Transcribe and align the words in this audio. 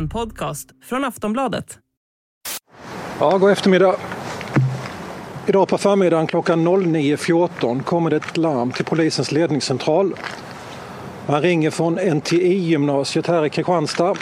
En 0.00 0.08
podcast 0.08 0.68
från 0.84 1.04
Aftonbladet. 1.04 1.78
Ja, 3.18 3.38
god 3.38 3.50
eftermiddag. 3.50 3.96
Idag 5.46 5.68
på 5.68 5.78
förmiddagen 5.78 6.26
klockan 6.26 6.68
09.14 6.68 7.82
kommer 7.82 8.10
det 8.10 8.16
ett 8.16 8.36
larm 8.36 8.72
till 8.72 8.84
polisens 8.84 9.32
ledningscentral. 9.32 10.14
Man 11.26 11.42
ringer 11.42 11.70
från 11.70 11.98
NTI-gymnasiet 11.98 13.26
här 13.26 13.46
i 13.46 13.50
Kristianstad 13.50 14.14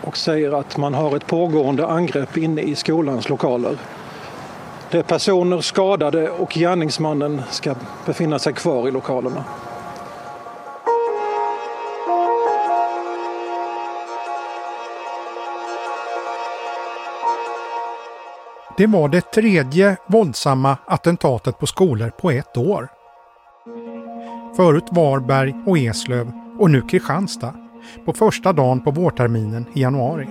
och 0.00 0.16
säger 0.16 0.60
att 0.60 0.76
man 0.76 0.94
har 0.94 1.16
ett 1.16 1.26
pågående 1.26 1.86
angrepp 1.86 2.36
inne 2.36 2.62
i 2.62 2.74
skolans 2.74 3.28
lokaler. 3.28 3.78
Det 4.90 4.98
är 4.98 5.02
personer 5.02 5.60
skadade 5.60 6.30
och 6.30 6.50
gärningsmannen 6.50 7.42
ska 7.50 7.74
befinna 8.06 8.38
sig 8.38 8.52
kvar 8.52 8.88
i 8.88 8.90
lokalerna. 8.90 9.44
Det 18.80 18.86
var 18.86 19.08
det 19.08 19.20
tredje 19.20 19.96
våldsamma 20.06 20.76
attentatet 20.86 21.58
på 21.58 21.66
skolor 21.66 22.10
på 22.20 22.30
ett 22.30 22.56
år. 22.56 22.88
Förut 24.56 24.84
Varberg 24.90 25.54
och 25.66 25.78
Eslöv 25.78 26.32
och 26.58 26.70
nu 26.70 26.82
Kristianstad 26.82 27.54
på 28.04 28.12
första 28.12 28.52
dagen 28.52 28.80
på 28.80 28.90
vårterminen 28.90 29.66
i 29.74 29.80
januari. 29.80 30.28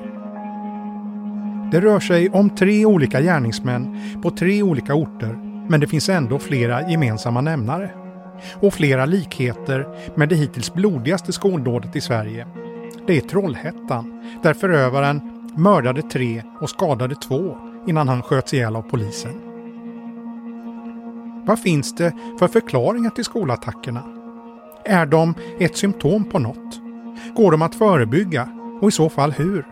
Det 1.72 1.82
rör 1.82 2.00
sig 2.00 2.30
om 2.30 2.50
tre 2.50 2.86
olika 2.86 3.22
gärningsmän 3.22 4.00
på 4.24 4.32
tre 4.32 4.64
olika 4.64 4.94
orter 4.94 5.40
men 5.70 5.80
det 5.80 5.88
finns 5.88 6.10
ändå 6.10 6.40
flera 6.40 6.90
gemensamma 6.90 7.42
nämnare. 7.42 7.92
Och 8.62 8.74
flera 8.74 9.06
likheter 9.06 9.88
med 10.16 10.30
det 10.30 10.36
hittills 10.36 10.74
blodigaste 10.74 11.34
skoldådet 11.34 11.96
i 11.96 12.02
Sverige. 12.02 12.48
Det 13.08 13.18
är 13.18 13.22
Trollhättan 13.22 14.24
där 14.44 14.54
förövaren 14.54 15.22
mördade 15.56 16.02
tre 16.02 16.44
och 16.62 16.70
skadade 16.70 17.16
två 17.16 17.69
innan 17.88 18.08
han 18.08 18.22
sköts 18.22 18.54
ihjäl 18.54 18.76
av 18.76 18.82
polisen. 18.82 19.42
Vad 21.46 21.60
finns 21.60 21.96
det 21.96 22.14
för 22.40 22.48
förklaringar 22.48 23.10
till 23.10 23.24
skolattackerna? 23.24 24.04
Är 24.86 25.06
de 25.06 25.34
ett 25.60 25.78
symptom 25.78 26.24
på 26.24 26.40
något? 26.40 26.80
Går 27.36 27.52
de 27.52 27.62
att 27.62 27.76
förebygga 27.76 28.50
och 28.82 28.88
i 28.88 28.92
så 28.92 29.10
fall 29.10 29.32
hur? 29.32 29.68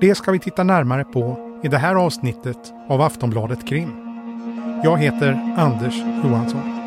Det 0.00 0.14
ska 0.14 0.32
vi 0.32 0.38
titta 0.38 0.62
närmare 0.62 1.04
på 1.04 1.36
i 1.62 1.68
det 1.68 1.78
här 1.78 1.94
avsnittet 1.94 2.72
av 2.88 3.00
Aftonbladet 3.00 3.68
Krim. 3.68 3.92
Jag 4.84 4.98
heter 4.98 5.54
Anders 5.58 5.96
Johansson. 6.24 6.81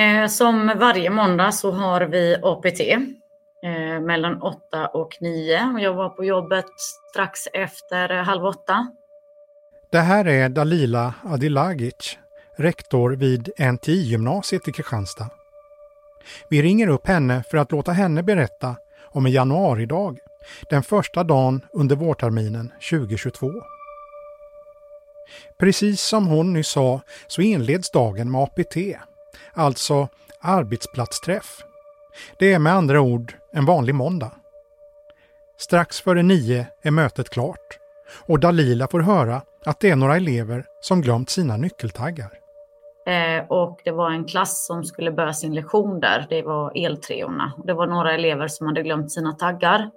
Eh, 0.00 0.26
som 0.26 0.72
varje 0.76 1.10
måndag 1.10 1.52
så 1.52 1.70
har 1.70 2.00
vi 2.00 2.36
APT 2.42 2.80
eh, 2.80 4.00
mellan 4.00 4.42
8 4.42 4.86
och 4.86 5.16
9 5.20 5.72
och 5.74 5.80
jag 5.80 5.94
var 5.94 6.08
på 6.08 6.24
jobbet 6.24 6.64
strax 7.10 7.46
efter 7.52 8.08
halv 8.08 8.44
åtta. 8.44 8.86
Det 9.92 9.98
här 9.98 10.28
är 10.28 10.48
Dalila 10.48 11.14
Adilagic, 11.24 12.18
rektor 12.56 13.10
vid 13.10 13.50
NTI-gymnasiet 13.58 14.68
i 14.68 14.72
Kristianstad. 14.72 15.30
Vi 16.48 16.62
ringer 16.62 16.88
upp 16.88 17.06
henne 17.06 17.42
för 17.50 17.58
att 17.58 17.72
låta 17.72 17.92
henne 17.92 18.22
berätta 18.22 18.76
om 19.04 19.26
en 19.26 19.32
januaridag, 19.32 20.18
den 20.70 20.82
första 20.82 21.24
dagen 21.24 21.60
under 21.72 21.96
vårterminen 21.96 22.72
2022. 22.90 23.50
Precis 25.58 26.02
som 26.02 26.26
hon 26.26 26.52
nyss 26.52 26.68
sa 26.68 27.00
så 27.26 27.42
inleds 27.42 27.90
dagen 27.90 28.30
med 28.30 28.42
APT, 28.42 28.76
alltså 29.52 30.08
arbetsplatsträff. 30.40 31.62
Det 32.38 32.52
är 32.52 32.58
med 32.58 32.72
andra 32.72 33.00
ord 33.00 33.34
en 33.52 33.64
vanlig 33.64 33.94
måndag. 33.94 34.32
Strax 35.58 36.00
före 36.00 36.22
nio 36.22 36.66
är 36.82 36.90
mötet 36.90 37.30
klart 37.30 37.78
och 38.26 38.40
Dalila 38.40 38.88
får 38.88 39.00
höra 39.00 39.42
att 39.66 39.80
det 39.80 39.90
är 39.90 39.96
några 39.96 40.16
elever 40.16 40.64
som 40.80 41.00
glömt 41.00 41.30
sina 41.30 41.56
nyckeltaggar. 41.56 42.30
Eh, 43.06 43.44
och 43.48 43.80
det 43.84 43.90
var 43.90 44.10
en 44.10 44.24
klass 44.24 44.66
som 44.66 44.84
skulle 44.84 45.10
börja 45.10 45.32
sin 45.32 45.54
lektion 45.54 46.00
där. 46.00 46.26
Det 46.30 46.42
var 46.42 46.72
eltreorna. 46.74 47.52
Det 47.64 47.72
var 47.72 47.86
några 47.86 48.14
elever 48.14 48.48
som 48.48 48.66
hade 48.66 48.82
glömt 48.82 49.12
sina 49.12 49.32
taggar. 49.32 49.90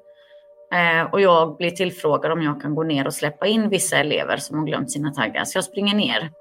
Eh, 0.73 1.11
och 1.11 1.21
jag 1.21 1.57
blir 1.57 1.71
tillfrågad 1.71 2.31
om 2.31 2.41
jag 2.41 2.61
kan 2.61 2.75
gå 2.75 2.83
ner 2.83 3.07
och 3.07 3.13
släppa 3.13 3.47
in 3.47 3.69
vissa 3.69 3.97
elever 3.97 4.37
som 4.37 4.57
har 4.57 4.65
glömt 4.65 4.91
sina 4.91 5.11
taggar. 5.11 5.43
Så 5.43 5.57
jag 5.57 5.63
springer 5.63 5.95
ner. 5.95 6.31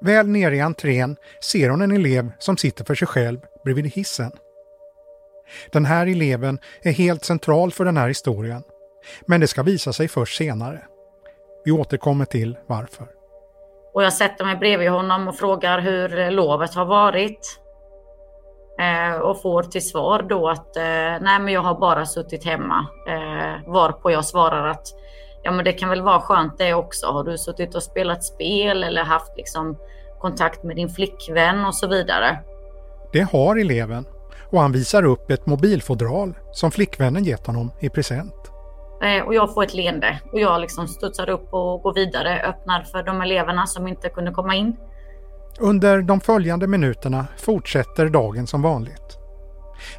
Väl 0.00 0.26
nere 0.26 0.56
i 0.56 0.60
entrén 0.60 1.16
ser 1.40 1.70
hon 1.70 1.82
en 1.82 1.92
elev 1.92 2.32
som 2.38 2.56
sitter 2.56 2.84
för 2.84 2.94
sig 2.94 3.08
själv 3.08 3.38
bredvid 3.64 3.86
hissen. 3.86 4.32
Den 5.72 5.84
här 5.84 6.06
eleven 6.06 6.58
är 6.82 6.92
helt 6.92 7.24
central 7.24 7.72
för 7.72 7.84
den 7.84 7.96
här 7.96 8.08
historien. 8.08 8.62
Men 9.26 9.40
det 9.40 9.46
ska 9.46 9.62
visa 9.62 9.92
sig 9.92 10.08
först 10.08 10.36
senare. 10.36 10.82
Vi 11.64 11.72
återkommer 11.72 12.24
till 12.24 12.56
varför. 12.66 13.06
Och 13.94 14.02
jag 14.02 14.12
sätter 14.12 14.44
mig 14.44 14.56
bredvid 14.56 14.90
honom 14.90 15.28
och 15.28 15.36
frågar 15.36 15.80
hur 15.80 16.30
lovet 16.30 16.74
har 16.74 16.84
varit. 16.84 17.60
Eh, 18.80 19.20
och 19.20 19.42
får 19.42 19.62
till 19.62 19.88
svar 19.88 20.26
då 20.28 20.48
att 20.48 20.76
eh, 20.76 20.82
nej 21.20 21.38
men 21.40 21.48
jag 21.48 21.60
har 21.60 21.80
bara 21.80 22.06
suttit 22.06 22.44
hemma. 22.44 22.86
Eh, 23.08 23.72
varpå 23.72 24.10
jag 24.10 24.24
svarar 24.24 24.66
att 24.66 24.86
ja 25.46 25.52
men 25.52 25.64
det 25.64 25.72
kan 25.72 25.88
väl 25.88 26.02
vara 26.02 26.20
skönt 26.20 26.58
det 26.58 26.74
också. 26.74 27.06
Har 27.06 27.24
du 27.24 27.38
suttit 27.38 27.74
och 27.74 27.82
spelat 27.82 28.24
spel 28.24 28.84
eller 28.84 29.04
haft 29.04 29.36
liksom 29.36 29.76
kontakt 30.20 30.62
med 30.62 30.76
din 30.76 30.88
flickvän 30.88 31.64
och 31.64 31.74
så 31.74 31.86
vidare? 31.86 32.38
Det 33.12 33.20
har 33.20 33.56
eleven 33.56 34.04
och 34.50 34.60
han 34.60 34.72
visar 34.72 35.04
upp 35.04 35.30
ett 35.30 35.46
mobilfodral 35.46 36.34
som 36.52 36.70
flickvännen 36.70 37.24
gett 37.24 37.46
honom 37.46 37.70
i 37.80 37.88
present. 37.88 38.34
Eh, 39.02 39.26
och 39.26 39.34
jag 39.34 39.54
får 39.54 39.64
ett 39.64 39.74
leende 39.74 40.20
och 40.32 40.40
jag 40.40 40.60
liksom 40.60 40.88
studsar 40.88 41.30
upp 41.30 41.54
och 41.54 41.82
går 41.82 41.94
vidare, 41.94 42.42
öppnar 42.42 42.82
för 42.82 43.02
de 43.02 43.20
eleverna 43.20 43.66
som 43.66 43.88
inte 43.88 44.08
kunde 44.08 44.30
komma 44.30 44.54
in. 44.54 44.76
Under 45.60 46.02
de 46.02 46.20
följande 46.20 46.66
minuterna 46.66 47.26
fortsätter 47.36 48.08
dagen 48.08 48.46
som 48.46 48.62
vanligt. 48.62 49.18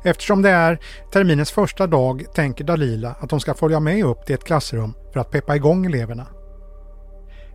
Eftersom 0.04 0.42
det 0.42 0.50
är 0.50 0.80
terminens 1.12 1.52
första 1.52 1.88
dag 1.88 2.26
tänker 2.34 2.64
Dalila 2.64 3.16
att 3.20 3.32
hon 3.32 3.40
ska 3.40 3.54
följa 3.54 3.80
med 3.80 4.06
upp 4.06 4.26
till 4.26 4.36
ett 4.36 4.44
klassrum 4.44 4.94
för 5.14 5.20
att 5.20 5.32
peppa 5.32 5.56
igång 5.56 5.86
eleverna. 5.86 6.28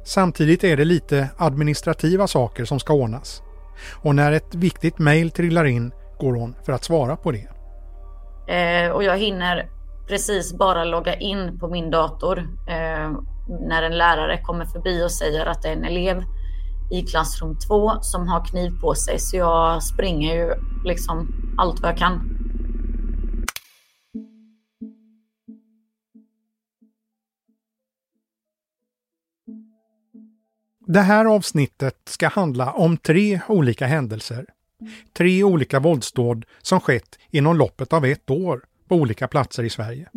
Samtidigt 0.05 0.65
är 0.65 0.77
det 0.77 0.84
lite 0.84 1.28
administrativa 1.37 2.27
saker 2.27 2.65
som 2.65 2.81
ska 2.81 2.93
ordnas. 2.93 3.43
Och 4.03 4.15
när 4.15 4.33
ett 4.33 4.55
viktigt 4.55 4.99
mejl 4.99 5.31
trillar 5.31 5.65
in 5.65 5.93
går 6.19 6.33
hon 6.33 6.55
för 6.65 6.72
att 6.72 6.84
svara 6.84 7.16
på 7.16 7.33
det. 7.33 7.49
Eh, 8.49 8.91
och 8.91 9.04
jag 9.04 9.19
hinner 9.19 9.69
precis 10.09 10.54
bara 10.59 10.84
logga 10.84 11.15
in 11.15 11.59
på 11.59 11.69
min 11.69 11.91
dator 11.91 12.39
eh, 12.69 13.10
när 13.69 13.83
en 13.83 13.99
lärare 13.99 14.41
kommer 14.43 14.65
förbi 14.65 15.04
och 15.04 15.12
säger 15.12 15.47
att 15.47 15.62
det 15.62 15.69
är 15.69 15.72
en 15.72 15.84
elev 15.84 16.22
i 16.92 17.03
klassrum 17.03 17.58
2 17.69 18.00
som 18.00 18.28
har 18.28 18.44
kniv 18.44 18.80
på 18.80 18.94
sig. 18.94 19.19
Så 19.19 19.36
jag 19.36 19.82
springer 19.82 20.34
ju 20.34 20.54
liksom 20.84 21.28
allt 21.58 21.80
vad 21.80 21.91
jag 21.91 21.98
kan. 21.98 22.38
Det 30.86 31.00
här 31.00 31.24
avsnittet 31.24 31.97
ska 32.04 32.28
handla 32.28 32.72
om 32.72 32.97
tre 32.97 33.41
olika 33.48 33.86
händelser. 33.86 34.47
Tre 35.12 35.44
olika 35.44 35.80
våldsdåd 35.80 36.44
som 36.62 36.80
skett 36.80 37.18
inom 37.30 37.56
loppet 37.56 37.92
av 37.92 38.04
ett 38.04 38.30
år 38.30 38.65
på 38.89 38.94
olika 38.94 39.28
platser 39.28 39.62
i 39.62 39.71
Sverige. 39.71 40.09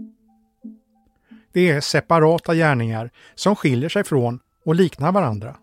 Det 1.51 1.69
är 1.69 1.81
separata 1.81 2.55
gärningar 2.55 3.11
som 3.35 3.55
skiljer 3.55 3.89
sig 3.89 4.03
från 4.03 4.39
och 4.65 4.75
liknar 4.75 5.11
varandra. 5.11 5.55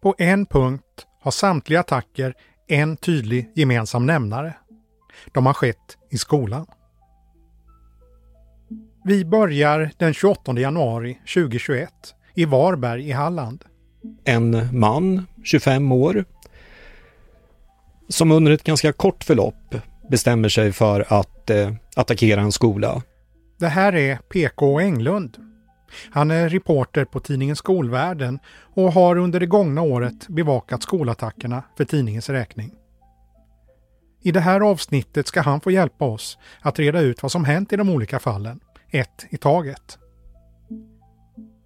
På 0.00 0.14
en 0.18 0.46
punkt 0.46 1.06
har 1.20 1.30
samtliga 1.30 1.80
attacker 1.80 2.34
en 2.68 2.96
tydlig 2.96 3.50
gemensam 3.54 4.06
nämnare. 4.06 4.54
De 5.32 5.46
har 5.46 5.54
skett 5.54 5.96
i 6.10 6.18
skolan. 6.18 6.66
Vi 9.04 9.24
börjar 9.24 9.90
den 9.98 10.14
28 10.14 10.58
januari 10.60 11.18
2021 11.34 11.90
i 12.34 12.44
Varberg 12.44 13.08
i 13.08 13.12
Halland. 13.12 13.64
En 14.24 14.78
man, 14.78 15.26
25 15.44 15.92
år, 15.92 16.24
som 18.08 18.32
under 18.32 18.52
ett 18.52 18.64
ganska 18.64 18.92
kort 18.92 19.24
förlopp 19.24 19.74
bestämmer 20.10 20.48
sig 20.48 20.72
för 20.72 21.04
att 21.08 21.50
eh, 21.50 21.72
attackera 21.96 22.40
en 22.40 22.52
skola. 22.52 23.02
Det 23.58 23.68
här 23.68 23.94
är 23.94 24.16
PK 24.16 24.80
Englund. 24.80 25.47
Han 26.10 26.30
är 26.30 26.48
reporter 26.48 27.04
på 27.04 27.20
tidningen 27.20 27.56
Skolvärlden 27.56 28.38
och 28.74 28.92
har 28.92 29.16
under 29.16 29.40
det 29.40 29.46
gångna 29.46 29.82
året 29.82 30.28
bevakat 30.28 30.82
skolattackerna 30.82 31.62
för 31.76 31.84
tidningens 31.84 32.28
räkning. 32.28 32.74
I 34.22 34.32
det 34.32 34.40
här 34.40 34.60
avsnittet 34.60 35.26
ska 35.26 35.40
han 35.40 35.60
få 35.60 35.70
hjälpa 35.70 36.04
oss 36.04 36.38
att 36.60 36.78
reda 36.78 37.00
ut 37.00 37.22
vad 37.22 37.32
som 37.32 37.44
hänt 37.44 37.72
i 37.72 37.76
de 37.76 37.88
olika 37.90 38.18
fallen, 38.18 38.60
ett 38.90 39.26
i 39.30 39.36
taget. 39.36 39.98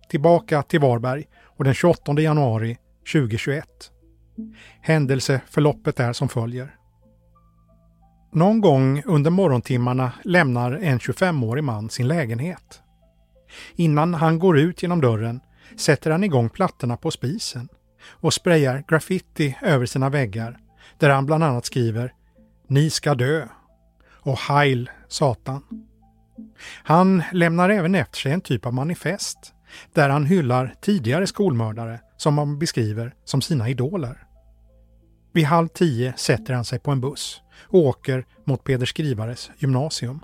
Tillbaka 0.08 0.62
till 0.62 0.80
Varberg 0.80 1.24
och 1.44 1.64
den 1.64 1.74
28 1.74 2.20
januari 2.20 2.78
2021. 3.12 3.64
Händelseförloppet 4.80 6.00
är 6.00 6.12
som 6.12 6.28
följer. 6.28 6.76
Någon 8.32 8.60
gång 8.60 9.02
under 9.06 9.30
morgontimmarna 9.30 10.12
lämnar 10.24 10.72
en 10.72 10.98
25-årig 10.98 11.64
man 11.64 11.90
sin 11.90 12.08
lägenhet. 12.08 12.81
Innan 13.74 14.14
han 14.14 14.38
går 14.38 14.58
ut 14.58 14.82
genom 14.82 15.00
dörren 15.00 15.40
sätter 15.76 16.10
han 16.10 16.24
igång 16.24 16.48
plattorna 16.48 16.96
på 16.96 17.10
spisen 17.10 17.68
och 18.06 18.34
sprayar 18.34 18.84
graffiti 18.88 19.58
över 19.62 19.86
sina 19.86 20.10
väggar 20.10 20.58
där 20.98 21.10
han 21.10 21.26
bland 21.26 21.44
annat 21.44 21.64
skriver 21.64 22.12
”Ni 22.66 22.90
ska 22.90 23.14
dö” 23.14 23.48
och 24.10 24.38
”Heil 24.38 24.90
Satan”. 25.08 25.62
Han 26.82 27.22
lämnar 27.32 27.70
även 27.70 27.94
efter 27.94 28.18
sig 28.18 28.32
en 28.32 28.40
typ 28.40 28.66
av 28.66 28.74
manifest 28.74 29.54
där 29.92 30.08
han 30.08 30.26
hyllar 30.26 30.74
tidigare 30.80 31.26
skolmördare 31.26 32.00
som 32.16 32.38
han 32.38 32.58
beskriver 32.58 33.14
som 33.24 33.42
sina 33.42 33.68
idoler. 33.68 34.26
Vid 35.32 35.44
halv 35.44 35.68
tio 35.68 36.14
sätter 36.16 36.54
han 36.54 36.64
sig 36.64 36.78
på 36.78 36.90
en 36.90 37.00
buss 37.00 37.40
och 37.60 37.78
åker 37.78 38.24
mot 38.44 38.64
Peder 38.64 38.86
Skrivares 38.86 39.50
gymnasium. 39.58 40.20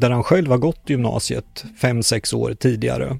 Där 0.00 0.10
han 0.10 0.22
själv 0.22 0.50
har 0.50 0.58
gått 0.58 0.90
gymnasiet 0.90 1.64
fem 1.80 2.02
sex 2.02 2.32
år 2.32 2.54
tidigare. 2.54 3.18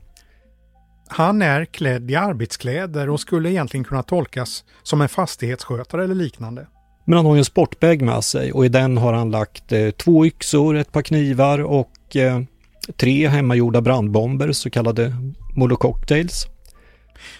Han 1.08 1.42
är 1.42 1.64
klädd 1.64 2.10
i 2.10 2.16
arbetskläder 2.16 3.10
och 3.10 3.20
skulle 3.20 3.50
egentligen 3.50 3.84
kunna 3.84 4.02
tolkas 4.02 4.64
som 4.82 5.00
en 5.00 5.08
fastighetsskötare 5.08 6.04
eller 6.04 6.14
liknande. 6.14 6.66
Men 7.04 7.16
han 7.16 7.26
har 7.26 7.34
ju 7.34 7.38
en 7.38 7.44
sportbag 7.44 8.02
med 8.02 8.24
sig 8.24 8.52
och 8.52 8.66
i 8.66 8.68
den 8.68 8.98
har 8.98 9.12
han 9.12 9.30
lagt 9.30 9.72
eh, 9.72 9.90
två 9.90 10.26
yxor, 10.26 10.76
ett 10.76 10.92
par 10.92 11.02
knivar 11.02 11.58
och 11.58 12.16
eh, 12.16 12.40
tre 12.96 13.28
hemmagjorda 13.28 13.80
brandbomber, 13.80 14.52
så 14.52 14.70
kallade 14.70 15.16
molococktails. 15.56 16.46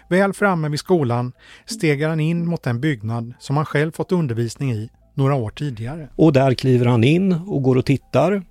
Väl 0.08 0.32
framme 0.32 0.68
vid 0.68 0.80
skolan 0.80 1.32
stegar 1.66 2.08
han 2.08 2.20
in 2.20 2.46
mot 2.46 2.62
den 2.62 2.80
byggnad 2.80 3.34
som 3.38 3.56
han 3.56 3.66
själv 3.66 3.92
fått 3.92 4.12
undervisning 4.12 4.72
i 4.72 4.88
några 5.14 5.34
år 5.34 5.50
tidigare. 5.50 6.08
Och 6.16 6.32
där 6.32 6.54
kliver 6.54 6.86
han 6.86 7.04
in 7.04 7.32
och 7.32 7.62
går 7.62 7.76
och 7.76 7.86
tittar. 7.86 8.42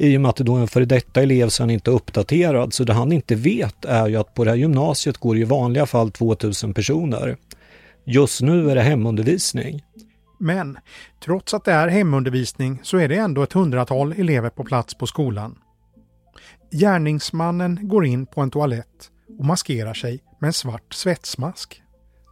I 0.00 0.16
och 0.16 0.20
med 0.20 0.28
att 0.28 0.36
det 0.36 0.44
då 0.44 0.56
är 0.56 0.60
en 0.60 0.68
före 0.68 0.84
detta 0.84 1.22
elev 1.22 1.48
så 1.48 1.62
är 1.62 1.64
han 1.64 1.70
inte 1.70 1.90
uppdaterad. 1.90 2.72
Så 2.72 2.84
det 2.84 2.92
han 2.92 3.12
inte 3.12 3.34
vet 3.34 3.84
är 3.84 4.08
ju 4.08 4.16
att 4.16 4.34
på 4.34 4.44
det 4.44 4.50
här 4.50 4.56
gymnasiet 4.56 5.18
går 5.18 5.36
i 5.36 5.44
vanliga 5.44 5.86
fall 5.86 6.10
2000 6.10 6.74
personer. 6.74 7.36
Just 8.04 8.42
nu 8.42 8.70
är 8.70 8.74
det 8.74 8.80
hemundervisning. 8.80 9.82
Men 10.38 10.78
trots 11.24 11.54
att 11.54 11.64
det 11.64 11.72
är 11.72 11.88
hemundervisning 11.88 12.80
så 12.82 12.96
är 12.96 13.08
det 13.08 13.16
ändå 13.16 13.42
ett 13.42 13.52
hundratal 13.52 14.12
elever 14.12 14.50
på 14.50 14.64
plats 14.64 14.94
på 14.94 15.06
skolan. 15.06 15.58
Gärningsmannen 16.72 17.78
går 17.82 18.06
in 18.06 18.26
på 18.26 18.40
en 18.40 18.50
toalett 18.50 19.10
och 19.38 19.44
maskerar 19.44 19.94
sig 19.94 20.20
med 20.38 20.48
en 20.48 20.52
svart 20.52 20.94
svetsmask. 20.94 21.82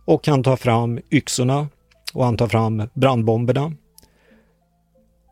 Och 0.04 0.26
han 0.26 0.42
tar 0.42 0.56
fram 0.56 1.00
yxorna 1.10 1.68
och 2.12 2.24
han 2.24 2.36
tar 2.36 2.48
fram 2.48 2.82
brandbomberna. 2.94 3.72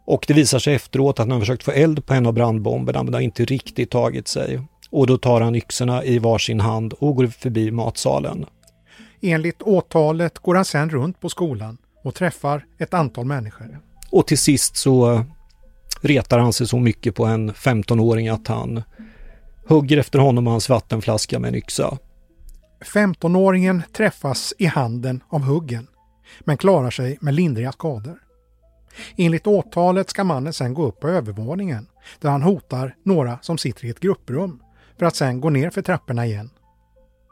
Och 0.07 0.25
det 0.29 0.35
visar 0.35 0.59
sig 0.59 0.75
efteråt 0.75 1.21
att 1.21 1.27
han 1.27 1.31
har 1.31 1.41
försökt 1.41 1.63
få 1.63 1.71
eld 1.71 2.07
på 2.07 2.15
en 2.15 2.27
av 2.27 2.33
brandbomberna 2.33 3.03
men 3.03 3.13
det 3.13 3.19
har 3.19 3.23
inte 3.23 3.45
riktigt 3.45 3.91
tagit 3.91 4.29
sig. 4.29 4.61
Och 4.91 5.07
då 5.07 5.19
tar 5.19 5.41
han 5.41 5.55
yxorna 5.55 6.05
i 6.05 6.19
varsin 6.19 6.61
hand 6.61 6.93
och 6.93 7.17
går 7.17 7.27
förbi 7.27 7.71
matsalen. 7.71 8.47
Enligt 9.21 9.63
åtalet 9.63 10.39
går 10.39 10.55
han 10.55 10.65
sedan 10.65 10.91
runt 10.91 11.21
på 11.21 11.29
skolan 11.29 11.79
och 12.05 12.15
träffar 12.15 12.65
ett 12.79 12.95
antal 12.95 13.25
människor. 13.25 13.81
Och 14.11 14.27
till 14.27 14.39
sist 14.39 14.77
så 14.77 15.25
retar 16.01 16.39
han 16.39 16.53
sig 16.53 16.67
så 16.67 16.79
mycket 16.79 17.15
på 17.15 17.25
en 17.25 17.53
15-åring 17.53 18.29
att 18.29 18.49
han 18.49 18.83
hugger 19.69 19.97
efter 19.97 20.19
honom 20.19 20.47
och 20.47 20.51
hans 20.51 20.69
vattenflaska 20.69 21.39
med 21.39 21.49
en 21.49 21.55
yxa. 21.55 21.99
15-åringen 22.95 23.83
träffas 23.93 24.55
i 24.59 24.67
handen 24.67 25.23
av 25.29 25.43
huggen, 25.43 25.87
men 26.41 26.57
klarar 26.57 26.91
sig 26.91 27.19
med 27.21 27.35
lindriga 27.35 27.73
skador. 27.73 28.19
Enligt 29.17 29.47
åtalet 29.47 30.11
ska 30.11 30.25
mannen 30.25 30.53
sen 30.53 30.75
gå 30.75 30.87
upp 30.87 31.01
på 31.01 31.09
övervåningen 31.09 31.87
där 32.21 32.31
han 32.31 32.43
hotar 32.43 32.95
några 33.03 33.39
som 33.43 33.59
sitter 33.59 33.85
i 33.85 33.91
ett 33.91 34.01
grupprum 34.01 34.63
för 34.99 35.07
att 35.07 35.17
sen 35.17 35.41
gå 35.41 35.51
ner 35.51 35.71
för 35.71 35.83
trapporna 35.83 36.27
igen. 36.27 36.51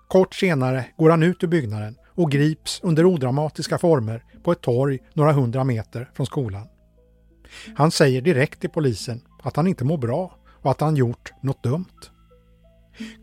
Kort 0.08 0.34
senare 0.34 0.86
går 0.96 1.10
han 1.10 1.22
ut 1.22 1.44
ur 1.44 1.48
byggnaden 1.48 1.96
och 2.06 2.30
grips 2.30 2.80
under 2.82 3.06
odramatiska 3.06 3.78
former 3.78 4.24
på 4.42 4.52
ett 4.52 4.60
torg 4.60 4.98
några 5.12 5.32
hundra 5.32 5.64
meter 5.64 6.10
från 6.14 6.26
skolan. 6.26 6.68
Han 7.76 7.90
säger 7.90 8.20
direkt 8.20 8.60
till 8.60 8.70
polisen 8.70 9.20
att 9.42 9.56
han 9.56 9.66
inte 9.66 9.84
mår 9.84 9.98
bra 9.98 10.38
och 10.62 10.70
att 10.70 10.80
han 10.80 10.96
gjort 10.96 11.32
något 11.40 11.62
dumt. 11.62 12.10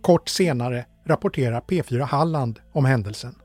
Kort 0.01 0.29
senare 0.29 0.85
rapporterar 1.05 1.61
P4 1.61 2.01
Halland 2.01 2.59
om 2.71 2.85
händelsen. 2.85 3.35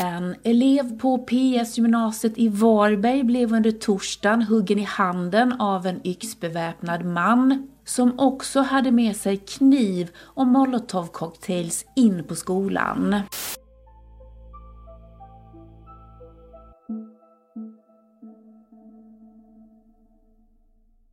En 0.00 0.36
elev 0.44 0.98
på 0.98 1.18
PS 1.18 1.78
gymnasiet 1.78 2.38
i 2.38 2.48
Varberg 2.48 3.24
blev 3.24 3.52
under 3.52 3.70
torsdagen 3.70 4.42
huggen 4.42 4.78
i 4.78 4.82
handen 4.82 5.52
av 5.52 5.86
en 5.86 6.06
yxbeväpnad 6.06 7.04
man 7.04 7.68
som 7.84 8.18
också 8.18 8.60
hade 8.60 8.90
med 8.90 9.16
sig 9.16 9.36
kniv 9.36 10.10
och 10.18 10.46
molotovcocktails 10.46 11.86
in 11.96 12.24
på 12.24 12.34
skolan. 12.34 13.20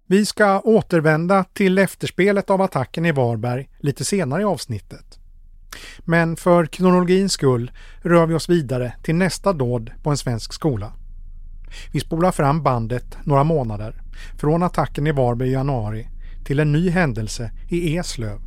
Vi 0.05 0.25
ska 0.25 0.59
återvända 0.59 1.43
till 1.43 1.77
efterspelet 1.77 2.49
av 2.49 2.61
attacken 2.61 3.05
i 3.05 3.11
Varberg 3.11 3.69
lite 3.79 4.05
senare 4.05 4.41
i 4.41 4.45
avsnittet. 4.45 5.16
Men 5.99 6.35
för 6.35 6.65
kronologins 6.65 7.33
skull 7.33 7.71
rör 8.01 8.25
vi 8.25 8.33
oss 8.33 8.49
vidare 8.49 8.93
till 9.03 9.15
nästa 9.15 9.53
dåd 9.53 9.91
på 10.03 10.09
en 10.09 10.17
svensk 10.17 10.53
skola. 10.53 10.93
Vi 11.91 11.99
spolar 11.99 12.31
fram 12.31 12.63
bandet 12.63 13.17
några 13.23 13.43
månader, 13.43 14.01
från 14.37 14.63
attacken 14.63 15.07
i 15.07 15.11
Varberg 15.11 15.49
i 15.49 15.51
januari 15.51 16.07
till 16.45 16.59
en 16.59 16.71
ny 16.71 16.89
händelse 16.89 17.51
i 17.69 17.97
Eslöv, 17.97 18.39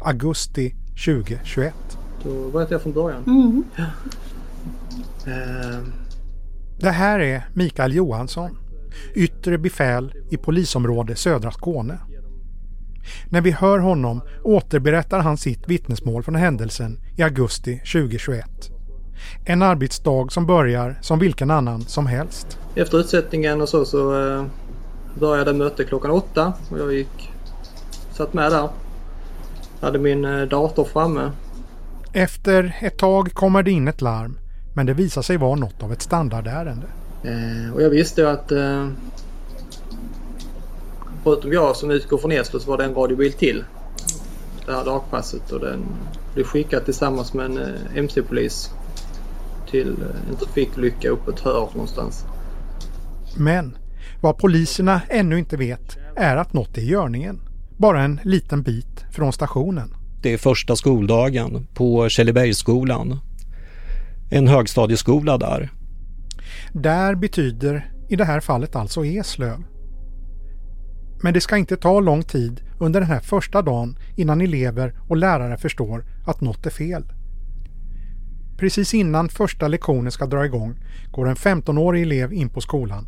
augusti 0.00 0.74
2021. 1.04 1.74
Då 2.22 2.50
berättar 2.50 2.74
jag 2.74 2.82
från 2.82 2.92
början. 2.92 3.24
Mm. 3.26 3.64
Eh, 5.26 5.78
Det 6.80 6.90
här 6.90 7.18
är 7.20 7.46
Mikael 7.54 7.94
Johansson, 7.94 8.58
yttre 9.14 9.58
befäl 9.58 10.14
i 10.30 10.36
polisområde 10.36 11.16
södra 11.16 11.50
Skåne. 11.50 11.98
När 13.28 13.40
vi 13.40 13.50
hör 13.50 13.78
honom 13.78 14.20
återberättar 14.42 15.20
han 15.20 15.36
sitt 15.36 15.68
vittnesmål 15.68 16.22
från 16.22 16.34
händelsen 16.34 16.98
i 17.16 17.22
augusti 17.22 17.78
2021. 17.78 18.44
En 19.44 19.62
arbetsdag 19.62 20.32
som 20.32 20.46
börjar 20.46 20.98
som 21.00 21.18
vilken 21.18 21.50
annan 21.50 21.80
som 21.80 22.06
helst. 22.06 22.58
efter 22.74 22.98
utsättningen 22.98 23.60
och 23.60 23.68
så 23.68 23.84
så 23.84 24.28
eh, 24.28 24.44
började 25.18 25.52
mötet 25.52 25.88
klockan 25.88 26.10
åtta 26.10 26.52
och 26.70 26.78
jag 26.78 26.92
gick, 26.92 27.32
satt 28.12 28.34
med 28.34 28.52
där. 28.52 28.68
Hade 29.80 29.98
min 29.98 30.24
eh, 30.24 30.42
dator 30.42 30.84
framme. 30.84 31.30
Efter 32.12 32.76
ett 32.80 32.98
tag 32.98 33.34
kommer 33.34 33.62
det 33.62 33.70
in 33.70 33.88
ett 33.88 34.00
larm, 34.00 34.38
men 34.74 34.86
det 34.86 34.94
visar 34.94 35.22
sig 35.22 35.36
vara 35.36 35.54
något 35.54 35.82
av 35.82 35.92
ett 35.92 36.02
standardärende. 36.02 36.86
Eh, 37.24 37.74
och 37.74 37.82
jag 37.82 37.90
visste 37.90 38.20
ju 38.20 38.28
att 38.28 38.52
eh, 38.52 38.88
förutom 41.26 41.52
jag 41.52 41.76
som 41.76 41.90
utgår 41.90 42.18
från 42.18 42.32
Eslöv 42.32 42.60
så 42.60 42.70
var 42.70 42.78
det 42.78 42.84
en 42.84 42.94
radiobil 42.94 43.32
till. 43.32 43.64
Det 44.66 44.72
här 44.72 44.84
dagpasset 44.84 45.52
och 45.52 45.60
den 45.60 45.84
blev 46.34 46.44
skickad 46.44 46.84
tillsammans 46.84 47.34
med 47.34 47.46
en 47.46 47.58
eh, 47.58 47.96
MC-polis 47.96 48.70
till 49.70 49.88
eh, 49.88 50.30
en 50.30 50.36
trafikolycka 50.36 51.08
uppe 51.08 51.30
ett 51.30 51.40
hörn 51.40 51.68
någonstans. 51.72 52.24
Men 53.36 53.78
vad 54.20 54.38
poliserna 54.38 55.00
ännu 55.08 55.38
inte 55.38 55.56
vet 55.56 55.96
är 56.16 56.36
att 56.36 56.52
något 56.52 56.78
är 56.78 56.82
i 56.82 56.88
görningen. 56.88 57.40
Bara 57.76 58.02
en 58.02 58.20
liten 58.24 58.62
bit 58.62 59.04
från 59.12 59.32
stationen. 59.32 59.94
Det 60.22 60.32
är 60.32 60.38
första 60.38 60.76
skoldagen 60.76 61.66
på 61.74 62.08
Källebergsskolan. 62.08 63.18
En 64.30 64.48
högstadieskola 64.48 65.38
där. 65.38 65.70
Där 66.72 67.14
betyder 67.14 67.90
i 68.08 68.16
det 68.16 68.24
här 68.24 68.40
fallet 68.40 68.76
alltså 68.76 69.04
Eslöv. 69.04 69.62
Men 71.22 71.34
det 71.34 71.40
ska 71.40 71.56
inte 71.56 71.76
ta 71.76 72.00
lång 72.00 72.22
tid 72.22 72.60
under 72.78 73.00
den 73.00 73.08
här 73.08 73.20
första 73.20 73.62
dagen 73.62 73.98
innan 74.16 74.40
elever 74.40 74.94
och 75.08 75.16
lärare 75.16 75.58
förstår 75.58 76.04
att 76.26 76.40
något 76.40 76.66
är 76.66 76.70
fel. 76.70 77.04
Precis 78.58 78.94
innan 78.94 79.28
första 79.28 79.68
lektionen 79.68 80.12
ska 80.12 80.26
dra 80.26 80.44
igång 80.44 80.74
går 81.10 81.28
en 81.28 81.36
15-årig 81.36 82.02
elev 82.02 82.32
in 82.32 82.48
på 82.48 82.60
skolan. 82.60 83.06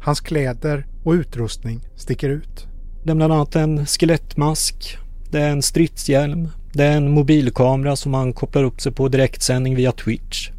Hans 0.00 0.20
kläder 0.20 0.86
och 1.04 1.12
utrustning 1.12 1.80
sticker 1.96 2.28
ut. 2.28 2.66
Det 3.04 3.10
är 3.10 3.14
bland 3.14 3.32
annat 3.32 3.56
en 3.56 3.86
skelettmask, 3.86 4.98
det 5.30 5.40
är 5.40 5.50
en 5.50 5.62
stridshjälm, 5.62 6.48
Det 6.72 6.84
är 6.84 6.96
en 6.96 7.10
mobilkamera 7.10 7.96
som 7.96 8.12
man 8.12 8.32
kopplar 8.32 8.64
upp 8.64 8.80
sig 8.80 8.92
på 8.92 9.08
direktsändning 9.08 9.74
via 9.74 9.92
Twitch. 9.92 10.50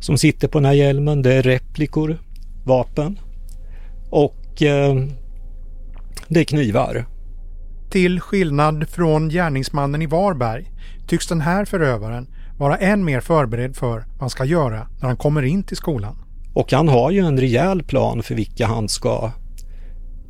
Som 0.00 0.18
sitter 0.18 0.48
på 0.48 0.58
den 0.58 0.64
här 0.64 0.72
hjälmen, 0.72 1.22
det 1.22 1.34
är 1.34 1.42
replikor, 1.42 2.18
vapen 2.64 3.18
och 4.10 4.62
eh, 4.62 4.96
det 6.32 6.40
är 6.40 6.44
knivar. 6.44 7.06
Till 7.90 8.20
skillnad 8.20 8.88
från 8.88 9.28
gärningsmannen 9.28 10.02
i 10.02 10.06
Varberg 10.06 10.70
tycks 11.08 11.26
den 11.26 11.40
här 11.40 11.64
förövaren 11.64 12.26
vara 12.58 12.76
än 12.76 13.04
mer 13.04 13.20
förberedd 13.20 13.76
för 13.76 13.98
vad 13.98 14.20
han 14.20 14.30
ska 14.30 14.44
göra 14.44 14.88
när 15.00 15.08
han 15.08 15.16
kommer 15.16 15.42
in 15.42 15.62
till 15.62 15.76
skolan. 15.76 16.16
Och 16.54 16.72
han 16.72 16.88
har 16.88 17.10
ju 17.10 17.20
en 17.20 17.40
rejäl 17.40 17.82
plan 17.82 18.22
för 18.22 18.34
vilka 18.34 18.66
han 18.66 18.88
ska 18.88 19.30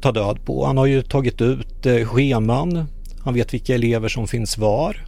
ta 0.01 0.13
död 0.13 0.45
på. 0.45 0.67
Han 0.67 0.77
har 0.77 0.87
ju 0.87 1.03
tagit 1.03 1.41
ut 1.41 1.87
eh, 1.87 2.07
scheman. 2.07 2.87
Han 3.25 3.35
vet 3.35 3.55
vilka 3.55 3.75
elever 3.75 4.09
som 4.09 4.27
finns 4.27 4.59
var. 4.59 5.07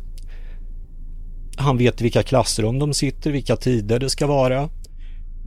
Han 1.57 1.77
vet 1.77 2.01
vilka 2.01 2.23
klassrum 2.23 2.79
de 2.79 2.95
sitter, 2.95 3.31
vilka 3.31 3.57
tider 3.57 3.99
det 3.99 4.11
ska 4.11 4.27
vara. 4.27 4.69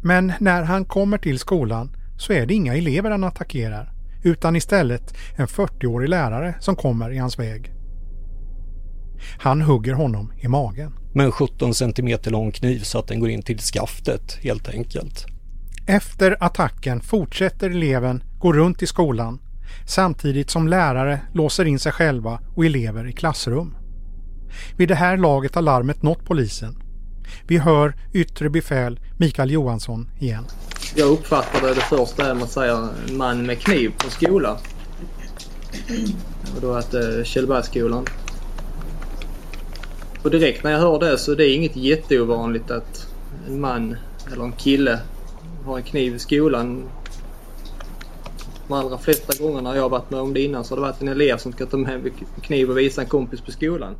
Men 0.04 0.34
när 0.40 0.64
han 0.64 0.86
kommer 0.86 1.18
till 1.18 1.40
skolan 1.40 1.96
så 2.18 2.34
är 2.34 2.46
det 2.46 2.54
inga 2.54 2.76
elever 2.76 3.12
han 3.12 3.24
attackerar 3.24 3.97
utan 4.24 4.56
istället 4.56 5.18
en 5.36 5.48
40-årig 5.48 6.10
lärare 6.10 6.56
som 6.60 6.76
kommer 6.76 7.12
i 7.12 7.18
hans 7.18 7.40
väg. 7.40 7.74
Han 9.40 9.62
hugger 9.62 9.94
honom 9.94 10.34
i 10.38 10.48
magen. 10.48 10.94
Med 11.14 11.26
en 11.26 11.32
17 11.32 11.74
cm 11.74 12.18
lång 12.24 12.52
kniv 12.52 12.80
så 12.80 13.00
att 13.00 13.08
den 13.08 13.20
går 13.20 13.30
in 13.30 13.42
till 13.42 13.60
skaftet 13.60 14.40
helt 14.42 14.70
enkelt. 14.70 15.26
Efter 15.88 16.38
attacken 16.40 17.02
fortsätter 17.02 17.70
eleven 17.70 18.24
gå 18.40 18.54
runt 18.54 18.84
i 18.84 18.88
skolan 18.88 19.40
samtidigt 19.86 20.50
som 20.50 20.68
lärare 20.68 21.20
låser 21.34 21.66
in 21.66 21.80
sig 21.80 21.92
själva 21.92 22.40
och 22.56 22.66
elever 22.66 23.08
i 23.08 23.14
klassrum. 23.14 23.78
Vid 24.78 24.90
det 24.90 24.96
här 24.96 25.18
laget 25.18 25.56
har 25.56 25.62
larmet 25.62 26.04
nått 26.04 26.26
polisen. 26.26 26.84
Vi 27.48 27.58
hör 27.58 27.96
yttre 28.14 28.50
befäl 28.50 29.00
Mikael 29.18 29.52
Johansson 29.52 30.10
igen. 30.20 30.44
Jag 31.00 31.10
uppfattade 31.10 31.74
det 31.74 31.82
första 31.82 32.26
är 32.26 32.34
man 32.34 32.48
säger 32.48 32.90
en 33.10 33.18
man 33.18 33.46
med 33.46 33.60
kniv 33.60 33.94
på 33.98 34.10
skolan. 34.10 34.58
Och 36.56 36.62
då 36.62 36.74
att 36.74 36.94
eh, 36.94 37.00
det 37.00 37.26
Källbergsskolan. 37.26 38.06
Och 40.24 40.32
direkt 40.32 40.64
när 40.64 40.72
jag 40.72 40.80
hör 40.80 41.00
det 41.00 41.18
så 41.18 41.36
det 41.36 41.46
är 41.46 41.56
inget 41.56 41.76
jätteovanligt 41.76 42.72
att 42.72 43.08
en 43.48 43.62
man 43.62 43.96
eller 44.32 44.44
en 44.44 44.52
kille 44.52 45.00
har 45.66 45.78
en 45.78 45.84
kniv 45.84 46.16
i 46.16 46.20
skolan. 46.20 46.84
De 48.68 48.74
allra 48.74 48.98
flesta 48.98 49.44
gångerna 49.44 49.76
jag 49.76 49.82
har 49.82 49.90
varit 49.90 50.10
med 50.10 50.20
om 50.20 50.34
det 50.34 50.42
innan 50.42 50.64
så 50.64 50.76
har 50.76 50.82
det 50.82 50.88
varit 50.88 51.02
en 51.02 51.08
elev 51.08 51.38
som 51.38 51.52
ska 51.52 51.66
ta 51.66 51.78
med 51.78 51.94
en 51.94 52.12
kniv 52.42 52.70
och 52.70 52.78
visa 52.78 53.02
en 53.02 53.08
kompis 53.08 53.42
på 53.42 53.52
skolan. 53.52 53.96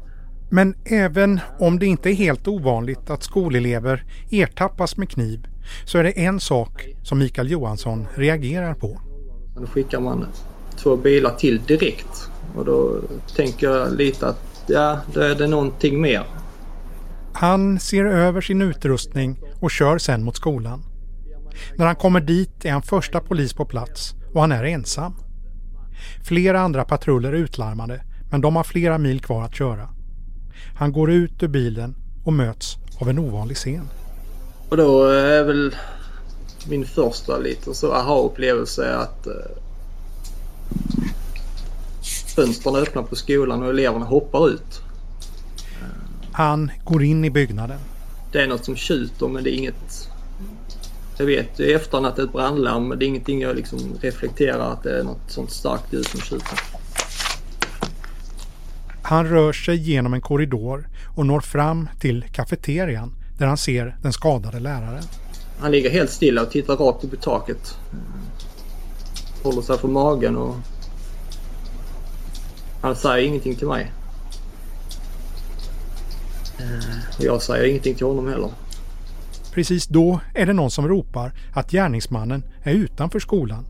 Men 0.50 0.76
även 0.86 1.40
om 1.60 1.80
det 1.80 1.86
inte 1.86 2.10
är 2.10 2.14
helt 2.14 2.48
ovanligt 2.48 3.10
att 3.10 3.24
skolelever 3.24 4.04
ertappas 4.30 4.98
med 4.98 5.10
kniv 5.10 5.48
så 5.86 5.98
är 5.98 6.04
det 6.04 6.20
en 6.20 6.40
sak 6.40 6.88
som 7.04 7.20
Mikael 7.20 7.52
Johansson 7.52 8.08
reagerar 8.16 8.74
på. 8.74 9.02
Då 9.56 9.68
skickar 9.68 10.00
man 10.00 10.26
två 10.78 10.98
bilar 10.98 11.36
till 11.36 11.62
direkt 11.68 12.30
och 12.56 12.66
då 12.66 13.00
tänker 13.36 13.68
jag 13.68 13.94
lite 13.94 14.28
att 14.28 14.64
ja, 14.68 15.00
då 15.14 15.20
är 15.20 15.36
det 15.36 15.48
någonting 15.48 16.02
mer. 16.02 16.24
Han 17.34 17.80
ser 17.80 18.06
över 18.06 18.42
sin 18.42 18.62
utrustning 18.62 19.40
och 19.62 19.72
kör 19.72 19.98
sen 19.98 20.24
mot 20.24 20.36
skolan. 20.36 20.84
När 21.76 21.86
han 21.86 21.96
kommer 21.96 22.20
dit 22.20 22.66
är 22.66 22.72
han 22.72 22.82
första 22.82 23.20
polis 23.20 23.54
på 23.54 23.66
plats 23.66 24.16
och 24.34 24.42
han 24.42 24.52
är 24.52 24.64
ensam. 24.64 25.14
Flera 26.24 26.62
andra 26.62 26.86
patruller 26.86 27.30
är 27.30 27.38
utlarmade 27.38 28.02
men 28.32 28.42
de 28.42 28.56
har 28.56 28.64
flera 28.64 28.98
mil 28.98 29.20
kvar 29.20 29.44
att 29.44 29.56
köra. 29.56 29.90
Han 30.76 30.92
går 30.92 31.12
ut 31.12 31.44
ur 31.44 31.48
bilen 31.48 31.96
och 32.24 32.34
möts 32.34 32.78
av 33.00 33.10
en 33.10 33.20
ovanlig 33.20 33.58
scen. 33.58 33.90
Och 34.70 34.78
då 34.78 35.04
är 35.08 35.44
väl 35.44 35.76
min 36.70 36.86
första 36.86 37.38
lite 37.38 37.74
så 37.74 37.94
aha-upplevelse 37.94 38.96
att 38.96 39.28
eh, 39.28 39.34
fönstren 42.36 42.76
öppnar 42.76 43.04
på 43.04 43.16
skolan 43.16 43.64
och 43.64 43.70
eleverna 43.70 44.06
hoppar 44.06 44.50
ut. 44.50 44.82
Han 46.32 46.72
går 46.84 47.04
in 47.04 47.26
i 47.26 47.30
byggnaden. 47.30 47.80
Det 48.32 48.42
är 48.42 48.48
något 48.48 48.66
som 48.66 48.76
tjuter 48.76 49.28
men 49.28 49.44
det 49.44 49.50
är 49.50 49.58
inget... 49.58 50.10
Jag 51.18 51.26
vet 51.26 51.60
i 51.60 51.74
efterhand 51.74 52.06
att 52.06 52.16
det 52.16 52.22
är 52.22 52.26
ett 52.26 52.32
brandlarm 52.32 52.88
men 52.88 53.00
det 53.00 53.06
är 53.06 53.08
ingenting 53.08 53.42
jag 53.42 53.56
liksom 53.56 53.80
reflekterar 54.02 54.74
att 54.74 54.84
det 54.84 55.00
är 55.00 55.04
något 55.04 55.32
sånt 55.32 55.52
starkt 55.52 55.94
ljud 55.94 56.06
som 56.06 56.20
tjuter. 56.20 56.60
Han 59.08 59.26
rör 59.26 59.54
sig 59.54 59.76
genom 59.76 60.14
en 60.14 60.22
korridor 60.22 60.88
och 61.16 61.26
når 61.26 61.40
fram 61.40 61.90
till 62.00 62.26
kafeterian 62.32 63.14
där 63.38 63.46
han 63.46 63.58
ser 63.58 63.98
den 64.02 64.14
skadade 64.14 64.60
läraren. 64.60 65.04
Han 65.60 65.72
ligger 65.72 65.90
helt 65.90 66.10
stilla 66.10 66.42
och 66.42 66.52
tittar 66.52 66.76
rakt 66.76 67.04
upp 67.04 67.14
i 67.14 67.18
taket. 67.18 67.78
Håller 69.44 69.62
sig 69.62 69.78
för 69.78 69.88
magen 69.88 70.38
och 70.38 70.56
han 72.82 72.96
säger 72.96 73.28
ingenting 73.28 73.56
till 73.56 73.68
mig. 73.68 73.92
Och 77.18 77.24
jag 77.26 77.42
säger 77.42 77.70
ingenting 77.70 77.96
till 77.96 78.08
honom 78.08 78.28
heller. 78.28 78.50
Precis 79.54 79.88
då 79.88 80.20
är 80.34 80.46
det 80.46 80.54
någon 80.54 80.72
som 80.72 80.88
ropar 80.88 81.34
att 81.54 81.72
gärningsmannen 81.72 82.44
är 82.64 82.74
utanför 82.74 83.20
skolan. 83.20 83.66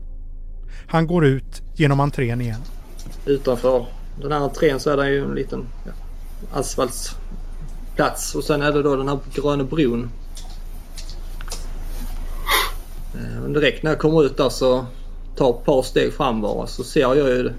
Han 0.86 1.06
går 1.06 1.26
ut 1.26 1.62
genom 1.74 2.00
entrén 2.00 2.40
igen. 2.40 2.60
Utanför 3.26 3.86
den 4.22 4.32
här 4.32 4.40
entrén 4.40 4.80
så 4.80 4.90
är 4.90 4.96
det 4.96 5.10
ju 5.10 5.24
en 5.24 5.34
liten 5.34 5.66
ja, 5.86 5.92
asfaltsplats 6.52 8.34
och 8.34 8.44
sen 8.44 8.62
är 8.62 8.72
det 8.72 8.82
då 8.82 8.96
den 8.96 9.08
här 9.08 9.18
gröna 9.34 9.64
bron. 9.64 10.10
Eh, 13.14 13.40
men 13.42 13.52
direkt 13.52 13.82
när 13.82 13.90
jag 13.90 14.00
kommer 14.00 14.24
ut 14.24 14.36
där 14.36 14.48
så 14.48 14.86
tar 15.36 15.50
ett 15.50 15.64
par 15.64 15.82
steg 15.82 16.12
fram 16.12 16.40
bara 16.40 16.66
så 16.66 16.84
ser 16.84 17.00
jag 17.00 17.16
ju 17.16 17.52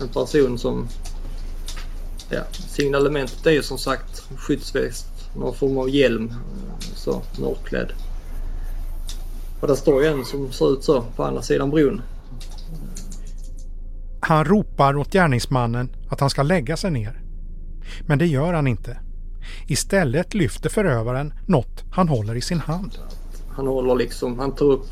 en 0.00 0.08
person 0.08 0.58
som... 0.58 0.88
Ja, 2.30 2.40
signalementet 2.68 3.46
är 3.46 3.50
ju 3.50 3.62
som 3.62 3.78
sagt 3.78 4.22
skyddsväst, 4.36 5.06
någon 5.36 5.54
form 5.54 5.78
av 5.78 5.90
hjälm, 5.90 6.28
eh, 6.28 6.94
så 6.94 7.22
mörkklädd. 7.40 7.92
Och 9.60 9.68
där 9.68 9.74
står 9.74 10.02
ju 10.02 10.08
en 10.08 10.24
som 10.24 10.52
ser 10.52 10.72
ut 10.72 10.84
så 10.84 11.04
på 11.16 11.24
andra 11.24 11.42
sidan 11.42 11.70
bron. 11.70 12.02
Han 14.20 14.44
ropar 14.44 14.96
åt 14.96 15.12
gärningsmannen 15.12 15.96
att 16.08 16.20
han 16.20 16.30
ska 16.30 16.42
lägga 16.42 16.76
sig 16.76 16.90
ner. 16.90 17.20
Men 18.06 18.18
det 18.18 18.26
gör 18.26 18.52
han 18.52 18.66
inte. 18.66 18.98
Istället 19.66 20.34
lyfter 20.34 20.70
förövaren 20.70 21.32
något 21.46 21.84
han 21.90 22.08
håller 22.08 22.34
i 22.34 22.40
sin 22.40 22.60
hand. 22.60 22.98
Han 23.50 23.66
håller 23.66 23.94
liksom, 23.94 24.38
han 24.38 24.54
tar 24.54 24.66
upp 24.66 24.86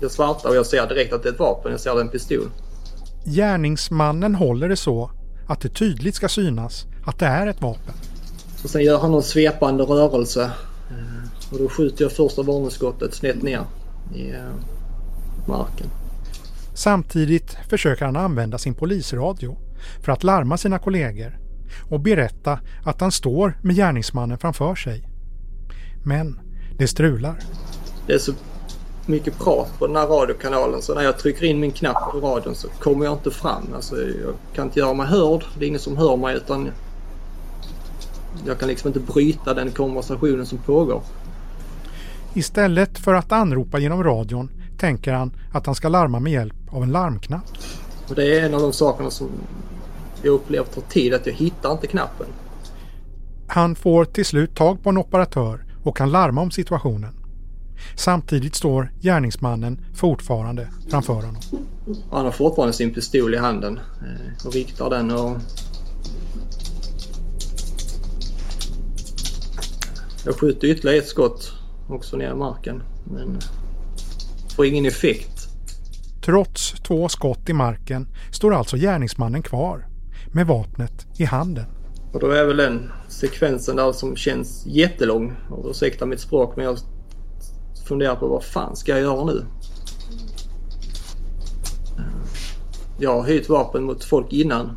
det 0.00 0.08
svarta 0.08 0.48
och 0.48 0.56
jag 0.56 0.66
ser 0.66 0.86
direkt 0.86 1.12
att 1.12 1.22
det 1.22 1.28
är 1.28 1.32
ett 1.32 1.38
vapen. 1.38 1.70
Jag 1.70 1.80
ser 1.80 1.94
det 1.94 2.00
en 2.00 2.08
pistol. 2.08 2.50
Gärningsmannen 3.24 4.34
håller 4.34 4.68
det 4.68 4.76
så 4.76 5.10
att 5.48 5.60
det 5.60 5.68
tydligt 5.68 6.14
ska 6.14 6.28
synas 6.28 6.86
att 7.06 7.18
det 7.18 7.26
är 7.26 7.46
ett 7.46 7.62
vapen. 7.62 7.94
Och 8.64 8.70
sen 8.70 8.82
gör 8.82 8.98
han 8.98 9.10
någon 9.10 9.22
svepande 9.22 9.84
rörelse 9.84 10.50
och 11.52 11.58
då 11.58 11.68
skjuter 11.68 12.04
jag 12.04 12.12
första 12.12 12.42
varningsskottet 12.42 13.14
snett 13.14 13.42
ner 13.42 13.60
i 14.14 14.32
marken. 15.48 15.86
Samtidigt 16.74 17.56
försöker 17.68 18.04
han 18.04 18.16
använda 18.16 18.58
sin 18.58 18.74
polisradio 18.74 19.56
för 20.00 20.12
att 20.12 20.24
larma 20.24 20.56
sina 20.56 20.78
kollegor 20.78 21.38
och 21.90 22.00
berätta 22.00 22.60
att 22.84 23.00
han 23.00 23.12
står 23.12 23.58
med 23.62 23.76
gärningsmannen 23.76 24.38
framför 24.38 24.74
sig. 24.74 25.08
Men 26.04 26.40
det 26.78 26.88
strular. 26.88 27.38
Det 28.06 28.12
är 28.12 28.18
så 28.18 28.32
mycket 29.06 29.38
prat 29.38 29.78
på 29.78 29.86
den 29.86 29.96
här 29.96 30.06
radiokanalen 30.06 30.82
så 30.82 30.94
när 30.94 31.02
jag 31.02 31.18
trycker 31.18 31.44
in 31.44 31.60
min 31.60 31.72
knapp 31.72 32.12
på 32.12 32.20
radion 32.20 32.54
så 32.54 32.68
kommer 32.68 33.04
jag 33.04 33.14
inte 33.14 33.30
fram. 33.30 33.62
Alltså, 33.74 33.96
jag 33.96 34.34
kan 34.54 34.66
inte 34.66 34.80
göra 34.80 34.94
mig 34.94 35.06
hörd. 35.06 35.44
Det 35.58 35.64
är 35.64 35.68
ingen 35.68 35.80
som 35.80 35.96
hör 35.96 36.16
mig 36.16 36.36
utan 36.36 36.70
jag 38.46 38.58
kan 38.58 38.68
liksom 38.68 38.88
inte 38.88 39.00
bryta 39.00 39.54
den 39.54 39.70
konversationen 39.70 40.46
som 40.46 40.58
pågår. 40.58 41.02
Istället 42.34 42.98
för 42.98 43.14
att 43.14 43.32
anropa 43.32 43.78
genom 43.78 44.04
radion 44.04 44.50
tänker 44.84 45.12
han 45.12 45.32
att 45.52 45.66
han 45.66 45.74
ska 45.74 45.88
larma 45.88 46.20
med 46.20 46.32
hjälp 46.32 46.54
av 46.70 46.82
en 46.82 46.92
larmknapp. 46.92 47.44
Och 48.08 48.14
det 48.14 48.38
är 48.38 48.46
en 48.46 48.54
av 48.54 48.60
de 48.60 48.72
sakerna 48.72 49.10
som 49.10 49.28
jag 50.22 50.32
upplevt 50.32 50.74
tar 50.74 50.82
tid, 50.82 51.14
att 51.14 51.26
jag 51.26 51.34
hittar 51.34 51.72
inte 51.72 51.86
knappen. 51.86 52.26
Han 53.48 53.74
får 53.74 54.04
till 54.04 54.24
slut 54.24 54.54
tag 54.54 54.82
på 54.82 54.90
en 54.90 54.98
operatör 54.98 55.64
och 55.84 55.96
kan 55.96 56.10
larma 56.10 56.40
om 56.40 56.50
situationen. 56.50 57.14
Samtidigt 57.96 58.54
står 58.54 58.92
gärningsmannen 59.00 59.80
fortfarande 59.94 60.68
framför 60.90 61.14
honom. 61.14 61.36
Han 62.10 62.24
har 62.24 62.32
fortfarande 62.32 62.72
sin 62.72 62.94
pistol 62.94 63.34
i 63.34 63.38
handen 63.38 63.80
och 64.46 64.52
riktar 64.52 64.90
den 64.90 65.10
och... 65.10 65.36
Jag 70.24 70.36
skjuter 70.40 70.68
ytterligare 70.68 70.98
ett 70.98 71.08
skott 71.08 71.52
också 71.88 72.16
ner 72.16 72.30
i 72.30 72.34
marken 72.34 72.82
men 73.04 73.38
får 74.56 74.66
ingen 74.66 74.86
effekt. 74.86 75.48
Trots 76.24 76.72
två 76.72 77.08
skott 77.08 77.48
i 77.48 77.52
marken 77.52 78.08
står 78.32 78.54
alltså 78.54 78.76
gärningsmannen 78.76 79.42
kvar 79.42 79.86
med 80.32 80.46
vapnet 80.46 81.06
i 81.18 81.24
handen. 81.24 81.64
Och 82.12 82.20
då 82.20 82.30
är 82.30 82.44
väl 82.44 82.56
den 82.56 82.92
sekvensen 83.08 83.76
där 83.76 83.92
som 83.92 84.16
känns 84.16 84.66
jättelång. 84.66 85.36
Och 85.50 85.70
ursäkta 85.70 86.06
mitt 86.06 86.20
språk 86.20 86.56
men 86.56 86.64
jag 86.64 86.78
funderar 87.88 88.16
på 88.16 88.28
vad 88.28 88.44
fan 88.44 88.76
ska 88.76 88.92
jag 88.92 89.00
göra 89.00 89.24
nu? 89.24 89.44
Jag 92.98 93.20
har 93.20 93.28
hyrt 93.28 93.48
vapen 93.48 93.84
mot 93.84 94.04
folk 94.04 94.32
innan. 94.32 94.76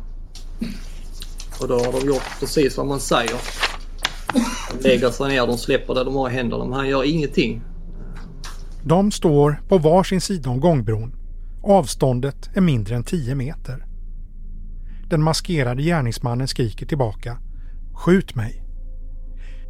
Och 1.60 1.68
då 1.68 1.74
har 1.74 2.00
de 2.00 2.06
gjort 2.06 2.40
precis 2.40 2.76
vad 2.76 2.86
man 2.86 3.00
säger. 3.00 3.36
De 4.72 4.88
lägger 4.88 5.10
sig 5.10 5.28
ner, 5.28 5.46
de 5.46 5.58
släpper 5.58 5.94
det 5.94 6.04
de 6.04 6.14
har 6.14 6.30
i 6.30 6.32
händerna 6.32 6.64
men 6.64 6.72
han 6.72 6.88
gör 6.88 7.04
ingenting. 7.04 7.62
De 8.82 9.10
står 9.10 9.62
på 9.68 9.78
varsin 9.78 10.20
sida 10.20 10.50
om 10.50 10.60
gångbron. 10.60 11.14
Avståndet 11.62 12.50
är 12.54 12.60
mindre 12.60 12.96
än 12.96 13.04
10 13.04 13.34
meter. 13.34 13.86
Den 15.10 15.22
maskerade 15.22 15.82
gärningsmannen 15.82 16.48
skriker 16.48 16.86
tillbaka. 16.86 17.38
Skjut 17.94 18.34
mig! 18.34 18.64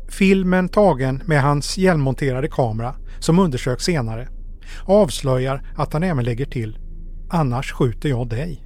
Filmen 0.08 0.68
tagen 0.68 1.22
med 1.26 1.42
hans 1.42 1.78
hjälmmonterade 1.78 2.48
kamera, 2.48 2.94
som 3.18 3.38
undersöks 3.38 3.84
senare, 3.84 4.28
avslöjar 4.84 5.62
att 5.76 5.92
han 5.92 6.02
även 6.02 6.24
lägger 6.24 6.46
till 6.46 6.78
Annars 7.30 7.72
skjuter 7.72 8.08
jag 8.08 8.28
dig. 8.28 8.64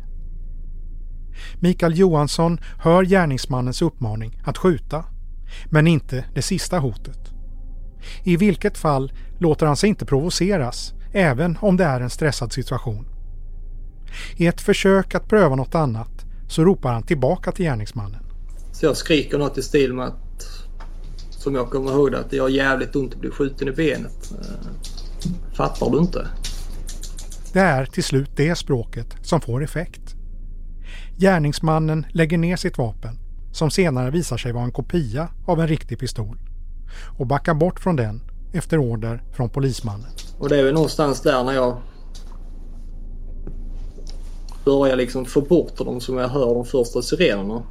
Mikael 1.61 1.99
Johansson 1.99 2.59
hör 2.79 3.05
gärningsmannens 3.05 3.83
uppmaning 3.83 4.41
att 4.45 4.59
skjuta, 4.59 5.05
men 5.71 5.87
inte 5.87 6.25
det 6.35 6.43
sista 6.43 6.79
hotet. 6.79 7.22
I 8.23 8.37
vilket 8.37 8.79
fall 8.79 9.13
låter 9.39 9.67
han 9.67 9.77
sig 9.77 9.89
inte 9.89 10.05
provoceras, 10.05 10.95
även 11.13 11.59
om 11.61 11.77
det 11.77 11.85
är 11.85 12.01
en 12.01 12.11
stressad 12.11 12.53
situation. 12.53 13.07
I 14.37 14.47
ett 14.47 14.61
försök 14.61 15.15
att 15.15 15.29
pröva 15.29 15.57
något 15.57 15.75
annat 15.75 16.27
så 16.49 16.65
ropar 16.65 16.93
han 16.93 17.03
tillbaka 17.03 17.53
till 17.53 17.65
gärningsmannen. 17.65 18.21
Så 18.73 18.87
jag 18.87 18.97
skriker 18.97 19.39
något 19.39 19.59
i 19.59 19.63
stil 19.63 19.95
med 19.95 20.07
att, 20.07 20.47
som 21.31 21.55
jag 21.55 21.71
kommer 21.71 21.91
ihåg 21.93 22.13
det, 22.13 22.19
att 22.19 22.31
det 22.31 22.37
gör 22.37 22.49
jävligt 22.49 22.97
ont 22.97 23.15
att 23.15 23.21
bli 23.21 23.31
skjuten 23.31 23.69
i 23.69 23.73
benet. 23.73 24.33
Eh, 24.33 24.71
fattar 25.53 25.91
du 25.91 25.99
inte? 25.99 26.27
Det 27.53 27.61
är 27.61 27.87
till 27.87 28.05
slut 28.05 28.31
det 28.37 28.57
språket 28.57 29.17
som 29.23 29.41
får 29.41 29.65
effekt. 29.65 30.15
Gärningsmannen 31.17 32.07
lägger 32.11 32.39
ner 32.39 32.57
sitt 32.57 32.79
vapen, 32.79 33.19
som 33.53 33.71
senare 33.71 34.11
visar 34.11 34.37
sig 34.37 34.53
vara 34.53 34.65
en 34.65 34.73
kopia 34.73 35.29
av 35.47 35.61
en 35.61 35.69
riktig 35.69 35.99
pistol, 35.99 36.39
och 37.19 37.27
backar 37.27 37.55
bort 37.55 37.81
från 37.81 37.97
den 37.97 38.21
efter 38.53 38.79
order 38.79 39.23
från 39.33 39.51
polismannen. 39.51 40.11
Och 40.39 40.49
det 40.49 40.59
är 40.59 40.65
väl 40.65 40.75
någonstans 40.75 41.21
där 41.21 41.45
när 41.45 41.53
jag 41.53 41.77
börjar 44.65 44.97
liksom 44.97 45.25
få 45.25 45.41
bort 45.41 45.77
dem 45.77 46.01
som 46.01 46.19
jag 46.19 46.29
hör 46.29 46.55
de 46.55 46.65
första 46.65 47.03
sirenerna. 47.03 47.63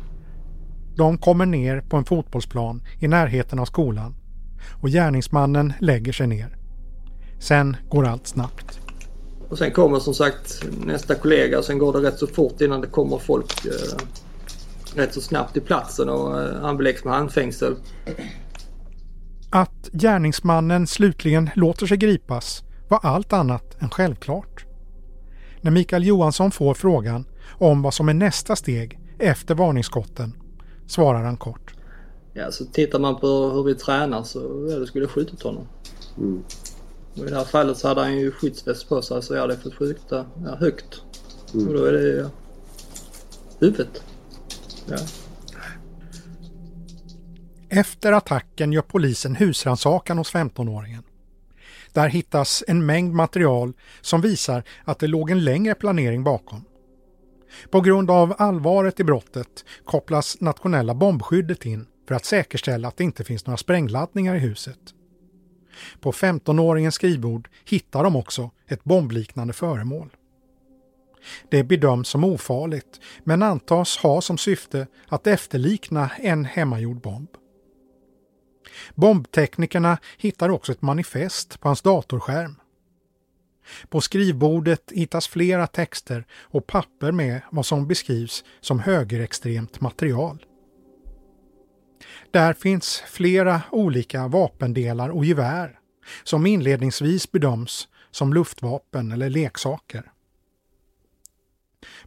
De 0.95 1.17
kommer 1.17 1.45
ner 1.45 1.81
på 1.81 1.97
en 1.97 2.05
fotbollsplan 2.05 2.83
i 2.99 3.07
närheten 3.07 3.59
av 3.59 3.65
skolan 3.65 4.15
och 4.81 4.89
gärningsmannen 4.89 5.73
lägger 5.79 6.13
sig 6.13 6.27
ner. 6.27 6.57
Sen 7.39 7.77
går 7.89 8.07
allt 8.07 8.27
snabbt. 8.27 8.79
Och 9.49 9.57
sen 9.57 9.71
kommer 9.71 9.99
som 9.99 10.13
sagt 10.13 10.65
nästa 10.85 11.15
kollega 11.15 11.57
och 11.57 11.65
sen 11.65 11.77
går 11.77 11.93
det 11.93 12.07
rätt 12.07 12.19
så 12.19 12.27
fort 12.27 12.61
innan 12.61 12.81
det 12.81 12.87
kommer 12.87 13.17
folk 13.17 13.65
eh, 13.65 13.97
rätt 14.95 15.13
så 15.13 15.21
snabbt 15.21 15.53
till 15.53 15.61
platsen 15.61 16.09
och 16.09 16.41
eh, 16.41 16.61
han 16.61 16.77
beläggs 16.77 17.03
med 17.03 17.13
handfängsel. 17.13 17.75
Att 19.53 19.89
gärningsmannen 19.91 20.87
slutligen 20.87 21.49
låter 21.55 21.85
sig 21.85 21.97
gripas 21.97 22.63
var 22.89 22.99
allt 23.03 23.33
annat 23.33 23.81
än 23.81 23.89
självklart. 23.89 24.65
När 25.61 25.71
Mikael 25.71 26.03
Johansson 26.03 26.51
får 26.51 26.73
frågan 26.73 27.25
om 27.57 27.81
vad 27.81 27.93
som 27.93 28.09
är 28.09 28.13
nästa 28.13 28.55
steg 28.55 28.99
efter 29.19 29.55
varningsskotten 29.55 30.33
svarar 30.87 31.23
han 31.23 31.37
kort. 31.37 31.73
Ja, 32.33 32.51
så 32.51 32.65
tittar 32.65 32.99
man 32.99 33.19
på 33.19 33.27
hur 33.27 33.63
vi 33.63 33.75
tränar 33.75 34.23
så 34.23 34.67
ja, 34.69 34.79
det 34.79 34.87
skulle 34.87 35.03
jag 35.03 35.11
skjutit 35.11 35.43
honom. 35.43 35.67
Mm. 36.17 36.43
Och 37.13 37.27
I 37.27 37.29
det 37.29 37.35
här 37.35 37.45
fallet 37.45 37.77
så 37.77 37.87
hade 37.87 38.01
han 38.01 38.17
ju 38.17 38.31
skyddsväst 38.31 38.89
på 38.89 39.01
sig 39.01 39.21
så 39.21 39.33
jag 39.33 39.41
hade 39.41 39.57
fått 39.57 39.75
skjuta 39.75 40.25
ja, 40.45 40.55
högt. 40.55 41.01
Mm. 41.53 41.67
Och 41.67 41.73
då 41.73 41.85
är 41.85 41.91
det 41.91 42.01
ju 42.01 42.25
huvudet. 43.59 44.03
Ja. 44.85 44.97
Efter 47.73 48.11
attacken 48.11 48.73
gör 48.73 48.81
polisen 48.81 49.35
husrannsakan 49.35 50.17
hos 50.17 50.33
15-åringen. 50.33 51.03
Där 51.93 52.09
hittas 52.09 52.63
en 52.67 52.85
mängd 52.85 53.13
material 53.13 53.73
som 54.01 54.21
visar 54.21 54.63
att 54.83 54.99
det 54.99 55.07
låg 55.07 55.29
en 55.29 55.43
längre 55.43 55.75
planering 55.75 56.23
bakom. 56.23 56.65
På 57.69 57.81
grund 57.81 58.11
av 58.11 58.35
allvaret 58.37 58.99
i 58.99 59.03
brottet 59.03 59.65
kopplas 59.85 60.41
nationella 60.41 60.93
bombskyddet 60.93 61.65
in 61.65 61.87
för 62.07 62.15
att 62.15 62.25
säkerställa 62.25 62.87
att 62.87 62.97
det 62.97 63.03
inte 63.03 63.23
finns 63.23 63.45
några 63.45 63.57
sprängladdningar 63.57 64.35
i 64.35 64.39
huset. 64.39 64.79
På 65.99 66.11
15-åringens 66.11 66.91
skrivbord 66.91 67.49
hittar 67.65 68.03
de 68.03 68.15
också 68.15 68.49
ett 68.67 68.83
bombliknande 68.83 69.53
föremål. 69.53 70.09
Det 71.49 71.63
bedöms 71.63 72.07
som 72.07 72.23
ofarligt 72.23 72.99
men 73.23 73.43
antas 73.43 73.97
ha 73.97 74.21
som 74.21 74.37
syfte 74.37 74.87
att 75.07 75.27
efterlikna 75.27 76.11
en 76.17 76.45
hemmagjord 76.45 77.01
bomb. 77.01 77.29
Bombteknikerna 78.95 79.97
hittar 80.17 80.49
också 80.49 80.71
ett 80.71 80.81
manifest 80.81 81.59
på 81.59 81.69
hans 81.69 81.81
datorskärm. 81.81 82.55
På 83.89 84.01
skrivbordet 84.01 84.91
hittas 84.91 85.27
flera 85.27 85.67
texter 85.67 86.25
och 86.33 86.67
papper 86.67 87.11
med 87.11 87.41
vad 87.51 87.65
som 87.65 87.87
beskrivs 87.87 88.43
som 88.61 88.79
högerextremt 88.79 89.81
material. 89.81 90.45
Där 92.31 92.53
finns 92.53 93.03
flera 93.07 93.61
olika 93.71 94.27
vapendelar 94.27 95.09
och 95.09 95.25
gevär 95.25 95.79
som 96.23 96.45
inledningsvis 96.45 97.31
bedöms 97.31 97.87
som 98.11 98.33
luftvapen 98.33 99.11
eller 99.11 99.29
leksaker. 99.29 100.11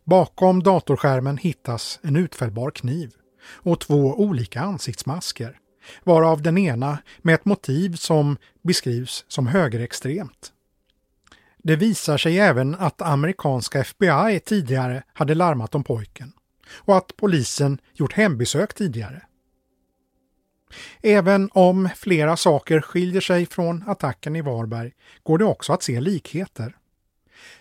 Bakom 0.05 0.63
datorskärmen 0.63 1.37
hittas 1.37 2.01
en 2.03 2.17
utfällbar 2.17 2.71
kniv 2.71 3.13
och 3.47 3.81
två 3.81 4.15
olika 4.15 4.61
ansiktsmasker, 4.61 5.59
varav 6.05 6.43
den 6.43 6.59
ena 6.59 6.99
med 7.19 7.35
ett 7.35 7.45
motiv 7.45 7.97
som 7.97 8.37
beskrivs 8.63 9.25
som 9.29 9.47
högerextremt. 9.47 10.53
Det 11.59 11.77
visar 11.77 12.19
sig 12.19 12.39
även 12.39 12.75
att 12.75 13.03
amerikanska 13.03 13.81
FBI 13.81 14.41
tidigare 14.45 15.03
hade 15.13 15.35
larmat 15.35 15.75
om 15.75 15.85
pojken 15.85 16.33
och 16.71 16.97
att 16.97 17.17
polisen 17.17 17.79
gjort 17.95 18.13
hembesök 18.13 18.75
tidigare. 18.75 19.23
Även 21.03 21.51
om 21.53 21.89
flera 21.97 22.37
saker 22.37 22.81
skiljer 22.81 23.21
sig 23.21 23.47
från 23.47 23.85
attacken 23.87 24.37
i 24.37 24.41
Varberg 24.41 24.93
går 25.23 25.39
det 25.39 25.45
också 25.45 25.73
att 25.73 25.83
se 25.83 26.01
likheter. 26.01 26.77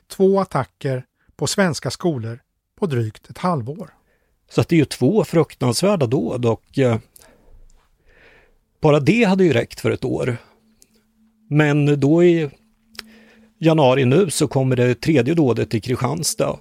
Två 0.07 0.39
attacker 0.39 1.05
på 1.35 1.47
svenska 1.47 1.91
skolor 1.91 2.39
på 2.79 2.85
drygt 2.85 3.29
ett 3.29 3.37
halvår. 3.37 3.93
Så 4.49 4.61
att 4.61 4.69
det 4.69 4.75
är 4.75 4.77
ju 4.77 4.85
två 4.85 5.23
fruktansvärda 5.23 6.05
dåd 6.05 6.45
och 6.45 6.79
eh, 6.79 6.97
bara 8.83 8.99
det 8.99 9.23
hade 9.23 9.43
ju 9.43 9.53
räckt 9.53 9.79
för 9.79 9.91
ett 9.91 10.05
år. 10.05 10.37
Men 11.49 11.99
då 11.99 12.23
i 12.23 12.49
januari 13.59 14.05
nu 14.05 14.29
så 14.29 14.47
kommer 14.47 14.75
det 14.75 14.95
tredje 14.95 15.33
dådet 15.33 15.73
i 15.73 15.81
Kristianstad 15.81 16.59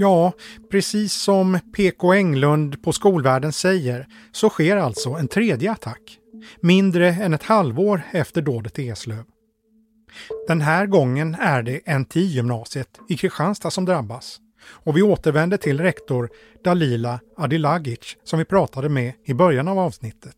Ja, 0.00 0.32
precis 0.70 1.12
som 1.12 1.58
PK 1.76 2.12
Englund 2.12 2.82
på 2.82 2.92
Skolvärlden 2.92 3.52
säger 3.52 4.06
så 4.32 4.48
sker 4.48 4.76
alltså 4.76 5.10
en 5.10 5.28
tredje 5.28 5.72
attack, 5.72 6.18
mindre 6.60 7.08
än 7.08 7.34
ett 7.34 7.42
halvår 7.42 8.02
efter 8.12 8.42
dådet 8.42 8.78
i 8.78 8.88
Eslöv. 8.88 9.24
Den 10.48 10.60
här 10.60 10.86
gången 10.86 11.34
är 11.34 11.62
det 11.62 11.80
NTI-gymnasiet 11.86 12.98
i 13.08 13.16
Kristianstad 13.16 13.70
som 13.70 13.84
drabbas 13.84 14.40
och 14.66 14.96
vi 14.96 15.02
återvänder 15.02 15.56
till 15.56 15.80
rektor 15.80 16.28
Dalila 16.64 17.20
Adilagic 17.36 18.16
som 18.24 18.38
vi 18.38 18.44
pratade 18.44 18.88
med 18.88 19.12
i 19.24 19.34
början 19.34 19.68
av 19.68 19.78
avsnittet. 19.78 20.36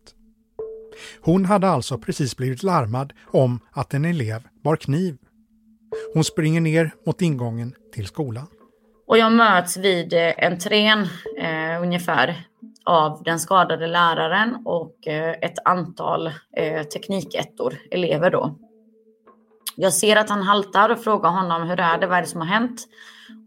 Hon 1.20 1.44
hade 1.44 1.68
alltså 1.68 1.98
precis 1.98 2.37
blivit 2.37 2.62
larmad 2.62 3.12
om 3.26 3.61
att 3.72 3.94
en 3.94 4.04
elev 4.04 4.42
bar 4.64 4.76
kniv. 4.76 5.16
Hon 6.14 6.24
springer 6.24 6.61
ner 6.61 6.90
mot 7.06 7.22
ingången 7.22 7.74
till 7.94 8.06
skolan. 8.06 8.46
Och 9.06 9.18
jag 9.18 9.33
möts 9.33 9.76
vid 9.76 10.12
eh, 10.12 10.33
entrén 10.38 10.98
eh, 11.38 11.83
ungefär 11.83 12.46
av 12.85 13.22
den 13.22 13.40
skadade 13.40 13.87
läraren 13.87 14.56
och 14.64 15.09
eh, 15.09 15.30
ett 15.30 15.59
antal 15.64 16.26
eh, 16.56 16.83
teknikettor, 16.83 17.74
elever 17.90 18.30
då. 18.30 18.59
Jag 19.76 19.92
ser 19.92 20.16
att 20.16 20.30
han 20.30 20.42
haltar 20.42 20.90
och 20.90 21.04
frågar 21.04 21.30
honom 21.30 21.68
hur 21.68 21.80
är 21.80 21.98
det, 21.98 22.06
vad 22.06 22.18
är 22.18 22.22
det 22.22 22.28
som 22.28 22.40
har 22.40 22.48
hänt? 22.48 22.80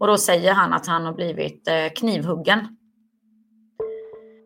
Och 0.00 0.06
då 0.06 0.18
säger 0.18 0.52
han 0.52 0.72
att 0.72 0.86
han 0.86 1.06
har 1.06 1.12
blivit 1.12 1.68
eh, 1.68 1.92
knivhuggen. 1.96 2.58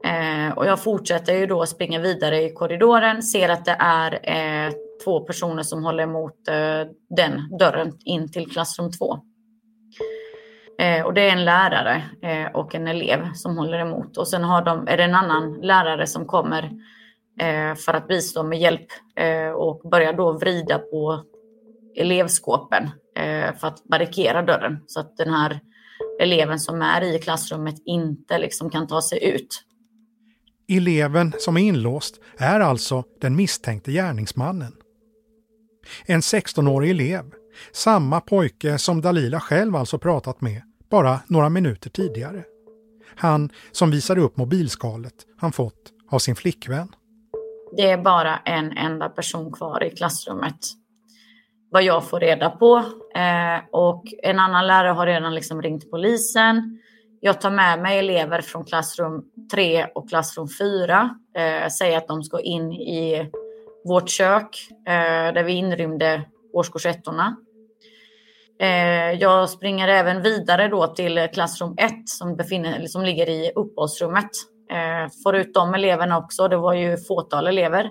Eh, 0.04 0.58
och 0.58 0.66
jag 0.66 0.82
fortsätter 0.82 1.34
ju 1.34 1.46
då 1.46 1.66
springa 1.66 2.00
vidare 2.00 2.42
i 2.42 2.52
korridoren, 2.52 3.22
ser 3.22 3.48
att 3.48 3.64
det 3.64 3.76
är 3.78 4.12
eh, 4.22 4.72
två 5.04 5.20
personer 5.20 5.62
som 5.62 5.84
håller 5.84 6.02
emot 6.02 6.34
den 7.16 7.58
dörren 7.58 7.92
in 8.04 8.32
till 8.32 8.50
klassrum 8.50 8.90
2. 8.92 9.18
Och 11.04 11.14
det 11.14 11.28
är 11.28 11.32
en 11.32 11.44
lärare 11.44 12.02
och 12.54 12.74
en 12.74 12.88
elev 12.88 13.32
som 13.34 13.58
håller 13.58 13.78
emot. 13.78 14.16
Och 14.16 14.28
sen 14.28 14.44
har 14.44 14.62
de, 14.62 14.88
är 14.88 14.96
det 14.96 15.04
en 15.04 15.14
annan 15.14 15.60
lärare 15.62 16.06
som 16.06 16.26
kommer 16.26 16.70
för 17.76 17.94
att 17.94 18.08
bistå 18.08 18.42
med 18.42 18.58
hjälp 18.58 18.86
och 19.54 19.90
börjar 19.90 20.12
då 20.12 20.32
vrida 20.32 20.78
på 20.78 21.24
elevskåpen 21.96 22.90
för 23.60 23.66
att 23.66 23.84
barrikera 23.84 24.42
dörren 24.42 24.78
så 24.86 25.00
att 25.00 25.16
den 25.16 25.30
här 25.34 25.60
eleven 26.20 26.58
som 26.58 26.82
är 26.82 27.02
i 27.02 27.18
klassrummet 27.18 27.82
inte 27.84 28.38
liksom 28.38 28.70
kan 28.70 28.86
ta 28.86 29.02
sig 29.02 29.24
ut. 29.34 29.64
Eleven 30.68 31.32
som 31.38 31.56
är 31.56 31.60
inlåst 31.60 32.20
är 32.38 32.60
alltså 32.60 33.04
den 33.20 33.36
misstänkte 33.36 33.92
gärningsmannen. 33.92 34.72
En 36.06 36.20
16-årig 36.20 36.90
elev, 36.90 37.24
samma 37.72 38.20
pojke 38.20 38.78
som 38.78 39.00
Dalila 39.00 39.40
själv 39.40 39.76
alltså 39.76 39.98
pratat 39.98 40.40
med 40.40 40.62
bara 40.90 41.20
några 41.26 41.48
minuter 41.48 41.90
tidigare. 41.90 42.44
Han 43.16 43.50
som 43.72 43.90
visade 43.90 44.20
upp 44.20 44.36
mobilskalet 44.36 45.14
han 45.36 45.52
fått 45.52 45.92
av 46.10 46.18
sin 46.18 46.36
flickvän. 46.36 46.94
Det 47.76 47.90
är 47.90 47.98
bara 47.98 48.36
en 48.36 48.72
enda 48.72 49.08
person 49.08 49.52
kvar 49.52 49.84
i 49.84 49.90
klassrummet. 49.90 50.58
Vad 51.70 51.82
jag 51.82 52.08
får 52.08 52.20
reda 52.20 52.50
på. 52.50 52.76
Eh, 53.14 53.64
och 53.72 54.04
en 54.22 54.38
annan 54.38 54.66
lärare 54.66 54.92
har 54.92 55.06
redan 55.06 55.34
liksom 55.34 55.62
ringt 55.62 55.90
polisen. 55.90 56.78
Jag 57.20 57.40
tar 57.40 57.50
med 57.50 57.82
mig 57.82 57.98
elever 57.98 58.40
från 58.40 58.64
klassrum 58.64 59.24
3 59.52 59.86
och 59.94 60.08
klassrum 60.08 60.48
4. 60.60 61.10
Eh, 61.36 61.68
säger 61.68 61.98
att 61.98 62.08
de 62.08 62.22
ska 62.22 62.40
in 62.40 62.72
i 62.72 63.30
vårt 63.84 64.08
kök 64.08 64.68
eh, 64.88 65.34
där 65.34 65.44
vi 65.44 65.52
inrymde 65.52 66.24
årskurs 66.52 66.86
1 66.86 67.02
Eh, 68.60 69.12
jag 69.12 69.50
springer 69.50 69.88
även 69.88 70.22
vidare 70.22 70.68
då 70.68 70.86
till 70.86 71.28
klassrum 71.32 71.74
1 71.78 71.92
som, 72.08 72.36
befinner, 72.36 72.86
som 72.86 73.02
ligger 73.02 73.28
i 73.28 73.52
uppehållsrummet. 73.54 74.30
Eh, 74.70 75.12
får 75.24 75.36
ut 75.36 75.54
de 75.54 75.74
eleverna 75.74 76.18
också. 76.18 76.48
Det 76.48 76.56
var 76.56 76.74
ju 76.74 76.96
fåtal 76.96 77.46
elever. 77.46 77.90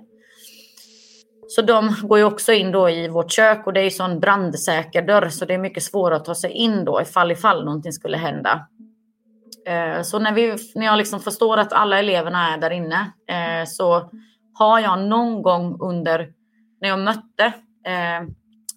Så 1.47 1.61
de 1.61 1.95
går 2.01 2.17
ju 2.17 2.23
också 2.23 2.53
in 2.53 2.71
då 2.71 2.89
i 2.89 3.07
vårt 3.07 3.31
kök 3.31 3.67
och 3.67 3.73
det 3.73 3.79
är 3.79 3.83
ju 3.83 3.91
sån 3.91 4.19
brandsäker 4.19 5.01
dörr 5.01 5.29
så 5.29 5.45
det 5.45 5.53
är 5.53 5.57
mycket 5.57 5.83
svårare 5.83 6.15
att 6.15 6.25
ta 6.25 6.35
sig 6.35 6.51
in 6.51 6.85
då 6.85 7.01
ifall 7.01 7.31
ifall 7.31 7.65
någonting 7.65 7.91
skulle 7.91 8.17
hända. 8.17 8.67
Eh, 9.67 10.01
så 10.01 10.19
när, 10.19 10.31
vi, 10.31 10.55
när 10.75 10.85
jag 10.85 10.97
liksom 10.97 11.19
förstår 11.19 11.57
att 11.57 11.73
alla 11.73 11.99
eleverna 11.99 12.53
är 12.53 12.57
där 12.57 12.71
inne 12.71 13.11
eh, 13.27 13.65
så 13.67 14.11
har 14.53 14.79
jag 14.79 14.99
någon 14.99 15.41
gång 15.41 15.77
under 15.81 16.29
när 16.81 16.89
jag 16.89 16.99
mötte 16.99 17.45
eh, 17.85 18.27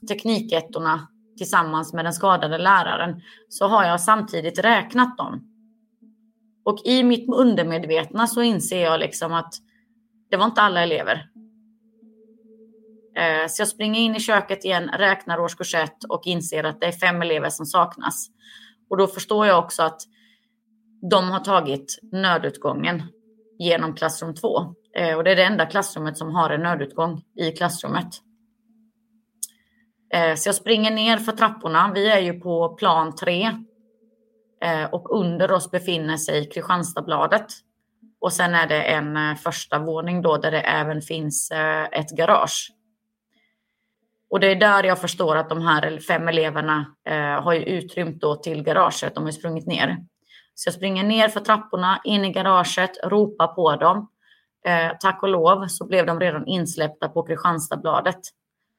teknikettorna 0.08 1.08
tillsammans 1.38 1.92
med 1.92 2.04
den 2.04 2.12
skadade 2.12 2.58
läraren 2.58 3.20
så 3.48 3.66
har 3.66 3.84
jag 3.84 4.00
samtidigt 4.00 4.58
räknat 4.58 5.18
dem. 5.18 5.46
Och 6.64 6.78
i 6.84 7.02
mitt 7.02 7.28
undermedvetna 7.34 8.26
så 8.26 8.42
inser 8.42 8.82
jag 8.84 9.00
liksom 9.00 9.32
att 9.32 9.54
det 10.30 10.36
var 10.36 10.44
inte 10.44 10.60
alla 10.62 10.82
elever. 10.82 11.29
Eh, 13.20 13.46
så 13.48 13.60
jag 13.60 13.68
springer 13.68 14.00
in 14.00 14.16
i 14.16 14.20
köket 14.20 14.64
igen, 14.64 14.88
räknar 14.88 15.40
årskurs 15.40 15.74
1 15.74 16.04
och 16.08 16.26
inser 16.26 16.64
att 16.64 16.80
det 16.80 16.86
är 16.86 16.92
fem 16.92 17.22
elever 17.22 17.50
som 17.50 17.66
saknas. 17.66 18.28
Och 18.90 18.96
då 18.96 19.06
förstår 19.06 19.46
jag 19.46 19.58
också 19.58 19.82
att 19.82 20.00
de 21.10 21.30
har 21.30 21.40
tagit 21.40 21.98
nödutgången 22.12 23.02
genom 23.58 23.94
klassrum 23.94 24.34
2. 24.34 24.74
Eh, 24.96 25.16
och 25.16 25.24
det 25.24 25.30
är 25.30 25.36
det 25.36 25.44
enda 25.44 25.66
klassrummet 25.66 26.18
som 26.18 26.34
har 26.34 26.50
en 26.50 26.62
nödutgång 26.62 27.22
i 27.36 27.52
klassrummet. 27.52 28.08
Eh, 30.14 30.34
så 30.34 30.48
jag 30.48 30.54
springer 30.54 30.90
ner 30.90 31.16
för 31.16 31.32
trapporna. 31.32 31.92
Vi 31.94 32.08
är 32.08 32.20
ju 32.20 32.40
på 32.40 32.68
plan 32.68 33.14
3. 33.14 33.50
Och 34.92 35.18
under 35.18 35.52
oss 35.52 35.70
befinner 35.70 36.16
sig 36.16 36.48
Kristianstadsbladet. 36.48 37.46
Och 38.20 38.32
sen 38.32 38.54
är 38.54 38.66
det 38.66 38.82
en 38.82 39.36
första 39.36 39.78
våning 39.78 40.22
då 40.22 40.36
där 40.36 40.50
det 40.50 40.60
även 40.60 41.02
finns 41.02 41.52
ett 41.92 42.10
garage. 42.10 42.72
Och 44.30 44.40
det 44.40 44.46
är 44.46 44.56
där 44.56 44.84
jag 44.84 45.00
förstår 45.00 45.36
att 45.36 45.48
de 45.48 45.62
här 45.62 45.98
fem 45.98 46.28
eleverna 46.28 46.94
eh, 47.08 47.42
har 47.42 47.52
ju 47.52 47.64
utrymt 47.64 48.20
då 48.20 48.34
till 48.36 48.62
garaget. 48.62 49.14
De 49.14 49.24
har 49.24 49.30
sprungit 49.30 49.66
ner. 49.66 49.96
Så 50.54 50.68
jag 50.68 50.74
springer 50.74 51.04
ner 51.04 51.28
för 51.28 51.40
trapporna, 51.40 52.00
in 52.04 52.24
i 52.24 52.32
garaget, 52.32 52.90
ropar 53.04 53.46
på 53.46 53.76
dem. 53.76 54.08
Eh, 54.66 54.96
tack 55.00 55.22
och 55.22 55.28
lov 55.28 55.66
så 55.66 55.86
blev 55.86 56.06
de 56.06 56.20
redan 56.20 56.46
insläppta 56.46 57.08
på 57.08 57.22
Kristianstadsbladet. 57.22 58.20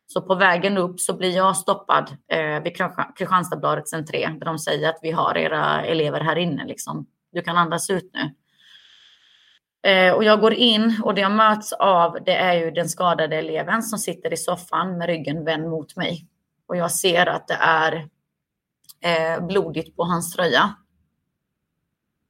Så 0.08 0.22
på 0.22 0.36
vägen 0.36 0.78
upp 0.78 1.00
så 1.00 1.18
blir 1.18 1.36
jag 1.36 1.58
stoppad 1.58 2.18
eh, 2.32 2.64
vid 2.64 2.78
Kristianstadsbladets 3.18 3.94
entré 3.94 4.28
där 4.28 4.46
de 4.46 4.60
säger 4.60 4.90
att 4.90 5.00
vi 5.02 5.12
har 5.12 5.38
era 5.38 5.86
elever 5.86 6.20
här 6.20 6.36
inne. 6.36 6.66
Liksom. 6.66 7.06
Du 7.32 7.42
kan 7.42 7.58
andas 7.58 7.90
ut 7.90 8.12
nu. 8.14 8.36
Eh, 9.84 10.14
och 10.14 10.24
jag 10.24 10.40
går 10.40 10.54
in 10.54 11.02
och 11.04 11.14
det 11.14 11.22
jag 11.22 11.32
möts 11.32 11.74
av 11.74 12.18
det 12.26 12.36
är 12.36 12.54
ju 12.54 12.72
den 12.72 12.90
skadade 12.90 13.36
eleven 13.36 13.84
som 13.84 14.00
sitter 14.00 14.34
i 14.34 14.38
soffan 14.38 14.98
med 14.98 15.08
ryggen 15.08 15.46
vänd 15.46 15.70
mot 15.70 15.96
mig. 15.96 16.28
Och 16.68 16.78
jag 16.78 16.92
ser 16.92 17.26
att 17.26 17.48
det 17.48 17.58
är 17.62 18.08
eh, 19.02 19.46
blodigt 19.46 19.96
på 19.96 20.04
hans 20.04 20.34
tröja. 20.34 20.76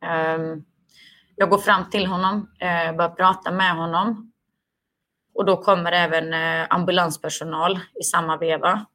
Eh, 0.03 0.39
jag 1.35 1.49
går 1.49 1.57
fram 1.57 1.89
till 1.89 2.05
honom, 2.05 2.49
eh, 2.59 2.95
börjar 2.95 3.15
prata 3.15 3.51
med 3.51 3.75
honom 3.75 4.31
och 5.33 5.45
då 5.45 5.57
kommer 5.57 5.91
även 5.91 6.33
eh, 6.33 6.67
ambulanspersonal 6.69 7.79
i 7.99 8.03
samma 8.03 8.37
veva. 8.37 8.85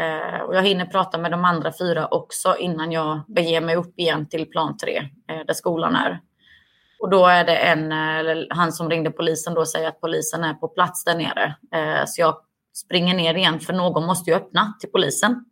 Eh, 0.00 0.40
och 0.40 0.56
jag 0.56 0.62
hinner 0.62 0.86
prata 0.86 1.18
med 1.18 1.30
de 1.30 1.44
andra 1.44 1.72
fyra 1.78 2.06
också 2.06 2.56
innan 2.58 2.92
jag 2.92 3.20
beger 3.28 3.60
mig 3.60 3.76
upp 3.76 3.98
igen 3.98 4.28
till 4.28 4.46
plan 4.46 4.76
tre, 4.76 4.98
eh, 5.28 5.46
där 5.46 5.54
skolan 5.54 5.96
är. 5.96 6.20
Och 7.00 7.10
då 7.10 7.26
är 7.26 7.44
det 7.44 7.56
en, 7.56 7.92
han 8.50 8.72
som 8.72 8.90
ringde 8.90 9.10
polisen 9.10 9.54
då 9.54 9.66
säger 9.66 9.88
att 9.88 10.00
polisen 10.00 10.44
är 10.44 10.54
på 10.54 10.68
plats 10.68 11.04
där 11.04 11.14
nere. 11.14 11.56
Eh, 11.74 12.04
så 12.06 12.20
jag 12.20 12.36
springer 12.74 13.14
ner 13.14 13.34
igen 13.34 13.60
för 13.60 13.72
någon 13.72 14.06
måste 14.06 14.30
ju 14.30 14.36
öppna 14.36 14.74
till 14.80 14.90
polisen. 14.90 15.44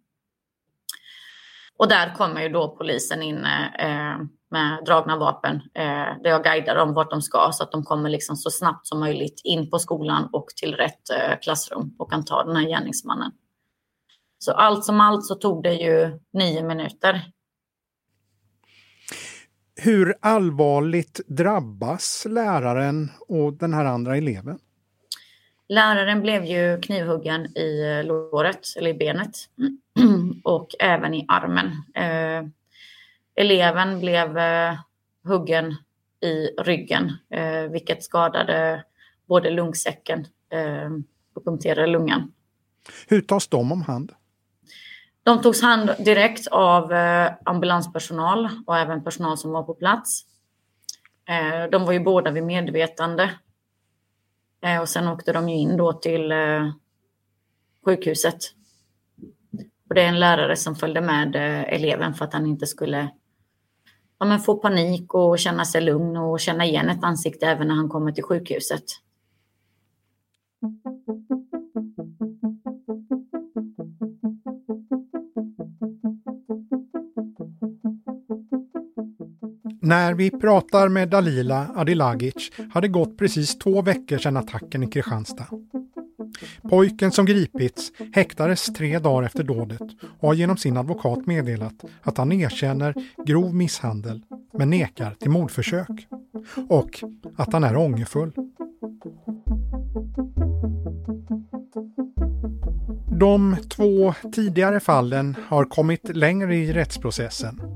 Och 1.78 1.88
där 1.88 2.14
kommer 2.14 2.42
ju 2.42 2.48
då 2.48 2.68
polisen 2.68 3.22
in 3.22 3.44
eh, 3.78 4.16
med 4.50 4.84
dragna 4.86 5.16
vapen 5.16 5.56
eh, 5.56 6.22
där 6.22 6.30
jag 6.30 6.44
guidar 6.44 6.74
dem 6.74 6.94
vart 6.94 7.10
de 7.10 7.22
ska 7.22 7.50
så 7.52 7.62
att 7.62 7.72
de 7.72 7.84
kommer 7.84 8.10
liksom 8.10 8.36
så 8.36 8.50
snabbt 8.50 8.86
som 8.86 9.00
möjligt 9.00 9.40
in 9.44 9.70
på 9.70 9.78
skolan 9.78 10.28
och 10.32 10.46
till 10.56 10.74
rätt 10.74 11.10
eh, 11.10 11.38
klassrum 11.42 11.94
och 11.98 12.10
kan 12.10 12.24
ta 12.24 12.44
den 12.44 12.56
här 12.56 12.68
gärningsmannen. 12.68 13.32
Så 14.38 14.52
allt 14.52 14.84
som 14.84 15.00
allt 15.00 15.26
så 15.26 15.34
tog 15.34 15.62
det 15.62 15.74
ju 15.74 16.20
nio 16.32 16.62
minuter. 16.62 17.22
Hur 19.80 20.14
allvarligt 20.20 21.20
drabbas 21.26 22.26
läraren 22.30 23.10
och 23.28 23.52
den 23.52 23.74
här 23.74 23.84
andra 23.84 24.16
eleven? 24.16 24.58
Läraren 25.68 26.20
blev 26.20 26.44
ju 26.44 26.80
knivhuggen 26.80 27.58
i 27.58 28.02
låret, 28.04 28.74
eller 28.76 28.90
i 28.90 28.94
benet, 28.94 29.36
och 30.44 30.74
även 30.78 31.14
i 31.14 31.24
armen. 31.28 31.66
Eh, 31.94 32.50
Eleven 33.34 34.00
blev 34.00 34.38
eh, 34.38 34.74
huggen 35.24 35.76
i 36.20 36.46
ryggen, 36.62 37.12
eh, 37.30 37.62
vilket 37.62 38.02
skadade 38.04 38.84
både 39.26 39.50
lungsäcken 39.50 40.26
eh, 40.50 40.90
och 41.34 41.44
punkterade 41.44 41.86
lungan. 41.86 42.32
Hur 43.08 43.20
tas 43.20 43.48
de 43.48 43.72
om 43.72 43.82
hand? 43.82 44.12
De 45.28 45.42
togs 45.42 45.62
hand 45.62 45.90
direkt 45.98 46.46
av 46.46 46.92
eh, 46.92 47.32
ambulanspersonal 47.44 48.48
och 48.66 48.76
även 48.76 49.04
personal 49.04 49.38
som 49.38 49.50
var 49.50 49.62
på 49.62 49.74
plats. 49.74 50.24
Eh, 51.28 51.70
de 51.70 51.84
var 51.84 51.92
ju 51.92 52.00
båda 52.00 52.30
vid 52.30 52.42
medvetande. 52.42 53.30
Eh, 54.62 54.80
och 54.80 54.88
sen 54.88 55.08
åkte 55.08 55.32
de 55.32 55.48
in 55.48 55.76
då 55.76 55.92
till 55.92 56.32
sjukhuset. 57.84 58.38
Och 59.88 59.94
det 59.94 60.02
är 60.02 60.08
en 60.08 60.20
lärare 60.20 60.56
som 60.56 60.76
följde 60.76 61.00
med 61.00 61.36
eleven 61.68 62.14
för 62.14 62.24
att 62.24 62.32
han 62.32 62.46
inte 62.46 62.66
skulle 62.66 63.10
ja, 64.18 64.26
men 64.26 64.40
få 64.40 64.54
panik 64.54 65.14
och 65.14 65.38
känna 65.38 65.64
sig 65.64 65.80
lugn 65.80 66.16
och 66.16 66.40
känna 66.40 66.64
igen 66.64 66.88
ett 66.88 67.04
ansikte 67.04 67.46
även 67.46 67.68
när 67.68 67.74
han 67.74 67.88
kommer 67.88 68.12
till 68.12 68.24
sjukhuset. 68.24 68.84
När 79.88 80.14
vi 80.14 80.30
pratar 80.30 80.88
med 80.88 81.08
Dalila 81.08 81.66
Adilagic 81.76 82.50
har 82.72 82.80
det 82.80 82.88
gått 82.88 83.18
precis 83.18 83.58
två 83.58 83.82
veckor 83.82 84.18
sedan 84.18 84.36
attacken 84.36 84.82
i 84.82 84.86
Kristianstad. 84.86 85.46
Pojken 86.70 87.12
som 87.12 87.26
gripits 87.26 87.92
häktades 88.12 88.66
tre 88.66 88.98
dagar 88.98 89.26
efter 89.26 89.42
dådet 89.42 89.80
och 90.20 90.28
har 90.28 90.34
genom 90.34 90.56
sin 90.56 90.76
advokat 90.76 91.26
meddelat 91.26 91.74
att 92.02 92.18
han 92.18 92.32
erkänner 92.32 92.94
grov 93.26 93.54
misshandel 93.54 94.22
men 94.52 94.70
nekar 94.70 95.14
till 95.14 95.30
mordförsök. 95.30 96.06
Och 96.68 97.04
att 97.36 97.52
han 97.52 97.64
är 97.64 97.76
ångerfull. 97.76 98.32
De 103.18 103.56
två 103.68 104.14
tidigare 104.32 104.80
fallen 104.80 105.36
har 105.48 105.64
kommit 105.64 106.16
längre 106.16 106.56
i 106.56 106.72
rättsprocessen. 106.72 107.67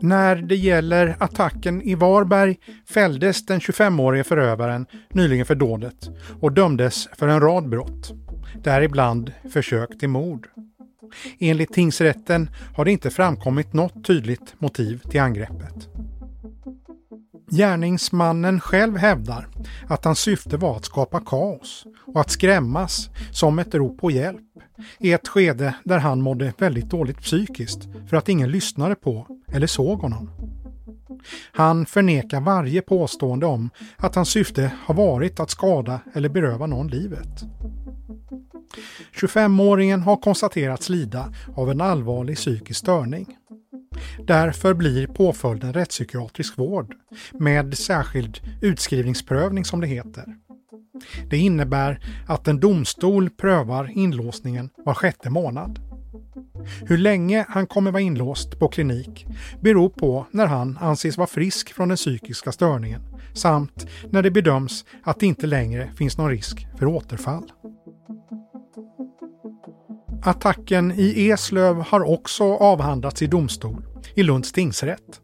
När 0.00 0.36
det 0.36 0.56
gäller 0.56 1.16
attacken 1.18 1.82
i 1.82 1.94
Varberg 1.94 2.56
fälldes 2.88 3.46
den 3.46 3.60
25-årige 3.60 4.24
förövaren 4.24 4.86
nyligen 5.10 5.46
för 5.46 5.54
dådet 5.54 6.10
och 6.40 6.52
dömdes 6.52 7.08
för 7.18 7.28
en 7.28 7.40
rad 7.40 7.68
brott, 7.68 8.12
däribland 8.62 9.32
försök 9.52 9.98
till 9.98 10.08
mord. 10.08 10.48
Enligt 11.38 11.72
tingsrätten 11.72 12.50
har 12.76 12.84
det 12.84 12.92
inte 12.92 13.10
framkommit 13.10 13.72
något 13.72 14.04
tydligt 14.04 14.54
motiv 14.58 15.00
till 15.10 15.20
angreppet. 15.20 15.88
Gärningsmannen 17.50 18.60
själv 18.60 18.96
hävdar 18.96 19.48
att 19.88 20.04
hans 20.04 20.20
syfte 20.20 20.56
var 20.56 20.76
att 20.76 20.84
skapa 20.84 21.20
kaos 21.20 21.86
och 22.06 22.20
att 22.20 22.30
skrämmas 22.30 23.10
som 23.32 23.58
ett 23.58 23.74
rop 23.74 24.00
på 24.00 24.10
hjälp 24.10 24.40
i 24.98 25.12
ett 25.12 25.28
skede 25.28 25.74
där 25.84 25.98
han 25.98 26.20
mådde 26.20 26.52
väldigt 26.58 26.90
dåligt 26.90 27.20
psykiskt 27.20 27.88
för 28.08 28.16
att 28.16 28.28
ingen 28.28 28.50
lyssnade 28.50 28.94
på 28.94 29.26
eller 29.52 29.66
såg 29.66 30.00
honom. 30.00 30.30
Han 31.52 31.86
förnekar 31.86 32.40
varje 32.40 32.82
påstående 32.82 33.46
om 33.46 33.70
att 33.96 34.14
hans 34.14 34.28
syfte 34.28 34.72
har 34.84 34.94
varit 34.94 35.40
att 35.40 35.50
skada 35.50 36.00
eller 36.14 36.28
beröva 36.28 36.66
någon 36.66 36.88
livet. 36.88 37.44
25-åringen 39.12 40.00
har 40.00 40.16
konstaterats 40.16 40.88
lida 40.88 41.32
av 41.56 41.70
en 41.70 41.80
allvarlig 41.80 42.36
psykisk 42.36 42.80
störning. 42.80 43.36
Därför 44.26 44.74
blir 44.74 45.06
påföljden 45.06 45.72
rättspsykiatrisk 45.72 46.58
vård 46.58 46.94
med 47.32 47.78
särskild 47.78 48.40
utskrivningsprövning 48.62 49.64
som 49.64 49.80
det 49.80 49.86
heter. 49.86 50.24
Det 51.30 51.38
innebär 51.38 52.00
att 52.28 52.48
en 52.48 52.60
domstol 52.60 53.30
prövar 53.30 53.90
inlåsningen 53.98 54.70
var 54.76 54.94
sjätte 54.94 55.30
månad. 55.30 55.89
Hur 56.86 56.98
länge 56.98 57.46
han 57.48 57.66
kommer 57.66 57.90
vara 57.90 58.02
inlåst 58.02 58.58
på 58.58 58.68
klinik 58.68 59.26
beror 59.60 59.88
på 59.88 60.26
när 60.30 60.46
han 60.46 60.78
anses 60.80 61.16
vara 61.16 61.26
frisk 61.26 61.72
från 61.72 61.88
den 61.88 61.96
psykiska 61.96 62.52
störningen 62.52 63.02
samt 63.34 63.86
när 64.10 64.22
det 64.22 64.30
bedöms 64.30 64.84
att 65.02 65.20
det 65.20 65.26
inte 65.26 65.46
längre 65.46 65.90
finns 65.96 66.18
någon 66.18 66.30
risk 66.30 66.66
för 66.78 66.86
återfall. 66.86 67.52
Attacken 70.22 70.92
i 70.96 71.30
Eslöv 71.30 71.76
har 71.76 72.10
också 72.10 72.44
avhandlats 72.44 73.22
i 73.22 73.26
domstol, 73.26 73.84
i 74.14 74.22
Lunds 74.22 74.52
tingsrätt. 74.52 75.20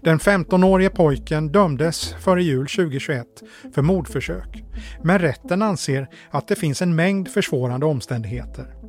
Den 0.00 0.18
15-årige 0.18 0.90
pojken 0.90 1.52
dömdes 1.52 2.14
före 2.14 2.42
jul 2.42 2.66
2021 2.66 3.26
för 3.74 3.82
mordförsök, 3.82 4.64
men 5.02 5.18
rätten 5.18 5.62
anser 5.62 6.08
att 6.30 6.48
det 6.48 6.56
finns 6.56 6.82
en 6.82 6.94
mängd 6.94 7.28
försvårande 7.28 7.86
omständigheter. 7.86 8.81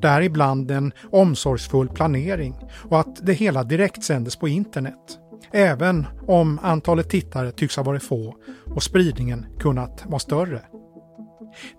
Däribland 0.00 0.70
en 0.70 0.92
omsorgsfull 1.10 1.88
planering 1.88 2.54
och 2.90 3.00
att 3.00 3.26
det 3.26 3.32
hela 3.32 3.64
direktsändes 3.64 4.36
på 4.36 4.48
internet. 4.48 5.18
Även 5.52 6.06
om 6.26 6.58
antalet 6.62 7.08
tittare 7.10 7.52
tycks 7.52 7.76
ha 7.76 7.82
varit 7.82 8.02
få 8.02 8.36
och 8.74 8.82
spridningen 8.82 9.46
kunnat 9.58 10.04
vara 10.06 10.18
större. 10.18 10.60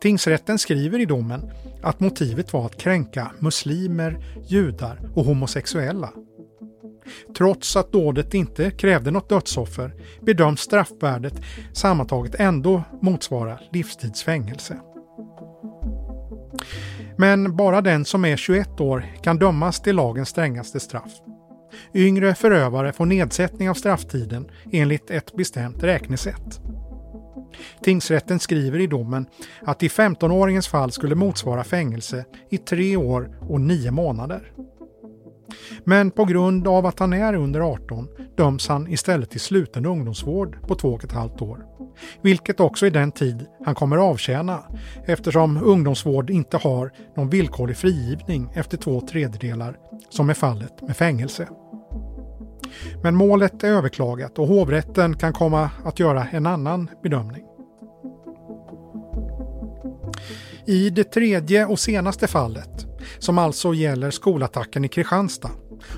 Tingsrätten 0.01 0.59
skriver 0.59 0.99
i 0.99 1.05
domen 1.05 1.51
att 1.81 1.99
motivet 1.99 2.53
var 2.53 2.65
att 2.65 2.77
kränka 2.77 3.31
muslimer, 3.39 4.25
judar 4.47 4.99
och 5.15 5.25
homosexuella. 5.25 6.09
Trots 7.37 7.75
att 7.75 7.91
dådet 7.91 8.33
inte 8.33 8.71
krävde 8.71 9.11
något 9.11 9.29
dödsoffer 9.29 9.93
bedöms 10.21 10.59
straffvärdet 10.59 11.33
sammantaget 11.73 12.35
ändå 12.35 12.83
motsvara 13.01 13.59
livstidsfängelse. 13.71 14.79
Men 17.17 17.55
bara 17.55 17.81
den 17.81 18.05
som 18.05 18.25
är 18.25 18.37
21 18.37 18.81
år 18.81 19.05
kan 19.21 19.37
dömas 19.37 19.81
till 19.81 19.95
lagens 19.95 20.29
strängaste 20.29 20.79
straff. 20.79 21.11
Yngre 21.93 22.35
förövare 22.35 22.93
får 22.93 23.05
nedsättning 23.05 23.69
av 23.69 23.73
strafftiden 23.73 24.49
enligt 24.71 25.11
ett 25.11 25.35
bestämt 25.35 25.83
räknesätt. 25.83 26.61
Tingsrätten 27.83 28.39
skriver 28.39 28.79
i 28.79 28.87
domen 28.87 29.25
att 29.61 29.83
i 29.83 29.87
15-åringens 29.87 30.69
fall 30.69 30.91
skulle 30.91 31.15
motsvara 31.15 31.63
fängelse 31.63 32.25
i 32.49 32.57
tre 32.57 32.97
år 32.97 33.37
och 33.49 33.61
nio 33.61 33.91
månader. 33.91 34.51
Men 35.83 36.11
på 36.11 36.25
grund 36.25 36.67
av 36.67 36.85
att 36.85 36.99
han 36.99 37.13
är 37.13 37.33
under 37.33 37.59
18 37.59 38.07
döms 38.37 38.67
han 38.67 38.87
istället 38.87 39.29
till 39.29 39.39
sluten 39.39 39.85
ungdomsvård 39.85 40.57
på 40.67 40.75
två 40.75 40.89
och 40.89 41.03
ett 41.03 41.11
halvt 41.11 41.41
år. 41.41 41.65
Vilket 42.21 42.59
också 42.59 42.85
är 42.85 42.91
den 42.91 43.11
tid 43.11 43.45
han 43.65 43.75
kommer 43.75 43.97
avtjäna 43.97 44.59
eftersom 45.05 45.63
ungdomsvård 45.63 46.29
inte 46.29 46.57
har 46.57 46.91
någon 47.15 47.29
villkorlig 47.29 47.77
frigivning 47.77 48.49
efter 48.55 48.77
två 48.77 49.01
tredjedelar 49.01 49.77
som 50.09 50.29
är 50.29 50.33
fallet 50.33 50.81
med 50.81 50.97
fängelse. 50.97 51.47
Men 53.03 53.15
målet 53.15 53.63
är 53.63 53.67
överklagat 53.67 54.39
och 54.39 54.47
hovrätten 54.47 55.17
kan 55.17 55.33
komma 55.33 55.69
att 55.83 55.99
göra 55.99 56.27
en 56.31 56.45
annan 56.45 56.89
bedömning. 57.03 57.43
I 60.65 60.89
det 60.89 61.03
tredje 61.03 61.65
och 61.65 61.79
senaste 61.79 62.27
fallet, 62.27 62.87
som 63.19 63.37
alltså 63.37 63.73
gäller 63.73 64.11
skolattacken 64.11 64.85
i 64.85 64.87
Kristianstad, 64.87 65.51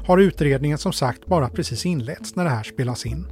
har 0.07 0.17
utredningen 0.17 0.77
som 0.77 0.93
sagt 0.93 1.25
bara 1.25 1.49
precis 1.49 1.85
inletts 1.85 2.35
när 2.35 2.43
det 2.43 2.49
här 2.49 2.63
spelas 2.63 3.05
in. 3.05 3.27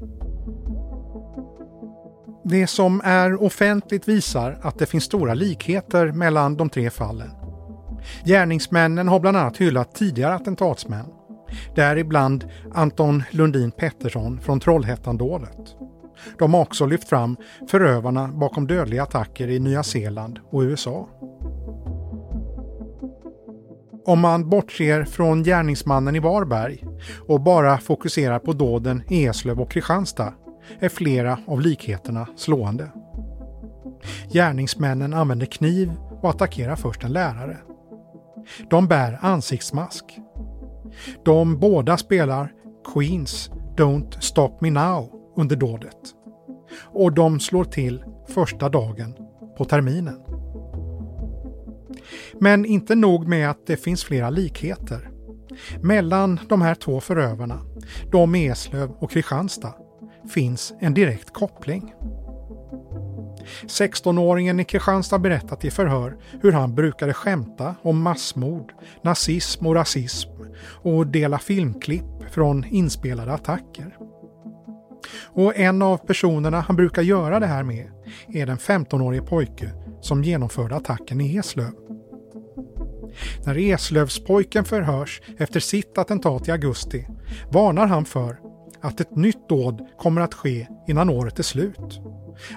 Det 2.45 2.67
som 2.67 3.01
är 3.03 3.43
offentligt 3.43 4.07
visar 4.07 4.59
att 4.61 4.79
det 4.79 4.85
finns 4.85 5.03
stora 5.03 5.33
likheter 5.33 6.11
mellan 6.11 6.57
de 6.57 6.69
tre 6.69 6.89
fallen. 6.89 7.31
Gärningsmännen 8.25 9.07
har 9.07 9.19
bland 9.19 9.37
annat 9.37 9.57
hyllat 9.57 9.95
tidigare 9.95 10.35
attentatsmän, 10.35 11.05
däribland 11.75 12.49
Anton 12.73 13.23
Lundin 13.31 13.71
Pettersson 13.71 14.39
från 14.41 14.59
Trollhättandådet. 14.59 15.75
De 16.39 16.53
har 16.53 16.61
också 16.61 16.85
lyft 16.85 17.09
fram 17.09 17.37
förövarna 17.69 18.27
bakom 18.27 18.67
dödliga 18.67 19.03
attacker 19.03 19.47
i 19.47 19.59
Nya 19.59 19.83
Zeeland 19.83 20.39
och 20.51 20.61
USA. 20.61 21.09
Om 24.05 24.19
man 24.19 24.49
bortser 24.49 25.03
från 25.03 25.43
gärningsmannen 25.43 26.15
i 26.15 26.19
Varberg 26.19 26.83
och 27.27 27.41
bara 27.41 27.77
fokuserar 27.77 28.39
på 28.39 28.53
dåden 28.53 29.03
i 29.09 29.25
Eslöv 29.25 29.61
och 29.61 29.71
Kristianstad 29.71 30.33
är 30.79 30.89
flera 30.89 31.39
av 31.47 31.61
likheterna 31.61 32.27
slående. 32.35 32.91
Gärningsmännen 34.31 35.13
använder 35.13 35.45
kniv 35.45 35.91
och 36.21 36.29
attackerar 36.29 36.75
först 36.75 37.03
en 37.03 37.13
lärare. 37.13 37.57
De 38.69 38.87
bär 38.87 39.19
ansiktsmask. 39.21 40.19
De 41.25 41.59
båda 41.59 41.97
spelar 41.97 42.51
Queens 42.93 43.51
Don't 43.77 44.19
Stop 44.19 44.57
Me 44.59 44.71
Now 44.71 45.11
under 45.37 45.55
dådet. 45.55 45.97
Och 46.81 47.13
de 47.13 47.39
slår 47.39 47.63
till 47.63 48.03
första 48.27 48.69
dagen 48.69 49.15
på 49.57 49.65
terminen. 49.65 50.19
Men 52.43 52.65
inte 52.65 52.95
nog 52.95 53.27
med 53.27 53.49
att 53.49 53.67
det 53.67 53.77
finns 53.77 54.03
flera 54.03 54.29
likheter. 54.29 55.09
Mellan 55.81 56.39
de 56.49 56.61
här 56.61 56.75
två 56.75 56.99
förövarna, 56.99 57.59
de 58.11 58.35
i 58.35 58.47
Eslöv 58.47 58.91
och 58.91 59.11
Kristianstad, 59.11 59.73
finns 60.33 60.73
en 60.79 60.93
direkt 60.93 61.33
koppling. 61.33 61.93
16-åringen 63.67 64.61
i 64.61 64.63
Kristianstad 64.63 65.19
berättat 65.19 65.65
i 65.65 65.71
förhör 65.71 66.17
hur 66.41 66.51
han 66.51 66.75
brukade 66.75 67.13
skämta 67.13 67.75
om 67.81 68.01
massmord, 68.01 68.73
nazism 69.01 69.67
och 69.67 69.75
rasism 69.75 70.29
och 70.65 71.07
dela 71.07 71.39
filmklipp 71.39 72.23
från 72.31 72.65
inspelade 72.65 73.33
attacker. 73.33 73.97
Och 75.25 75.55
en 75.55 75.81
av 75.81 75.97
personerna 75.97 76.61
han 76.61 76.75
brukar 76.75 77.01
göra 77.01 77.39
det 77.39 77.47
här 77.47 77.63
med 77.63 77.91
är 78.27 78.45
den 78.45 78.57
15-årige 78.57 79.21
pojke 79.21 79.69
som 80.01 80.23
genomförde 80.23 80.75
attacken 80.75 81.21
i 81.21 81.37
Eslöv. 81.37 81.73
När 83.45 83.57
Eslövspojken 83.57 84.65
förhörs 84.65 85.21
efter 85.37 85.59
sitt 85.59 85.97
attentat 85.97 86.47
i 86.47 86.51
augusti 86.51 87.07
varnar 87.51 87.87
han 87.87 88.05
för 88.05 88.39
att 88.81 88.99
ett 88.99 89.15
nytt 89.15 89.49
dåd 89.49 89.87
kommer 89.97 90.21
att 90.21 90.33
ske 90.33 90.67
innan 90.87 91.09
året 91.09 91.39
är 91.39 91.43
slut. 91.43 92.01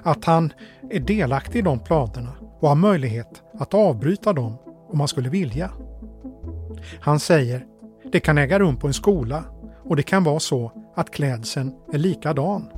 Att 0.03 0.25
han 0.25 0.53
är 0.90 1.01
delaktig 1.01 1.59
i 1.59 1.62
de 1.62 1.79
planerna 1.79 2.33
och 2.61 2.69
har 2.69 2.77
möjlighet 2.77 3.42
att 3.59 3.75
avbryta 3.75 4.33
dem 4.33 4.59
om 4.88 5.01
han 5.01 5.09
skulle 5.09 5.29
vilja. 5.29 5.71
Han 7.01 7.21
säger 7.21 7.66
det 8.12 8.21
kan 8.21 8.38
äga 8.38 8.59
rum 8.59 8.77
på 8.77 8.87
en 8.87 8.95
skola 8.95 9.45
och 9.85 9.97
det 9.97 10.03
kan 10.03 10.25
vara 10.25 10.40
så 10.40 10.73
att 10.97 11.11
klädseln 11.11 11.73
är 11.92 11.99
likadan. 11.99 12.69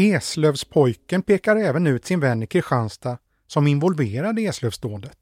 Eslövspojken 0.00 1.22
pekar 1.22 1.56
även 1.56 1.86
ut 1.86 2.04
sin 2.04 2.20
vän 2.20 2.42
i 2.42 2.46
Kristianstad 2.46 3.18
som 3.46 3.66
involverad 3.66 4.38
i 4.38 4.46
Eslövsdådet. 4.46 5.18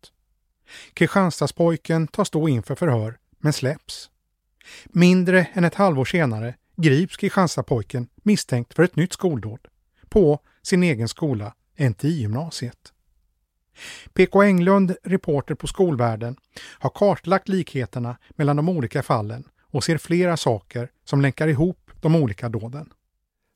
Kristianstadspojken 0.95 2.07
tas 2.07 2.31
då 2.31 2.49
in 2.49 2.62
för 2.62 2.75
förhör, 2.75 3.19
men 3.38 3.53
släpps. 3.53 4.11
Mindre 4.85 5.47
än 5.53 5.64
ett 5.64 5.75
halvår 5.75 6.05
senare 6.05 6.55
grips 6.77 7.17
Kristianstadspojken 7.17 8.09
misstänkt 8.23 8.75
för 8.75 8.83
ett 8.83 8.97
nytt 8.97 9.12
skoldåd 9.12 9.61
på 10.09 10.38
sin 10.62 10.83
egen 10.83 11.09
skola, 11.09 11.55
NTI-gymnasiet. 11.79 12.93
PK 14.12 14.43
Englund, 14.43 14.97
reporter 15.03 15.55
på 15.55 15.67
Skolvärlden, 15.67 16.37
har 16.79 16.91
kartlagt 16.91 17.49
likheterna 17.49 18.17
mellan 18.31 18.57
de 18.57 18.69
olika 18.69 19.03
fallen 19.03 19.45
och 19.62 19.85
ser 19.85 19.99
flera 19.99 20.37
saker 20.37 20.91
som 21.05 21.21
länkar 21.21 21.49
ihop 21.49 21.91
de 22.01 22.17
olika 22.17 22.49
dåden. 22.49 22.93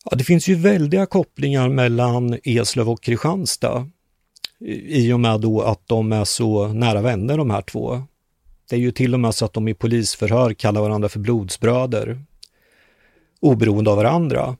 Ja, 0.05 0.17
det 0.17 0.25
finns 0.25 0.49
ju 0.49 0.55
väldiga 0.55 1.07
kopplingar 1.07 1.69
mellan 1.69 2.38
Eslöv 2.45 2.91
och 2.91 3.03
Kristianstad 3.03 3.88
i 4.87 5.12
och 5.12 5.21
med 5.21 5.41
då 5.41 5.62
att 5.62 5.88
de 5.88 6.12
är 6.12 6.25
så 6.25 6.69
nära 6.69 7.03
vänner 7.03 7.38
de 7.38 7.51
här 7.51 7.62
två. 7.62 8.03
Det 8.69 8.77
är 8.77 8.81
ju 8.81 8.93
till 8.93 9.15
och 9.15 9.21
med 9.21 9.35
så 9.35 9.45
att 9.45 9.53
de 9.53 9.69
i 9.69 9.75
polisförhör 9.75 10.55
kallar 10.55 10.81
varandra 10.81 11.09
för 11.09 11.21
blodsbröder, 11.21 12.25
oberoende 13.41 13.91
av 13.91 13.97
varandra. 13.97 14.57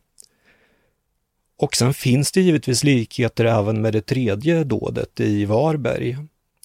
Och 1.57 1.77
sen 1.77 1.95
finns 1.95 2.33
det 2.33 2.41
givetvis 2.41 2.85
likheter 2.85 3.45
även 3.45 3.83
med 3.83 3.93
det 3.93 4.01
tredje 4.01 4.65
dådet 4.65 5.21
i 5.21 5.45
Varberg. 5.45 6.17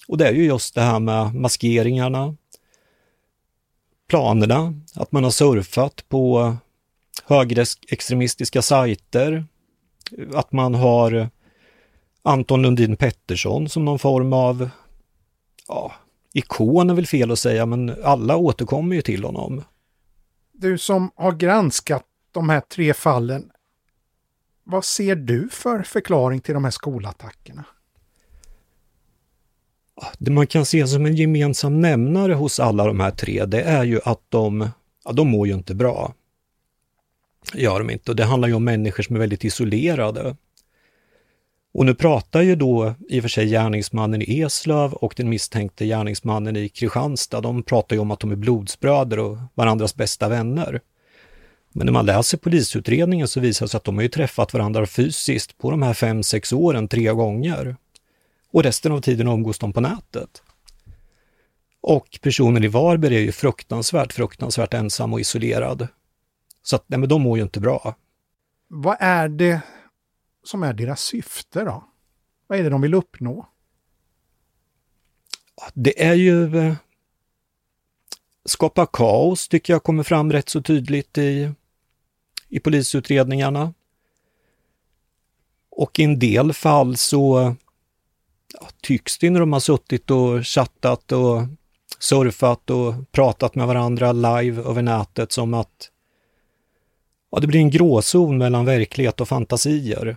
Och 0.08 0.18
det 0.18 0.28
är 0.28 0.32
ju 0.32 0.44
just 0.44 0.74
det 0.74 0.80
här 0.80 1.00
med 1.00 1.34
maskeringarna, 1.34 2.36
planerna, 4.08 4.74
att 4.94 5.12
man 5.12 5.24
har 5.24 5.30
surfat 5.30 6.08
på 6.08 6.56
högerextremistiska 7.26 8.62
sajter, 8.62 9.44
att 10.34 10.52
man 10.52 10.74
har 10.74 11.30
Anton 12.22 12.62
Lundin 12.62 12.96
Pettersson 12.96 13.68
som 13.68 13.84
någon 13.84 13.98
form 13.98 14.32
av, 14.32 14.70
ja, 15.68 15.92
ikon 16.32 16.90
är 16.90 16.94
väl 16.94 17.06
fel 17.06 17.30
att 17.30 17.38
säga, 17.38 17.66
men 17.66 17.94
alla 18.04 18.36
återkommer 18.36 18.96
ju 18.96 19.02
till 19.02 19.24
honom. 19.24 19.62
Du 20.52 20.78
som 20.78 21.10
har 21.14 21.32
granskat 21.32 22.04
de 22.32 22.48
här 22.48 22.60
tre 22.60 22.94
fallen, 22.94 23.50
vad 24.64 24.84
ser 24.84 25.16
du 25.16 25.48
för 25.48 25.82
förklaring 25.82 26.40
till 26.40 26.54
de 26.54 26.64
här 26.64 26.70
skolattackerna? 26.70 27.64
Det 30.18 30.30
man 30.30 30.46
kan 30.46 30.66
se 30.66 30.86
som 30.86 31.06
en 31.06 31.16
gemensam 31.16 31.80
nämnare 31.80 32.34
hos 32.34 32.60
alla 32.60 32.86
de 32.86 33.00
här 33.00 33.10
tre, 33.10 33.44
det 33.44 33.62
är 33.62 33.84
ju 33.84 34.00
att 34.04 34.22
de, 34.28 34.70
ja, 35.04 35.12
de 35.12 35.28
mår 35.28 35.46
ju 35.46 35.54
inte 35.54 35.74
bra. 35.74 36.14
Gör 37.54 37.78
de 37.78 37.90
inte. 37.90 38.10
Och 38.10 38.16
det 38.16 38.24
handlar 38.24 38.48
ju 38.48 38.54
om 38.54 38.64
människor 38.64 39.02
som 39.02 39.16
är 39.16 39.20
väldigt 39.20 39.44
isolerade. 39.44 40.36
Och 41.74 41.86
nu 41.86 41.94
pratar 41.94 42.42
ju 42.42 42.56
då 42.56 42.94
i 43.08 43.18
och 43.18 43.22
för 43.22 43.28
sig 43.28 43.48
gärningsmannen 43.48 44.22
i 44.22 44.40
Eslöv 44.40 44.92
och 44.92 45.14
den 45.16 45.28
misstänkte 45.28 45.86
gärningsmannen 45.86 46.56
i 46.56 46.68
Kristianstad, 46.68 47.40
de 47.40 47.62
pratar 47.62 47.96
ju 47.96 48.02
om 48.02 48.10
att 48.10 48.20
de 48.20 48.30
är 48.30 48.36
blodsbröder 48.36 49.18
och 49.18 49.38
varandras 49.54 49.94
bästa 49.94 50.28
vänner. 50.28 50.80
Men 51.72 51.84
när 51.84 51.92
man 51.92 52.06
läser 52.06 52.38
polisutredningen 52.38 53.28
så 53.28 53.40
visar 53.40 53.66
det 53.66 53.70
sig 53.70 53.78
att 53.78 53.84
de 53.84 53.96
har 53.96 54.02
ju 54.02 54.08
träffat 54.08 54.52
varandra 54.52 54.86
fysiskt 54.86 55.58
på 55.58 55.70
de 55.70 55.82
här 55.82 55.94
fem, 55.94 56.22
sex 56.22 56.52
åren 56.52 56.88
tre 56.88 57.12
gånger. 57.12 57.76
Och 58.52 58.62
resten 58.62 58.92
av 58.92 59.00
tiden 59.00 59.28
umgås 59.28 59.58
de 59.58 59.72
på 59.72 59.80
nätet. 59.80 60.42
Och 61.80 62.18
personen 62.22 62.64
i 62.64 62.68
Varberg 62.68 63.16
är 63.16 63.20
ju 63.20 63.32
fruktansvärt, 63.32 64.12
fruktansvärt 64.12 64.74
ensam 64.74 65.12
och 65.12 65.20
isolerad. 65.20 65.88
Så 66.68 66.76
att, 66.76 66.84
nej 66.86 66.98
men 66.98 67.08
de 67.08 67.22
mår 67.22 67.38
ju 67.38 67.42
inte 67.42 67.60
bra. 67.60 67.94
Vad 68.68 68.96
är 69.00 69.28
det 69.28 69.60
som 70.44 70.62
är 70.62 70.72
deras 70.72 71.00
syfte 71.00 71.64
då? 71.64 71.84
Vad 72.46 72.58
är 72.58 72.62
det 72.62 72.70
de 72.70 72.80
vill 72.80 72.94
uppnå? 72.94 73.48
Det 75.74 76.04
är 76.04 76.14
ju 76.14 76.58
eh, 76.58 76.74
skapa 78.44 78.86
kaos 78.86 79.48
tycker 79.48 79.72
jag 79.72 79.82
kommer 79.82 80.02
fram 80.02 80.32
rätt 80.32 80.48
så 80.48 80.62
tydligt 80.62 81.18
i, 81.18 81.52
i 82.48 82.60
polisutredningarna. 82.60 83.74
Och 85.70 85.98
i 85.98 86.04
en 86.04 86.18
del 86.18 86.52
fall 86.52 86.96
så 86.96 87.56
ja, 88.60 88.68
tycks 88.82 89.18
det 89.18 89.30
när 89.30 89.40
de 89.40 89.52
har 89.52 89.60
suttit 89.60 90.10
och 90.10 90.46
chattat 90.46 91.12
och 91.12 91.42
surfat 91.98 92.70
och 92.70 93.12
pratat 93.12 93.54
med 93.54 93.66
varandra 93.66 94.12
live 94.12 94.62
över 94.62 94.82
nätet 94.82 95.32
som 95.32 95.54
att 95.54 95.90
ja, 97.30 97.40
det 97.40 97.46
blir 97.46 97.60
en 97.60 97.70
gråzon 97.70 98.38
mellan 98.38 98.64
verklighet 98.64 99.20
och 99.20 99.28
fantasier. 99.28 100.16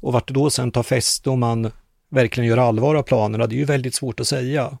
Och 0.00 0.12
vart 0.12 0.28
det 0.28 0.34
då 0.34 0.50
sen 0.50 0.72
tar 0.72 0.82
fäste 0.82 1.30
och 1.30 1.38
man 1.38 1.70
verkligen 2.08 2.48
gör 2.48 2.58
allvar 2.58 2.94
av 2.94 3.02
planerna, 3.02 3.46
det 3.46 3.54
är 3.54 3.58
ju 3.58 3.64
väldigt 3.64 3.94
svårt 3.94 4.20
att 4.20 4.26
säga. 4.26 4.78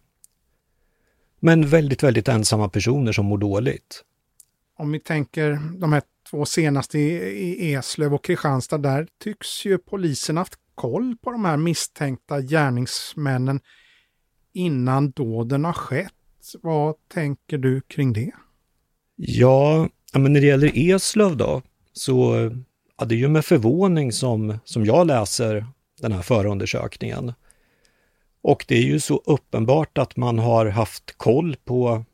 Men 1.40 1.68
väldigt, 1.68 2.02
väldigt 2.02 2.28
ensamma 2.28 2.68
personer 2.68 3.12
som 3.12 3.26
mår 3.26 3.38
dåligt. 3.38 4.04
Om 4.78 4.92
vi 4.92 5.00
tänker 5.00 5.58
de 5.78 5.92
här 5.92 6.02
två 6.30 6.44
senaste 6.44 6.98
i 6.98 7.74
Eslöv 7.74 8.14
och 8.14 8.24
Kristianstad, 8.24 8.78
där 8.78 9.08
tycks 9.22 9.66
ju 9.66 9.78
polisen 9.78 10.36
haft 10.36 10.54
koll 10.74 11.16
på 11.22 11.30
de 11.30 11.44
här 11.44 11.56
misstänkta 11.56 12.40
gärningsmännen 12.40 13.60
innan 14.52 15.10
dåden 15.10 15.64
har 15.64 15.72
skett. 15.72 16.12
Vad 16.62 16.94
tänker 17.08 17.58
du 17.58 17.80
kring 17.80 18.12
det? 18.12 18.30
Ja, 19.16 19.88
men 20.18 20.32
när 20.32 20.40
det 20.40 20.46
gäller 20.46 20.72
Eslöv 20.74 21.36
då, 21.36 21.62
så 21.92 22.50
ja, 22.98 23.04
det 23.04 23.14
är 23.14 23.18
ju 23.18 23.28
med 23.28 23.44
förvåning 23.44 24.12
som, 24.12 24.58
som 24.64 24.84
jag 24.84 25.06
läser 25.06 25.66
den 26.00 26.12
här 26.12 26.22
förundersökningen. 26.22 27.32
Och 28.42 28.64
det 28.68 28.76
är 28.76 28.82
ju 28.82 29.00
så 29.00 29.22
uppenbart 29.24 29.98
att 29.98 30.16
man 30.16 30.38
har 30.38 30.66
haft 30.66 31.18
koll 31.18 31.56
på 31.64 32.04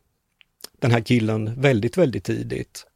den 0.78 0.90
här 0.90 1.00
killen 1.00 1.60
väldigt, 1.60 1.98
väldigt 1.98 2.24
tidigt. 2.24 2.86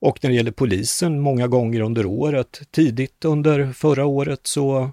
Och 0.00 0.18
när 0.22 0.30
det 0.30 0.36
gäller 0.36 0.50
polisen, 0.50 1.20
många 1.20 1.46
gånger 1.46 1.80
under 1.80 2.06
året, 2.06 2.62
tidigt 2.70 3.24
under 3.24 3.72
förra 3.72 4.04
året 4.04 4.46
så 4.46 4.90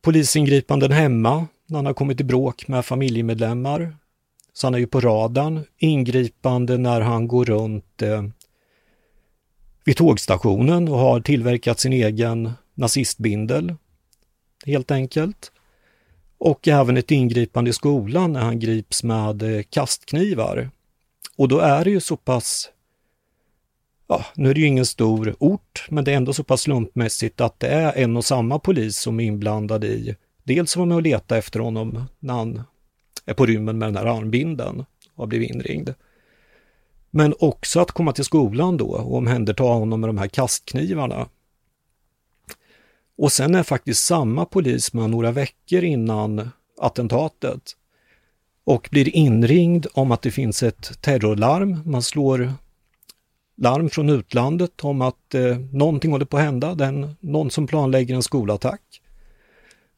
polisingripanden 0.00 0.92
hemma, 0.92 1.46
när 1.66 1.78
han 1.78 1.86
har 1.86 1.94
kommit 1.94 2.20
i 2.20 2.24
bråk 2.24 2.68
med 2.68 2.84
familjemedlemmar. 2.84 3.96
Så 4.56 4.66
han 4.66 4.74
är 4.74 4.78
ju 4.78 4.86
på 4.86 5.00
radarn. 5.00 5.60
Ingripande 5.78 6.78
när 6.78 7.00
han 7.00 7.28
går 7.28 7.44
runt 7.44 8.02
eh, 8.02 8.24
vid 9.84 9.96
tågstationen 9.96 10.88
och 10.88 10.98
har 10.98 11.20
tillverkat 11.20 11.80
sin 11.80 11.92
egen 11.92 12.52
nazistbindel. 12.74 13.74
Helt 14.66 14.90
enkelt. 14.90 15.52
Och 16.38 16.68
även 16.68 16.96
ett 16.96 17.10
ingripande 17.10 17.70
i 17.70 17.72
skolan 17.72 18.32
när 18.32 18.40
han 18.40 18.58
grips 18.58 19.02
med 19.02 19.42
eh, 19.42 19.62
kastknivar. 19.62 20.70
Och 21.36 21.48
då 21.48 21.58
är 21.58 21.84
det 21.84 21.90
ju 21.90 22.00
så 22.00 22.16
pass 22.16 22.70
ja, 24.08 24.24
nu 24.34 24.50
är 24.50 24.54
det 24.54 24.60
ju 24.60 24.66
ingen 24.66 24.86
stor 24.86 25.36
ort, 25.38 25.86
men 25.90 26.04
det 26.04 26.12
är 26.12 26.16
ändå 26.16 26.32
så 26.32 26.44
pass 26.44 26.60
slumpmässigt 26.60 27.40
att 27.40 27.60
det 27.60 27.68
är 27.68 27.92
en 27.96 28.16
och 28.16 28.24
samma 28.24 28.58
polis 28.58 28.98
som 28.98 29.20
är 29.20 29.24
inblandad 29.24 29.84
i, 29.84 30.16
dels 30.44 30.76
var 30.76 30.86
med 30.86 30.96
och 30.96 31.02
leta 31.02 31.36
efter 31.36 31.60
honom 31.60 32.04
när 32.18 32.34
han 32.34 32.62
är 33.26 33.34
på 33.34 33.46
rymmen 33.46 33.78
med 33.78 33.88
den 33.88 33.96
här 33.96 34.18
armbinden 34.18 34.84
och 35.14 35.22
har 35.22 35.26
blivit 35.26 35.50
inringd. 35.50 35.94
Men 37.10 37.34
också 37.38 37.80
att 37.80 37.92
komma 37.92 38.12
till 38.12 38.24
skolan 38.24 38.76
då 38.76 38.86
och 38.86 39.16
omhänderta 39.16 39.62
honom 39.62 40.00
med 40.00 40.08
de 40.08 40.18
här 40.18 40.28
kastknivarna. 40.28 41.28
Och 43.18 43.32
sen 43.32 43.54
är 43.54 43.62
faktiskt 43.62 44.04
samma 44.04 44.44
polis 44.44 44.92
några 44.92 45.32
veckor 45.32 45.84
innan 45.84 46.50
attentatet 46.80 47.76
och 48.64 48.88
blir 48.90 49.16
inringd 49.16 49.86
om 49.94 50.12
att 50.12 50.22
det 50.22 50.30
finns 50.30 50.62
ett 50.62 51.02
terrorlarm. 51.02 51.82
Man 51.84 52.02
slår 52.02 52.52
larm 53.56 53.90
från 53.90 54.10
utlandet 54.10 54.84
om 54.84 55.02
att 55.02 55.34
eh, 55.34 55.58
någonting 55.72 56.12
håller 56.12 56.24
på 56.24 56.36
att 56.36 56.42
hända, 56.42 56.74
den, 56.74 57.16
någon 57.20 57.50
som 57.50 57.66
planlägger 57.66 58.14
en 58.14 58.22
skolattack. 58.22 59.02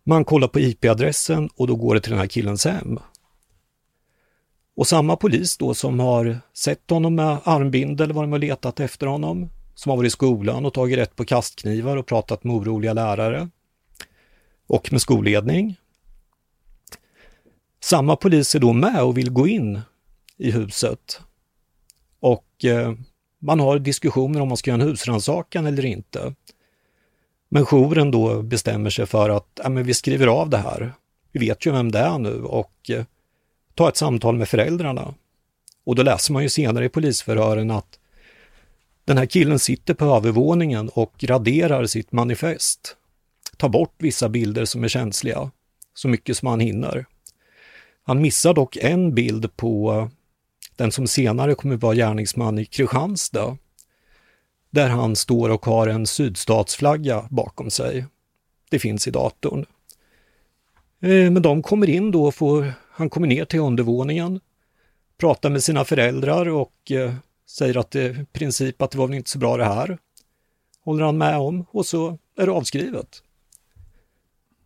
Man 0.05 0.25
kollar 0.25 0.49
på 0.49 0.61
IP-adressen 0.61 1.49
och 1.57 1.67
då 1.67 1.77
går 1.77 1.95
det 1.95 2.01
till 2.01 2.11
den 2.11 2.21
här 2.21 2.27
killens 2.27 2.65
hem. 2.65 2.99
Och 4.79 4.87
samma 4.87 5.17
polis 5.17 5.57
då 5.57 5.75
som 5.75 6.01
har 6.01 6.41
sett 6.55 6.91
honom 6.91 7.15
med 7.15 7.39
armbindel, 7.45 8.13
varit 8.13 8.33
och 8.33 8.39
letat 8.39 8.81
efter 8.81 9.07
honom, 9.07 9.51
som 9.75 9.91
har 9.91 9.97
varit 9.97 10.09
i 10.09 10.11
skolan 10.11 10.67
och 10.67 10.75
tagit 10.75 10.99
rätt 10.99 11.17
på 11.17 11.25
kastknivar 11.25 11.97
och 11.97 12.07
pratat 12.07 12.45
med 12.45 12.57
oroliga 12.57 12.93
lärare 12.93 13.49
och 14.67 14.93
med 14.93 15.01
skolledning. 15.01 15.77
Samma 17.81 18.17
polis 18.17 18.55
är 18.55 18.59
då 18.59 18.73
med 18.73 19.03
och 19.03 19.19
vill 19.19 19.31
gå 19.31 19.49
in 19.49 19.81
i 20.37 20.51
huset. 20.51 21.21
Och 22.21 22.65
eh, 22.65 22.93
man 23.39 23.61
har 23.61 23.79
diskussioner 23.79 24.41
om 24.41 24.49
man 24.49 24.57
ska 24.57 24.71
göra 24.71 24.83
en 24.83 24.89
husrannsakan 24.89 25.67
eller 25.67 25.85
inte. 25.85 26.35
Men 27.49 27.65
jouren 27.67 28.11
då 28.11 28.43
bestämmer 28.43 28.91
sig 28.91 29.07
för 29.07 29.31
att 29.31 29.61
ja, 29.63 29.69
men 29.69 29.85
vi 29.85 29.95
skriver 29.95 30.27
av 30.27 30.51
det 30.51 30.59
här. 30.59 30.93
Vi 31.33 31.41
vet 31.41 31.67
ju 31.67 31.71
vem 31.71 31.93
det 31.93 31.99
är 31.99 32.19
nu 32.19 32.43
och 32.43 32.91
eh, 32.91 33.05
ta 33.79 33.89
ett 33.89 33.97
samtal 33.97 34.37
med 34.37 34.49
föräldrarna. 34.49 35.15
Och 35.85 35.95
då 35.95 36.03
läser 36.03 36.33
man 36.33 36.43
ju 36.43 36.49
senare 36.49 36.85
i 36.85 36.89
polisförhören 36.89 37.71
att 37.71 37.99
den 39.05 39.19
här 39.19 39.27
killen 39.27 39.59
sitter 39.59 39.95
på 39.95 40.05
övervåningen 40.05 40.89
och 40.89 41.25
raderar 41.25 41.87
sitt 41.87 42.13
manifest. 42.13 42.97
Tar 43.57 43.69
bort 43.69 43.95
vissa 43.99 44.29
bilder 44.29 44.65
som 44.65 44.85
är 44.85 44.89
känsliga, 44.89 45.51
så 45.95 46.09
mycket 46.09 46.37
som 46.37 46.49
han 46.49 46.61
hinner. 46.61 47.07
Han 48.03 48.21
missar 48.21 48.55
dock 48.55 48.77
en 48.77 49.15
bild 49.15 49.57
på 49.57 50.09
den 50.77 50.93
som 50.93 51.07
senare 51.07 51.55
kommer 51.55 51.77
vara 51.77 51.95
gärningsman 51.95 52.59
i 52.59 52.65
Kristianstad, 52.65 53.57
där 54.71 54.89
han 54.89 55.17
står 55.17 55.49
och 55.49 55.67
har 55.67 55.87
en 55.89 56.07
sydstatsflagga 56.07 57.27
bakom 57.31 57.71
sig. 57.71 58.07
Det 58.71 58.79
finns 58.79 59.09
i 59.09 59.11
datorn. 59.11 59.67
Eh, 61.01 61.31
men 61.31 61.43
de 61.43 61.63
kommer 61.63 61.89
in 61.89 62.11
då 62.11 62.25
och 62.25 62.35
får, 62.35 62.73
han 62.99 63.11
kommer 63.11 63.27
ner 63.27 63.45
till 63.45 63.61
undervåningen, 63.61 64.41
pratar 65.17 65.51
med 65.51 65.65
sina 65.65 65.85
föräldrar 65.85 66.49
och 66.49 66.91
eh, 66.91 67.15
säger 67.47 67.77
att 67.77 67.91
det 67.91 68.07
i 68.07 68.25
princip 68.33 68.83
att 68.83 68.91
det 68.91 68.99
var 68.99 69.07
väl 69.07 69.17
inte 69.17 69.31
så 69.31 69.39
bra 69.39 69.57
det 69.57 69.65
här. 69.65 69.99
Håller 70.85 71.05
han 71.05 71.19
med 71.19 71.39
om 71.39 71.65
och 71.71 71.87
så 71.87 72.19
är 72.37 72.47
det 72.47 72.53
avskrivet. 72.53 73.23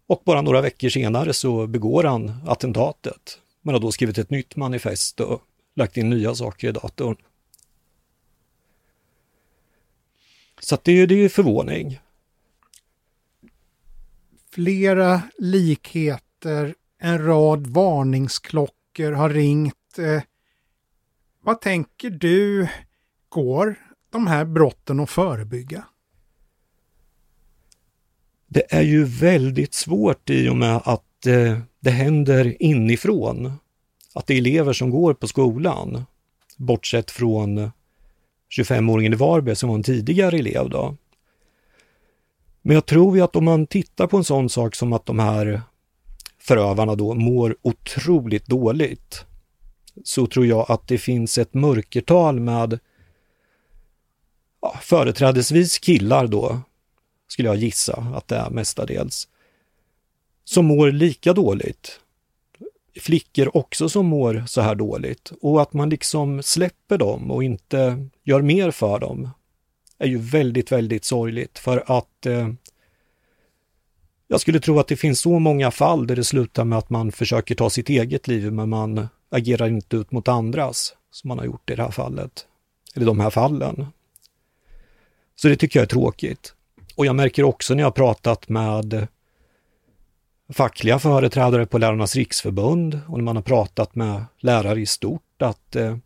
Och 0.06 0.22
bara 0.24 0.42
några 0.42 0.60
veckor 0.60 0.88
senare 0.88 1.32
så 1.32 1.66
begår 1.66 2.04
han 2.04 2.32
attentatet. 2.46 3.38
Man 3.62 3.74
har 3.74 3.80
då 3.80 3.92
skrivit 3.92 4.18
ett 4.18 4.30
nytt 4.30 4.56
manifest 4.56 5.20
och 5.20 5.42
lagt 5.74 5.96
in 5.96 6.10
nya 6.10 6.34
saker 6.34 6.68
i 6.68 6.72
datorn. 6.72 7.16
Så 10.60 10.78
det, 10.82 10.92
är 10.92 11.12
ju 11.12 11.28
förvåning. 11.28 12.00
Flera 14.50 15.22
likheter, 15.38 16.74
en 17.04 17.26
rad 17.26 17.66
varningsklockor 17.66 19.12
har 19.12 19.30
ringt. 19.30 19.98
Eh, 19.98 20.22
vad 21.42 21.60
tänker 21.60 22.10
du, 22.10 22.68
går 23.28 23.74
de 24.10 24.26
här 24.26 24.44
brotten 24.44 25.00
att 25.00 25.10
förebygga? 25.10 25.84
Det 28.46 28.74
är 28.74 28.82
ju 28.82 29.04
väldigt 29.04 29.74
svårt 29.74 30.30
i 30.30 30.48
och 30.48 30.56
med 30.56 30.80
att 30.84 31.26
eh, 31.26 31.58
det 31.80 31.90
händer 31.90 32.62
inifrån. 32.62 33.52
Att 34.14 34.26
det 34.26 34.34
är 34.34 34.38
elever 34.38 34.72
som 34.72 34.90
går 34.90 35.14
på 35.14 35.28
skolan, 35.28 36.04
bortsett 36.56 37.10
från 37.10 37.70
25-åringen 38.58 39.12
i 39.12 39.16
Varberg 39.16 39.56
som 39.56 39.68
var 39.68 39.76
en 39.76 39.82
tidigare 39.82 40.38
elev 40.38 40.70
då. 40.70 40.96
Men 42.62 42.74
jag 42.74 42.86
tror 42.86 43.16
ju 43.16 43.22
att 43.22 43.36
om 43.36 43.44
man 43.44 43.66
tittar 43.66 44.06
på 44.06 44.16
en 44.16 44.24
sån 44.24 44.48
sak 44.48 44.74
som 44.74 44.92
att 44.92 45.06
de 45.06 45.18
här 45.18 45.62
förövarna 46.42 46.94
då 46.94 47.14
mår 47.14 47.56
otroligt 47.62 48.46
dåligt, 48.46 49.24
så 50.04 50.26
tror 50.26 50.46
jag 50.46 50.70
att 50.70 50.88
det 50.88 50.98
finns 50.98 51.38
ett 51.38 51.54
mörkertal 51.54 52.40
med 52.40 52.78
ja, 54.62 54.78
företrädesvis 54.82 55.78
killar 55.78 56.26
då, 56.26 56.60
skulle 57.28 57.48
jag 57.48 57.56
gissa 57.56 58.06
att 58.14 58.28
det 58.28 58.36
är 58.36 58.50
mestadels, 58.50 59.28
som 60.44 60.64
mår 60.64 60.92
lika 60.92 61.32
dåligt. 61.32 62.00
Flickor 63.00 63.56
också 63.56 63.88
som 63.88 64.06
mår 64.06 64.44
så 64.46 64.60
här 64.60 64.74
dåligt 64.74 65.32
och 65.40 65.62
att 65.62 65.72
man 65.72 65.90
liksom 65.90 66.42
släpper 66.42 66.98
dem 66.98 67.30
och 67.30 67.44
inte 67.44 68.08
gör 68.24 68.42
mer 68.42 68.70
för 68.70 68.98
dem 68.98 69.30
är 69.98 70.06
ju 70.06 70.18
väldigt, 70.18 70.72
väldigt 70.72 71.04
sorgligt 71.04 71.58
för 71.58 71.98
att 71.98 72.26
eh, 72.26 72.48
jag 74.32 74.40
skulle 74.40 74.60
tro 74.60 74.80
att 74.80 74.88
det 74.88 74.96
finns 74.96 75.20
så 75.20 75.38
många 75.38 75.70
fall 75.70 76.06
där 76.06 76.16
det 76.16 76.24
slutar 76.24 76.64
med 76.64 76.78
att 76.78 76.90
man 76.90 77.12
försöker 77.12 77.54
ta 77.54 77.70
sitt 77.70 77.88
eget 77.88 78.28
liv 78.28 78.52
men 78.52 78.68
man 78.68 79.08
agerar 79.30 79.68
inte 79.68 79.96
ut 79.96 80.12
mot 80.12 80.28
andras 80.28 80.94
som 81.10 81.28
man 81.28 81.38
har 81.38 81.44
gjort 81.46 81.70
i 81.70 81.74
det 81.74 81.82
här 81.82 81.90
fallet. 81.90 82.46
Eller 82.94 83.06
de 83.06 83.20
här 83.20 83.30
fallen. 83.30 83.86
Så 85.36 85.48
det 85.48 85.56
tycker 85.56 85.78
jag 85.78 85.84
är 85.84 85.88
tråkigt. 85.88 86.54
Och 86.96 87.06
jag 87.06 87.16
märker 87.16 87.42
också 87.42 87.74
när 87.74 87.82
jag 87.82 87.94
pratat 87.94 88.48
med 88.48 89.06
fackliga 90.52 90.98
företrädare 90.98 91.66
på 91.66 91.78
Lärarnas 91.78 92.16
riksförbund 92.16 93.00
och 93.08 93.18
när 93.18 93.24
man 93.24 93.36
har 93.36 93.42
pratat 93.42 93.94
med 93.94 94.24
lärare 94.38 94.80
i 94.80 94.86
stort 94.86 95.42
att 95.42 95.76
eh, 95.76 95.96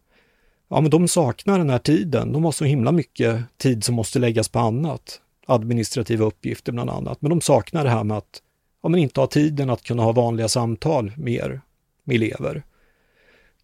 ja, 0.69 0.81
men 0.81 0.91
de 0.91 1.09
saknar 1.09 1.59
den 1.59 1.71
här 1.71 1.79
tiden. 1.79 2.33
De 2.33 2.45
har 2.45 2.53
så 2.53 2.65
himla 2.65 2.93
mycket 2.93 3.45
tid 3.57 3.85
som 3.85 3.95
måste 3.95 4.19
läggas 4.19 4.49
på 4.49 4.59
annat. 4.59 5.21
Administrativa 5.47 6.25
uppgifter 6.25 6.73
bland 6.73 6.91
annat. 6.91 7.23
Men 7.23 7.31
de 7.31 7.41
saknar 7.41 7.85
det 7.85 7.91
här 7.91 8.05
med 8.05 8.17
att 8.17 8.43
ja, 8.83 8.89
men 8.89 9.01
inte 9.01 9.21
ha 9.21 9.27
tiden 9.27 9.71
att 9.71 9.83
kunna 9.83 10.03
ha 10.03 10.13
vanliga 10.13 10.49
samtal 10.49 11.13
mer 11.17 11.61
med 12.05 12.17
elever. 12.17 12.63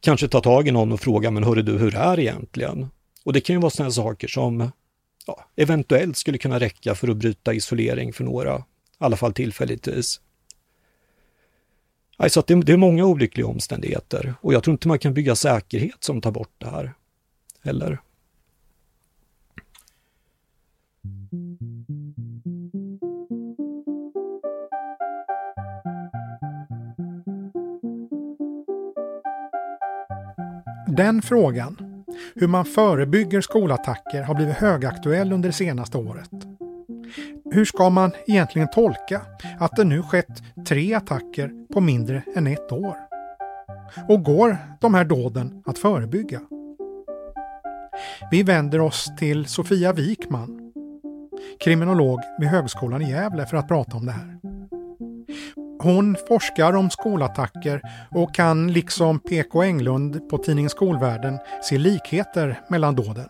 Kanske 0.01 0.29
ta 0.29 0.41
tag 0.41 0.69
i 0.69 0.71
någon 0.71 0.93
och 0.93 1.01
fråga, 1.01 1.31
men 1.31 1.45
hörru 1.45 1.63
du, 1.63 1.79
hur 1.79 1.95
är 1.95 2.17
det 2.17 2.23
egentligen? 2.23 2.91
Och 3.25 3.33
det 3.33 3.41
kan 3.41 3.57
ju 3.57 3.61
vara 3.61 3.71
sådana 3.71 3.91
saker 3.91 4.29
som 4.29 4.71
ja, 5.27 5.45
eventuellt 5.57 6.17
skulle 6.17 6.39
kunna 6.39 6.61
räcka 6.61 6.95
för 6.95 7.09
att 7.09 7.17
bryta 7.17 7.55
isolering 7.55 8.13
för 8.13 8.25
några, 8.25 8.57
i 8.59 8.63
alla 8.99 9.17
fall 9.17 9.33
tillfälligtvis. 9.33 10.21
Alltså 12.17 12.43
det, 12.47 12.55
det 12.55 12.73
är 12.73 12.77
många 12.77 13.05
olyckliga 13.05 13.47
omständigheter 13.47 14.35
och 14.41 14.55
jag 14.55 14.63
tror 14.63 14.73
inte 14.73 14.89
man 14.89 14.99
kan 14.99 15.15
bygga 15.15 15.37
säkerhet 15.37 16.05
som 16.05 16.21
tar 16.21 16.31
bort 16.31 16.55
det 16.59 16.71
här. 16.71 16.95
Eller? 17.63 17.99
Den 30.97 31.23
frågan, 31.23 31.77
hur 32.35 32.47
man 32.47 32.65
förebygger 32.65 33.41
skolattacker, 33.41 34.23
har 34.23 34.35
blivit 34.35 34.57
högaktuell 34.57 35.33
under 35.33 35.49
det 35.49 35.53
senaste 35.53 35.99
året. 35.99 36.31
Hur 37.53 37.65
ska 37.65 37.91
man 37.91 38.13
egentligen 38.27 38.69
tolka 38.69 39.21
att 39.61 39.77
det 39.77 39.85
nu 39.85 40.03
skett 40.03 40.43
tre 40.67 40.95
attacker 40.95 41.67
på 41.75 41.81
mindre 41.81 42.23
än 42.37 42.47
ett 42.47 42.73
år? 42.73 42.97
Och 44.09 44.25
går 44.25 44.57
de 44.81 44.95
här 44.95 45.05
dåden 45.05 45.63
att 45.67 45.79
förebygga? 45.79 46.41
Vi 48.31 48.43
vänder 48.43 48.81
oss 48.81 49.11
till 49.19 49.47
Sofia 49.47 49.93
Wikman, 49.93 50.73
kriminolog 51.65 52.21
vid 52.39 52.49
Högskolan 52.49 53.03
i 53.03 53.11
Gävle 53.11 53.47
för 53.47 53.57
att 53.57 53.69
prata 53.69 53.97
om 53.97 54.07
det 54.07 54.13
här. 54.13 54.42
Hon 55.83 56.17
forskar 56.29 56.73
om 56.73 56.91
skolattacker 56.91 57.83
och 58.11 58.35
kan 58.35 58.73
liksom 58.73 59.19
PK 59.19 59.63
Englund 59.63 60.29
på 60.31 60.39
tidningen 60.39 60.71
Skolvärlden 60.71 61.39
se 61.63 61.79
likheter 61.79 62.61
mellan 62.69 62.95
dåden. 62.95 63.29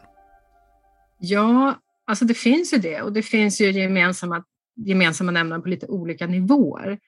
Ja, 1.19 1.75
alltså 2.07 2.25
det 2.25 2.35
finns 2.35 2.75
ju 2.75 2.79
det 2.79 3.03
och 3.03 3.13
det 3.13 3.23
finns 3.23 3.61
ju 3.61 3.71
gemensamma, 3.71 4.45
gemensamma 4.77 5.33
nämnare 5.33 5.61
på 5.61 5.69
lite 5.69 5.87
olika 5.87 6.27
nivåer. 6.27 6.99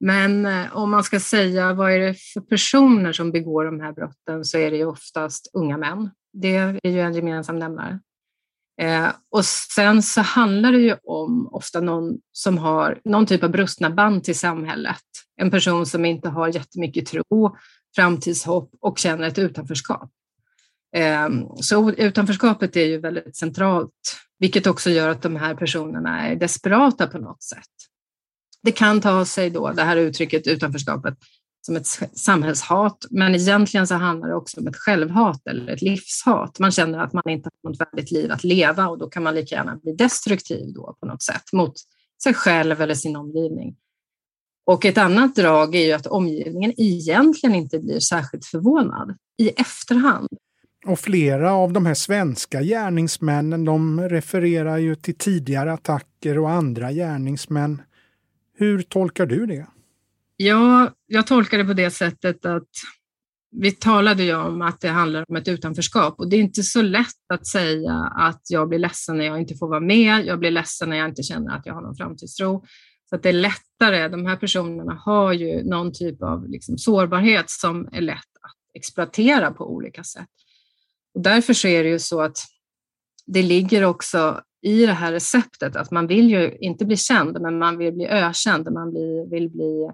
Men 0.00 0.46
eh, 0.46 0.76
om 0.76 0.90
man 0.90 1.04
ska 1.04 1.20
säga 1.20 1.72
vad 1.72 1.92
är 1.92 1.98
det 1.98 2.14
för 2.14 2.40
personer 2.40 3.12
som 3.12 3.32
begår 3.32 3.64
de 3.64 3.80
här 3.80 3.92
brotten 3.92 4.44
så 4.44 4.58
är 4.58 4.70
det 4.70 4.76
ju 4.76 4.84
oftast 4.84 5.50
unga 5.52 5.76
män. 5.76 6.10
Det 6.32 6.56
är 6.56 6.90
ju 6.90 7.00
en 7.00 7.14
gemensam 7.14 7.58
nämnare. 7.58 7.98
Eh, 8.82 9.08
och 9.30 9.44
sen 9.44 10.02
så 10.02 10.20
handlar 10.20 10.72
det 10.72 10.78
ju 10.78 10.96
om 11.04 11.48
ofta 11.52 11.80
någon 11.80 12.18
som 12.32 12.58
har 12.58 13.00
någon 13.04 13.26
typ 13.26 13.42
av 13.42 13.50
brustna 13.50 13.90
band 13.90 14.24
till 14.24 14.38
samhället. 14.38 15.02
En 15.36 15.50
person 15.50 15.86
som 15.86 16.04
inte 16.04 16.28
har 16.28 16.48
jättemycket 16.48 17.06
tro, 17.06 17.56
framtidshopp 17.96 18.70
och 18.80 18.98
känner 18.98 19.28
ett 19.28 19.38
utanförskap. 19.38 20.10
Eh, 20.96 21.28
så 21.56 21.90
utanförskapet 21.90 22.76
är 22.76 22.84
ju 22.84 22.98
väldigt 22.98 23.36
centralt, 23.36 24.16
vilket 24.38 24.66
också 24.66 24.90
gör 24.90 25.08
att 25.08 25.22
de 25.22 25.36
här 25.36 25.54
personerna 25.54 26.28
är 26.28 26.36
desperata 26.36 27.06
på 27.06 27.18
något 27.18 27.42
sätt. 27.42 27.70
Det 28.62 28.72
kan 28.72 29.00
ta 29.00 29.24
sig 29.24 29.50
då, 29.50 29.72
det 29.72 29.82
här 29.82 29.96
uttrycket 29.96 30.46
utanförskapet, 30.46 31.14
som 31.66 31.76
ett 31.76 31.86
samhällshat, 32.14 33.06
men 33.10 33.34
egentligen 33.34 33.86
så 33.86 33.94
handlar 33.94 34.28
det 34.28 34.34
också 34.34 34.60
om 34.60 34.66
ett 34.66 34.76
självhat 34.76 35.46
eller 35.46 35.72
ett 35.72 35.82
livshat. 35.82 36.58
Man 36.58 36.70
känner 36.70 36.98
att 36.98 37.12
man 37.12 37.28
inte 37.28 37.50
har 37.62 37.70
något 37.70 37.80
värdigt 37.80 38.10
liv 38.10 38.32
att 38.32 38.44
leva 38.44 38.88
och 38.88 38.98
då 38.98 39.08
kan 39.08 39.22
man 39.22 39.34
lika 39.34 39.54
gärna 39.54 39.76
bli 39.76 39.92
destruktiv 39.92 40.72
då 40.74 40.96
på 41.00 41.06
något 41.06 41.22
sätt 41.22 41.52
mot 41.52 41.74
sig 42.22 42.34
själv 42.34 42.80
eller 42.80 42.94
sin 42.94 43.16
omgivning. 43.16 43.76
Och 44.64 44.84
ett 44.84 44.98
annat 44.98 45.36
drag 45.36 45.74
är 45.74 45.86
ju 45.86 45.92
att 45.92 46.06
omgivningen 46.06 46.72
egentligen 46.76 47.54
inte 47.54 47.78
blir 47.78 48.00
särskilt 48.00 48.44
förvånad 48.44 49.16
i 49.38 49.48
efterhand. 49.48 50.28
Och 50.86 50.98
flera 50.98 51.52
av 51.52 51.72
de 51.72 51.86
här 51.86 51.94
svenska 51.94 52.62
gärningsmännen 52.62 53.64
de 53.64 54.00
refererar 54.00 54.78
ju 54.78 54.94
till 54.94 55.14
tidigare 55.14 55.72
attacker 55.72 56.38
och 56.38 56.50
andra 56.50 56.92
gärningsmän. 56.92 57.82
Hur 58.54 58.82
tolkar 58.82 59.26
du 59.26 59.46
det? 59.46 59.66
Ja, 60.44 60.90
jag 61.06 61.26
tolkar 61.26 61.58
det 61.58 61.64
på 61.64 61.72
det 61.72 61.90
sättet 61.90 62.46
att 62.46 62.68
vi 63.50 63.72
talade 63.72 64.22
ju 64.22 64.34
om 64.34 64.62
att 64.62 64.80
det 64.80 64.88
handlar 64.88 65.24
om 65.28 65.36
ett 65.36 65.48
utanförskap 65.48 66.20
och 66.20 66.30
det 66.30 66.36
är 66.36 66.40
inte 66.40 66.62
så 66.62 66.82
lätt 66.82 67.30
att 67.34 67.46
säga 67.46 67.92
att 68.16 68.40
jag 68.48 68.68
blir 68.68 68.78
ledsen 68.78 69.18
när 69.18 69.24
jag 69.24 69.40
inte 69.40 69.54
får 69.54 69.68
vara 69.68 69.80
med. 69.80 70.26
Jag 70.26 70.38
blir 70.38 70.50
ledsen 70.50 70.88
när 70.88 70.96
jag 70.96 71.08
inte 71.08 71.22
känner 71.22 71.56
att 71.56 71.66
jag 71.66 71.74
har 71.74 71.80
någon 71.80 71.96
framtidstro. 71.96 72.64
Så 73.08 73.16
att 73.16 73.22
det 73.22 73.28
är 73.28 73.32
lättare. 73.32 74.08
De 74.08 74.26
här 74.26 74.36
personerna 74.36 74.94
har 75.04 75.32
ju 75.32 75.64
någon 75.64 75.92
typ 75.92 76.22
av 76.22 76.48
liksom 76.48 76.78
sårbarhet 76.78 77.50
som 77.50 77.88
är 77.92 78.00
lätt 78.00 78.18
att 78.40 78.76
exploatera 78.78 79.50
på 79.52 79.74
olika 79.74 80.04
sätt. 80.04 80.28
Och 81.14 81.22
därför 81.22 81.54
så 81.54 81.68
är 81.68 81.84
det 81.84 81.90
ju 81.90 81.98
så 81.98 82.20
att 82.20 82.36
det 83.26 83.42
ligger 83.42 83.84
också 83.84 84.40
i 84.62 84.86
det 84.86 84.92
här 84.92 85.12
receptet 85.12 85.76
att 85.76 85.90
man 85.90 86.06
vill 86.06 86.30
ju 86.30 86.56
inte 86.60 86.84
bli 86.84 86.96
känd, 86.96 87.40
men 87.40 87.58
man 87.58 87.78
vill 87.78 87.92
bli 87.92 88.06
ökänd. 88.06 88.72
Man 88.72 88.94
vill 89.30 89.50
bli 89.50 89.90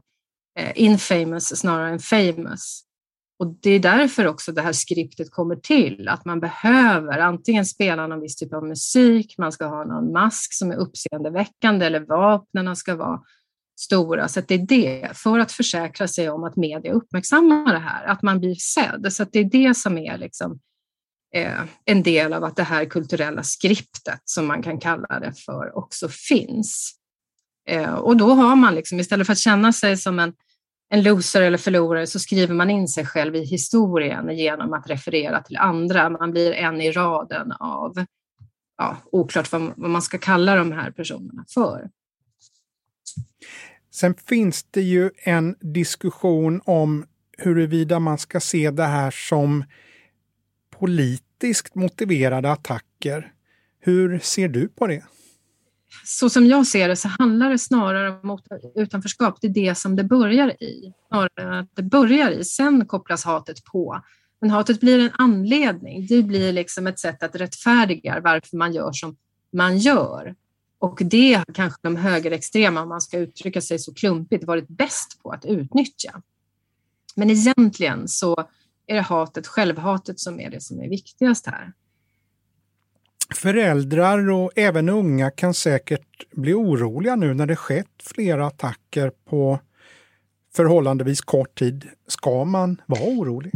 Eh, 0.59 0.73
infamous 0.75 1.61
snarare 1.61 1.91
än 1.91 1.99
famous. 1.99 2.85
Och 3.39 3.55
det 3.63 3.71
är 3.71 3.81
därför 3.81 4.27
också 4.27 4.53
det 4.53 4.63
här 4.63 4.73
skriptet 4.73 5.31
kommer 5.31 5.57
till, 5.57 6.09
att 6.09 6.25
man 6.25 6.41
behöver 6.41 7.19
antingen 7.19 7.67
spela 7.67 8.07
någon 8.07 8.21
viss 8.21 8.37
typ 8.37 8.55
av 8.55 8.65
musik, 8.65 9.35
man 9.39 9.53
ska 9.53 9.67
ha 9.67 9.85
någon 9.85 10.13
mask 10.13 10.55
som 10.55 10.71
är 10.71 10.77
uppseendeväckande 10.77 11.87
eller 11.87 12.01
vapnen 12.01 12.77
ska 12.77 12.97
vara 12.97 13.21
stora. 13.81 14.29
Så 14.29 14.41
det 14.41 14.55
är 14.55 14.67
det, 14.67 15.17
för 15.17 15.39
att 15.39 15.53
försäkra 15.53 16.09
sig 16.09 16.31
om 16.31 16.45
att 16.45 16.57
media 16.57 16.93
uppmärksammar 16.93 17.73
det 17.73 17.79
här, 17.79 18.05
att 18.05 18.23
man 18.23 18.41
blir 18.41 18.55
sedd. 18.55 19.13
Så 19.13 19.25
det 19.25 19.39
är 19.39 19.45
det 19.45 19.77
som 19.77 19.99
är 19.99 20.19
liksom, 20.19 20.61
eh, 21.35 21.63
en 21.85 22.03
del 22.03 22.33
av 22.33 22.45
att 22.45 22.57
det 22.57 22.63
här 22.63 22.85
kulturella 22.85 23.43
skriptet, 23.43 24.21
som 24.25 24.47
man 24.47 24.63
kan 24.63 24.81
kalla 24.81 25.21
det 25.21 25.33
för, 25.47 25.79
också 25.79 26.09
finns. 26.09 26.98
Eh, 27.69 27.95
och 27.95 28.17
då 28.17 28.31
har 28.31 28.57
man, 28.57 28.75
liksom, 28.75 29.01
istället 29.01 29.27
för 29.27 29.33
att 29.33 29.39
känna 29.39 29.73
sig 29.73 29.97
som 29.97 30.19
en, 30.19 30.33
en 30.91 31.03
loser 31.03 31.43
eller 31.43 31.59
förlorare, 31.59 32.07
så 32.07 32.19
skriver 32.19 32.55
man 32.55 32.71
in 32.71 32.89
sig 32.89 33.07
själv 33.07 33.37
i 33.37 33.45
historien 33.45 34.37
genom 34.37 34.73
att 34.73 34.91
referera 34.91 35.43
till 35.43 35.57
andra. 35.57 36.11
Man 36.11 36.31
blir 36.31 36.53
en 36.53 36.81
i 36.81 36.93
raden 36.93 37.53
av, 37.53 38.05
ja, 38.79 38.97
oklart 39.13 39.53
vad, 39.53 39.73
vad 39.77 39.91
man 39.91 40.03
ska 40.03 40.19
kalla 40.19 40.57
de 40.57 40.73
här 40.73 40.91
personerna 40.91 41.45
för. 41.55 41.91
Sen 43.91 44.15
finns 44.15 44.63
det 44.71 44.83
ju 44.83 45.11
en 45.17 45.57
diskussion 45.61 46.61
om 46.65 47.07
huruvida 47.39 47.99
man 47.99 48.19
ska 48.19 48.41
se 48.41 48.71
det 48.71 48.85
här 48.85 49.11
som 49.11 49.65
politiskt 50.79 51.75
motiverade 51.75 52.53
attacker. 52.53 53.33
Hur 53.81 54.19
ser 54.19 54.49
du 54.49 54.69
på 54.69 54.87
det? 54.87 55.05
Så 56.05 56.31
som 56.31 56.47
jag 56.47 56.67
ser 56.67 56.89
det 56.89 56.97
så 56.97 57.09
handlar 57.09 57.51
det 57.51 57.59
snarare 57.59 58.21
om 58.23 58.39
utanförskap. 58.75 59.39
Det 59.41 59.47
är 59.47 59.53
det 59.53 59.75
som 59.75 59.97
det 59.97 60.05
börjar 60.05 60.63
i. 60.63 60.93
Snarare 61.09 61.59
att 61.59 61.77
det 61.77 61.83
börjar 61.83 62.31
i. 62.31 62.45
Sen 62.45 62.87
kopplas 62.87 63.25
hatet 63.25 63.65
på. 63.65 64.03
Men 64.41 64.51
hatet 64.51 64.81
blir 64.81 64.99
en 64.99 65.11
anledning. 65.13 66.07
Det 66.07 66.23
blir 66.23 66.53
liksom 66.53 66.87
ett 66.87 66.99
sätt 66.99 67.23
att 67.23 67.35
rättfärdiga 67.35 68.21
varför 68.21 68.57
man 68.57 68.73
gör 68.73 68.93
som 68.93 69.17
man 69.53 69.79
gör. 69.79 70.35
Och 70.79 71.01
det 71.05 71.35
har 71.35 71.55
kanske 71.55 71.79
de 71.83 71.97
högerextrema, 71.97 72.83
om 72.83 72.89
man 72.89 73.01
ska 73.01 73.19
uttrycka 73.19 73.61
sig 73.61 73.79
så 73.79 73.95
klumpigt, 73.95 74.45
varit 74.45 74.69
bäst 74.69 75.23
på 75.23 75.31
att 75.31 75.45
utnyttja. 75.45 76.23
Men 77.15 77.31
egentligen 77.31 78.09
så 78.09 78.49
är 78.87 78.95
det 78.95 79.01
hatet, 79.01 79.47
självhatet, 79.47 80.21
som 80.21 80.41
är 80.41 80.51
det 80.51 80.61
som 80.61 80.81
är 80.81 80.89
viktigast 80.89 81.47
här. 81.47 81.73
Föräldrar 83.35 84.31
och 84.31 84.53
även 84.57 84.89
unga 84.89 85.31
kan 85.31 85.55
säkert 85.55 86.31
bli 86.37 86.55
oroliga 86.55 87.17
nu 87.17 87.35
när 87.35 87.47
det 87.47 87.57
skett 87.57 88.03
flera 88.03 88.47
attacker 88.47 89.13
på 89.31 89.61
förhållandevis 90.57 91.21
kort 91.21 91.59
tid. 91.59 91.85
Ska 92.07 92.45
man 92.45 92.83
vara 92.87 93.01
orolig? 93.01 93.53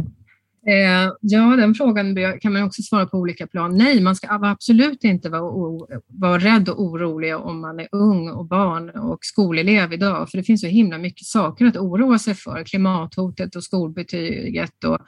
Eh, 0.67 1.11
ja, 1.21 1.55
den 1.55 1.75
frågan 1.75 2.15
kan 2.41 2.53
man 2.53 2.63
också 2.63 2.81
svara 2.81 3.05
på 3.05 3.17
olika 3.17 3.47
plan. 3.47 3.77
Nej, 3.77 4.01
man 4.01 4.15
ska 4.15 4.27
absolut 4.29 5.03
inte 5.03 5.29
vara, 5.29 5.87
vara 6.07 6.37
rädd 6.37 6.69
och 6.69 6.81
orolig 6.81 7.35
om 7.35 7.61
man 7.61 7.79
är 7.79 7.87
ung 7.91 8.29
och 8.29 8.45
barn 8.45 8.89
och 8.89 9.17
skolelev 9.21 9.93
idag, 9.93 10.29
för 10.29 10.37
det 10.37 10.43
finns 10.43 10.61
så 10.61 10.67
himla 10.67 10.97
mycket 10.97 11.27
saker 11.27 11.65
att 11.65 11.77
oroa 11.77 12.19
sig 12.19 12.33
för. 12.33 12.63
Klimathotet 12.63 13.55
och 13.55 13.63
skolbetyget 13.63 14.83
och, 14.83 14.99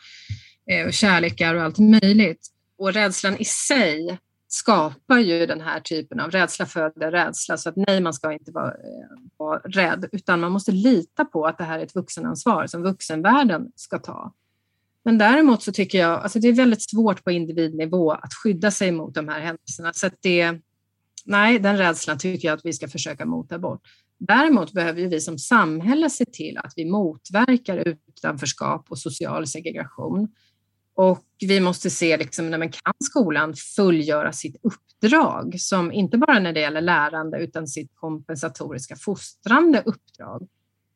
eh, 0.73 0.85
och 0.85 0.93
kärlekar 0.93 1.55
och 1.55 1.61
allt 1.61 1.79
möjligt. 1.79 2.47
Och 2.77 2.93
rädslan 2.93 3.37
i 3.37 3.45
sig 3.45 4.17
skapar 4.55 5.19
ju 5.19 5.45
den 5.45 5.61
här 5.61 5.79
typen 5.79 6.19
av 6.19 6.31
rädsla 6.31 6.65
föder 6.65 7.11
rädsla. 7.11 7.57
Så 7.57 7.69
att 7.69 7.75
nej, 7.75 8.01
man 8.01 8.13
ska 8.13 8.33
inte 8.33 8.51
vara, 8.51 8.71
eh, 8.71 9.17
vara 9.37 9.59
rädd, 9.59 10.09
utan 10.11 10.39
man 10.39 10.51
måste 10.51 10.71
lita 10.71 11.25
på 11.25 11.45
att 11.45 11.57
det 11.57 11.63
här 11.63 11.79
är 11.79 11.83
ett 11.83 11.95
vuxenansvar 11.95 12.67
som 12.67 12.83
vuxenvärlden 12.83 13.71
ska 13.75 13.99
ta. 13.99 14.33
Men 15.05 15.17
däremot 15.17 15.63
så 15.63 15.71
tycker 15.71 15.97
jag, 15.97 16.21
alltså 16.21 16.39
det 16.39 16.47
är 16.47 16.53
väldigt 16.53 16.89
svårt 16.89 17.23
på 17.23 17.31
individnivå 17.31 18.11
att 18.11 18.33
skydda 18.43 18.71
sig 18.71 18.91
mot 18.91 19.13
de 19.13 19.27
här 19.27 19.39
händelserna. 19.39 19.93
Så 19.93 20.07
att 20.07 20.15
det, 20.21 20.59
nej, 21.25 21.59
den 21.59 21.77
rädslan 21.77 22.17
tycker 22.17 22.47
jag 22.47 22.57
att 22.57 22.65
vi 22.65 22.73
ska 22.73 22.87
försöka 22.87 23.25
mota 23.25 23.59
bort. 23.59 23.81
Däremot 24.17 24.73
behöver 24.73 25.07
vi 25.07 25.21
som 25.21 25.37
samhälle 25.37 26.09
se 26.09 26.25
till 26.25 26.57
att 26.57 26.73
vi 26.75 26.85
motverkar 26.85 27.77
utanförskap 27.87 28.85
och 28.89 28.99
social 28.99 29.47
segregation. 29.47 30.27
Och 30.95 31.23
vi 31.39 31.59
måste 31.59 31.89
se, 31.89 32.17
liksom, 32.17 32.45
men 32.45 32.71
kan 32.71 32.93
skolan 33.03 33.53
fullgöra 33.75 34.31
sitt 34.31 34.55
uppdrag, 34.63 35.55
som 35.59 35.91
inte 35.91 36.17
bara 36.17 36.39
när 36.39 36.53
det 36.53 36.59
gäller 36.59 36.81
lärande, 36.81 37.39
utan 37.39 37.67
sitt 37.67 37.91
kompensatoriska 37.95 38.95
fostrande 38.95 39.83
uppdrag. 39.85 40.47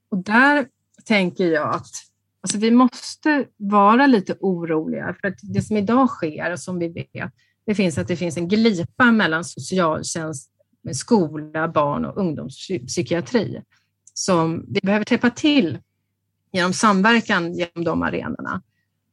Och 0.09 0.23
där 0.23 0.67
tänker 1.05 1.45
jag 1.45 1.75
att 1.75 2.09
Alltså 2.41 2.57
vi 2.57 2.71
måste 2.71 3.45
vara 3.57 4.07
lite 4.07 4.37
oroliga 4.39 5.15
för 5.21 5.27
att 5.27 5.39
det 5.41 5.61
som 5.61 5.77
idag 5.77 6.09
sker 6.09 6.51
och 6.51 6.59
som 6.59 6.79
vi 6.79 6.87
vet, 6.87 7.31
det 7.65 7.75
finns 7.75 7.97
att 7.97 8.07
det 8.07 8.15
finns 8.15 8.37
en 8.37 8.47
glipa 8.47 9.11
mellan 9.11 9.43
socialtjänst, 9.43 10.51
skola, 10.93 11.67
barn 11.67 12.05
och 12.05 12.17
ungdomspsykiatri 12.17 13.61
som 14.13 14.65
vi 14.67 14.79
behöver 14.83 15.05
täppa 15.05 15.29
till 15.29 15.77
genom 16.51 16.73
samverkan 16.73 17.53
genom 17.53 17.83
de 17.83 18.01
arenorna. 18.01 18.61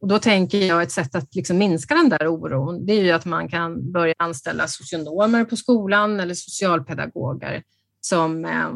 Och 0.00 0.08
då 0.08 0.18
tänker 0.18 0.58
jag 0.58 0.82
ett 0.82 0.92
sätt 0.92 1.14
att 1.14 1.34
liksom 1.34 1.58
minska 1.58 1.94
den 1.94 2.08
där 2.08 2.28
oron, 2.28 2.86
det 2.86 2.92
är 2.92 3.02
ju 3.02 3.10
att 3.10 3.24
man 3.24 3.48
kan 3.48 3.92
börja 3.92 4.14
anställa 4.18 4.68
socionomer 4.68 5.44
på 5.44 5.56
skolan 5.56 6.20
eller 6.20 6.34
socialpedagoger 6.34 7.62
som 8.00 8.44
eh, 8.44 8.68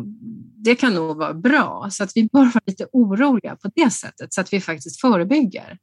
det 0.56 0.74
kan 0.74 0.94
nog 0.94 1.16
vara 1.16 1.34
bra. 1.34 1.88
Så 1.90 2.04
att 2.04 2.10
vi 2.14 2.28
bör 2.32 2.44
vara 2.44 2.60
lite 2.66 2.86
oroliga 2.92 3.56
på 3.56 3.70
det 3.74 3.90
sättet 3.90 4.34
så 4.34 4.40
att 4.40 4.52
vi 4.52 4.60
faktiskt 4.60 5.00
förebygger. 5.00 5.78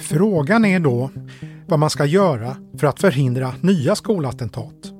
Frågan 0.00 0.64
är 0.64 0.80
då 0.80 1.10
vad 1.66 1.78
man 1.78 1.90
ska 1.90 2.04
göra 2.04 2.56
för 2.78 2.86
att 2.86 3.00
förhindra 3.00 3.54
nya 3.62 3.94
skolattentat. 3.94 4.95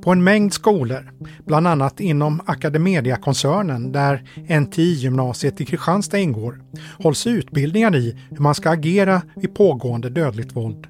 På 0.00 0.10
en 0.10 0.24
mängd 0.24 0.52
skolor, 0.52 1.12
bland 1.46 1.66
annat 1.66 2.00
inom 2.00 2.40
Academedia-koncernen 2.46 3.92
där 3.92 4.22
NTI-gymnasiet 4.60 5.60
i 5.60 5.64
Kristianstad 5.64 6.18
ingår, 6.18 6.60
hålls 6.98 7.26
utbildningar 7.26 7.96
i 7.96 8.16
hur 8.30 8.42
man 8.42 8.54
ska 8.54 8.70
agera 8.70 9.22
vid 9.36 9.54
pågående 9.54 10.10
dödligt 10.10 10.56
våld. 10.56 10.86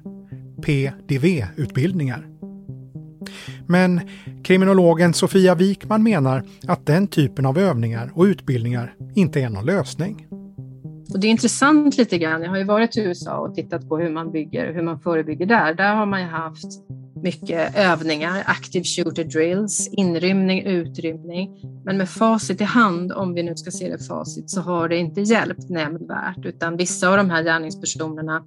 PDV-utbildningar. 0.61 2.27
Men 3.67 4.01
kriminologen 4.43 5.13
Sofia 5.13 5.55
Wikman 5.55 6.03
menar 6.03 6.43
att 6.67 6.85
den 6.85 7.07
typen 7.07 7.45
av 7.45 7.57
övningar 7.57 8.11
och 8.13 8.23
utbildningar 8.23 8.95
inte 9.15 9.41
är 9.41 9.49
någon 9.49 9.65
lösning. 9.65 10.27
Och 11.13 11.19
det 11.19 11.27
är 11.27 11.31
intressant 11.31 11.97
lite 11.97 12.17
grann. 12.17 12.41
Jag 12.41 12.49
har 12.49 12.57
ju 12.57 12.63
varit 12.63 12.97
i 12.97 13.01
USA 13.01 13.37
och 13.37 13.55
tittat 13.55 13.89
på 13.89 13.97
hur 13.97 14.09
man 14.09 14.31
bygger, 14.31 14.73
hur 14.73 14.81
man 14.81 14.99
förebygger 14.99 15.45
där. 15.45 15.73
Där 15.73 15.95
har 15.95 16.05
man 16.05 16.21
ju 16.21 16.27
haft 16.27 16.67
mycket 17.23 17.77
övningar, 17.77 18.43
active 18.45 18.83
shooter 18.83 19.23
drills, 19.23 19.87
inrymning, 19.91 20.65
utrymning. 20.65 21.49
Men 21.85 21.97
med 21.97 22.09
facit 22.09 22.61
i 22.61 22.63
hand, 22.63 23.11
om 23.11 23.33
vi 23.33 23.43
nu 23.43 23.55
ska 23.55 23.71
se 23.71 23.89
det 23.89 24.07
facit, 24.07 24.49
så 24.49 24.61
har 24.61 24.89
det 24.89 24.97
inte 24.97 25.21
hjälpt 25.21 25.69
nämnvärt, 25.69 26.45
utan 26.45 26.77
vissa 26.77 27.09
av 27.09 27.17
de 27.17 27.29
här 27.29 27.43
gärningspersonerna 27.43 28.43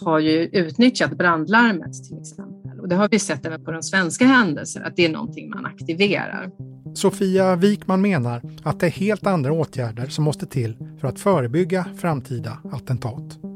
har 0.00 0.18
ju 0.18 0.44
utnyttjat 0.52 1.18
brandlarmet 1.18 2.04
till 2.04 2.18
exempel. 2.18 2.80
Och 2.80 2.88
det 2.88 2.96
har 2.96 3.08
vi 3.08 3.18
sett 3.18 3.46
även 3.46 3.64
på 3.64 3.70
de 3.70 3.82
svenska 3.82 4.24
händelser, 4.24 4.80
att 4.80 4.96
det 4.96 5.04
är 5.04 5.12
någonting 5.12 5.50
man 5.50 5.66
aktiverar. 5.66 6.50
Sofia 6.94 7.56
Wikman 7.56 8.00
menar 8.00 8.42
att 8.62 8.80
det 8.80 8.86
är 8.86 8.90
helt 8.90 9.26
andra 9.26 9.52
åtgärder 9.52 10.06
som 10.06 10.24
måste 10.24 10.46
till 10.46 10.76
för 11.00 11.08
att 11.08 11.20
förebygga 11.20 11.86
framtida 11.96 12.58
attentat. 12.72 13.47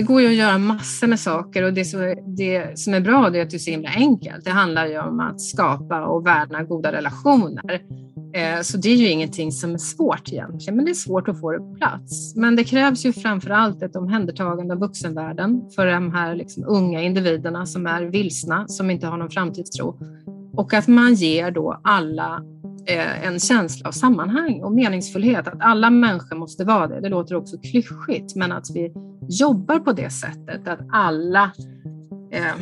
Det 0.00 0.04
går 0.04 0.20
ju 0.20 0.28
att 0.28 0.34
göra 0.34 0.58
massor 0.58 1.06
med 1.06 1.20
saker 1.20 1.62
och 1.62 1.72
det 1.72 1.84
som, 1.84 2.00
är, 2.00 2.36
det 2.36 2.78
som 2.78 2.94
är 2.94 3.00
bra 3.00 3.26
är 3.26 3.42
att 3.42 3.50
det 3.50 3.56
är 3.56 3.58
så 3.58 3.70
himla 3.70 3.88
enkelt. 3.88 4.44
Det 4.44 4.50
handlar 4.50 4.86
ju 4.86 4.98
om 4.98 5.20
att 5.20 5.40
skapa 5.40 6.06
och 6.06 6.26
värna 6.26 6.62
goda 6.62 6.92
relationer. 6.92 7.80
Eh, 8.34 8.62
så 8.62 8.76
det 8.76 8.88
är 8.88 8.96
ju 8.96 9.08
ingenting 9.08 9.52
som 9.52 9.74
är 9.74 9.78
svårt 9.78 10.32
egentligen, 10.32 10.76
men 10.76 10.84
det 10.84 10.90
är 10.90 10.94
svårt 10.94 11.28
att 11.28 11.40
få 11.40 11.52
det 11.52 11.58
på 11.58 11.74
plats. 11.74 12.36
Men 12.36 12.56
det 12.56 12.64
krävs 12.64 13.06
ju 13.06 13.12
framför 13.12 13.50
allt 13.50 13.82
ett 13.82 13.96
omhändertagande 13.96 14.74
av 14.74 14.80
vuxenvärlden 14.80 15.70
för 15.74 15.86
de 15.86 16.12
här 16.12 16.34
liksom 16.34 16.64
unga 16.66 17.02
individerna 17.02 17.66
som 17.66 17.86
är 17.86 18.02
vilsna, 18.02 18.68
som 18.68 18.90
inte 18.90 19.06
har 19.06 19.16
någon 19.16 19.30
framtidstro. 19.30 19.98
Och 20.56 20.74
att 20.74 20.88
man 20.88 21.14
ger 21.14 21.50
då 21.50 21.80
alla 21.84 22.42
Eh, 22.86 23.26
en 23.26 23.38
känsla 23.38 23.88
av 23.88 23.92
sammanhang 23.92 24.62
och 24.62 24.72
meningsfullhet, 24.72 25.48
att 25.48 25.60
alla 25.60 25.90
människor 25.90 26.36
måste 26.36 26.64
vara 26.64 26.86
det. 26.86 27.00
Det 27.00 27.08
låter 27.08 27.34
också 27.34 27.58
klyschigt, 27.58 28.36
men 28.36 28.52
att 28.52 28.70
vi 28.74 28.92
jobbar 29.28 29.78
på 29.78 29.92
det 29.92 30.10
sättet, 30.10 30.68
att 30.68 30.80
alla 30.92 31.52
eh, 32.30 32.54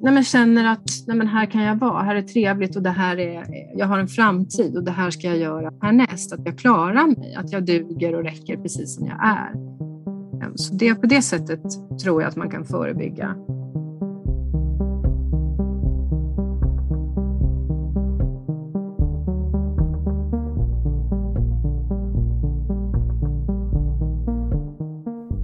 nej 0.00 0.12
men 0.12 0.24
känner 0.24 0.72
att 0.72 0.90
nej 1.06 1.16
men 1.16 1.26
här 1.26 1.46
kan 1.46 1.62
jag 1.62 1.76
vara, 1.76 2.02
här 2.02 2.14
är 2.14 2.22
trevligt 2.22 2.76
och 2.76 2.82
det 2.82 2.90
här 2.90 3.18
är, 3.18 3.44
jag 3.74 3.86
har 3.86 3.98
en 3.98 4.08
framtid 4.08 4.76
och 4.76 4.84
det 4.84 4.90
här 4.90 5.10
ska 5.10 5.26
jag 5.26 5.38
göra 5.38 5.72
härnäst, 5.82 6.32
att 6.32 6.40
jag 6.44 6.58
klarar 6.58 7.06
mig, 7.06 7.34
att 7.34 7.52
jag 7.52 7.64
duger 7.64 8.14
och 8.14 8.24
räcker 8.24 8.56
precis 8.56 8.94
som 8.94 9.06
jag 9.06 9.28
är. 9.28 9.50
Ehm, 10.44 10.56
så 10.56 10.74
det, 10.74 10.94
på 10.94 11.06
det 11.06 11.22
sättet 11.22 11.62
tror 12.02 12.22
jag 12.22 12.28
att 12.28 12.36
man 12.36 12.50
kan 12.50 12.64
förebygga 12.64 13.36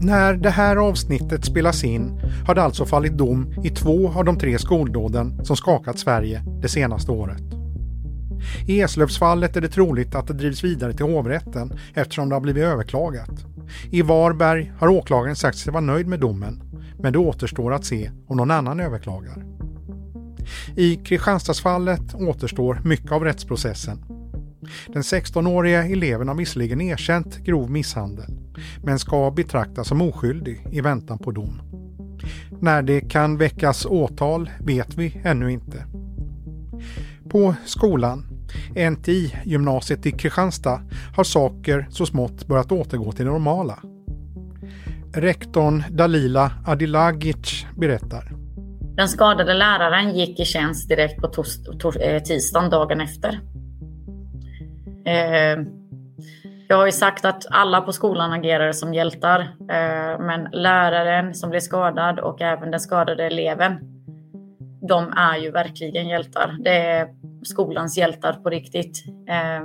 När 0.07 0.35
det 0.35 0.51
här 0.51 0.77
avsnittet 0.77 1.45
spelas 1.45 1.85
in 1.85 2.21
har 2.47 2.55
det 2.55 2.63
alltså 2.63 2.85
fallit 2.85 3.13
dom 3.13 3.55
i 3.65 3.71
två 3.71 4.09
av 4.09 4.25
de 4.25 4.39
tre 4.39 4.59
skoldåden 4.59 5.45
som 5.45 5.57
skakat 5.57 5.99
Sverige 5.99 6.43
det 6.63 6.69
senaste 6.69 7.13
året. 7.13 7.43
I 8.67 8.81
Eslövsfallet 8.81 9.57
är 9.57 9.61
det 9.61 9.69
troligt 9.69 10.15
att 10.15 10.27
det 10.27 10.35
drivs 10.35 10.65
vidare 10.65 10.93
till 10.93 11.07
hovrätten 11.07 11.73
eftersom 11.95 12.29
det 12.29 12.35
har 12.35 12.41
blivit 12.41 12.65
överklagat. 12.65 13.47
I 13.91 14.03
Varberg 14.03 14.73
har 14.79 14.89
åklagaren 14.89 15.37
sagt 15.37 15.59
sig 15.59 15.73
vara 15.73 15.81
nöjd 15.81 16.07
med 16.07 16.21
domen, 16.21 16.63
men 16.99 17.13
det 17.13 17.19
återstår 17.19 17.75
att 17.75 17.85
se 17.85 18.11
om 18.27 18.37
någon 18.37 18.51
annan 18.51 18.81
överklagar. 18.81 19.45
I 20.77 20.97
Kristianstadsfallet 20.97 22.15
återstår 22.15 22.81
mycket 22.85 23.13
av 23.13 23.25
rättsprocessen. 23.25 24.05
Den 24.87 25.03
16-åriga 25.03 25.85
eleven 25.85 26.29
har 26.29 26.35
visserligen 26.35 26.81
erkänt 26.81 27.37
grov 27.37 27.71
misshandel, 27.71 28.46
men 28.83 28.99
ska 28.99 29.31
betraktas 29.31 29.89
som 29.89 30.03
oskyldig 30.03 30.67
i 30.73 30.81
väntan 30.81 31.19
på 31.19 31.31
dom. 31.31 31.63
När 32.61 32.83
det 32.83 33.01
kan 33.01 33.39
väckas 33.39 33.87
åtal 33.87 34.51
vet 34.61 34.95
vi 34.95 35.21
ännu 35.25 35.53
inte. 35.53 35.85
På 37.29 37.55
skolan, 37.65 38.27
NTI-gymnasiet 38.75 40.07
i 40.07 40.13
Kristianstad, 40.13 40.83
har 41.17 41.25
saker 41.25 41.87
så 41.91 42.07
smått 42.07 42.47
börjat 42.47 42.73
återgå 42.73 43.13
till 43.13 43.25
det 43.25 43.31
normala. 43.31 43.79
Rektorn 45.15 45.83
Dalila 45.91 46.53
Adilagic 46.67 47.67
berättar. 47.77 48.33
Den 48.97 49.09
skadade 49.09 49.55
läraren 49.55 50.17
gick 50.17 50.41
i 50.41 50.45
tjänst 50.45 50.89
direkt 50.89 51.21
på 51.21 51.45
eh, 52.01 52.23
tisdagen 52.23 52.71
dagen 52.71 53.01
efter. 53.01 53.41
Eh, 55.05 55.76
jag 56.69 56.77
har 56.77 56.87
ju 56.87 56.93
sagt 56.93 57.25
att 57.25 57.47
alla 57.51 57.81
på 57.81 57.93
skolan 57.93 58.33
agerar 58.33 58.73
som 58.73 58.95
hjältar, 58.95 59.41
eh, 59.41 60.21
men 60.21 60.49
läraren 60.53 61.35
som 61.35 61.51
blev 61.51 61.61
skadad 61.61 62.21
och 62.21 62.41
även 62.41 62.71
den 62.71 62.81
skadade 62.81 63.25
eleven, 63.25 63.79
de 64.89 65.13
är 65.17 65.37
ju 65.37 65.51
verkligen 65.51 66.09
hjältar. 66.09 66.57
Det 66.61 66.77
är 66.77 67.09
skolans 67.43 67.99
hjältar 67.99 68.33
på 68.33 68.51
riktigt. 68.51 69.05
Eh, 69.29 69.61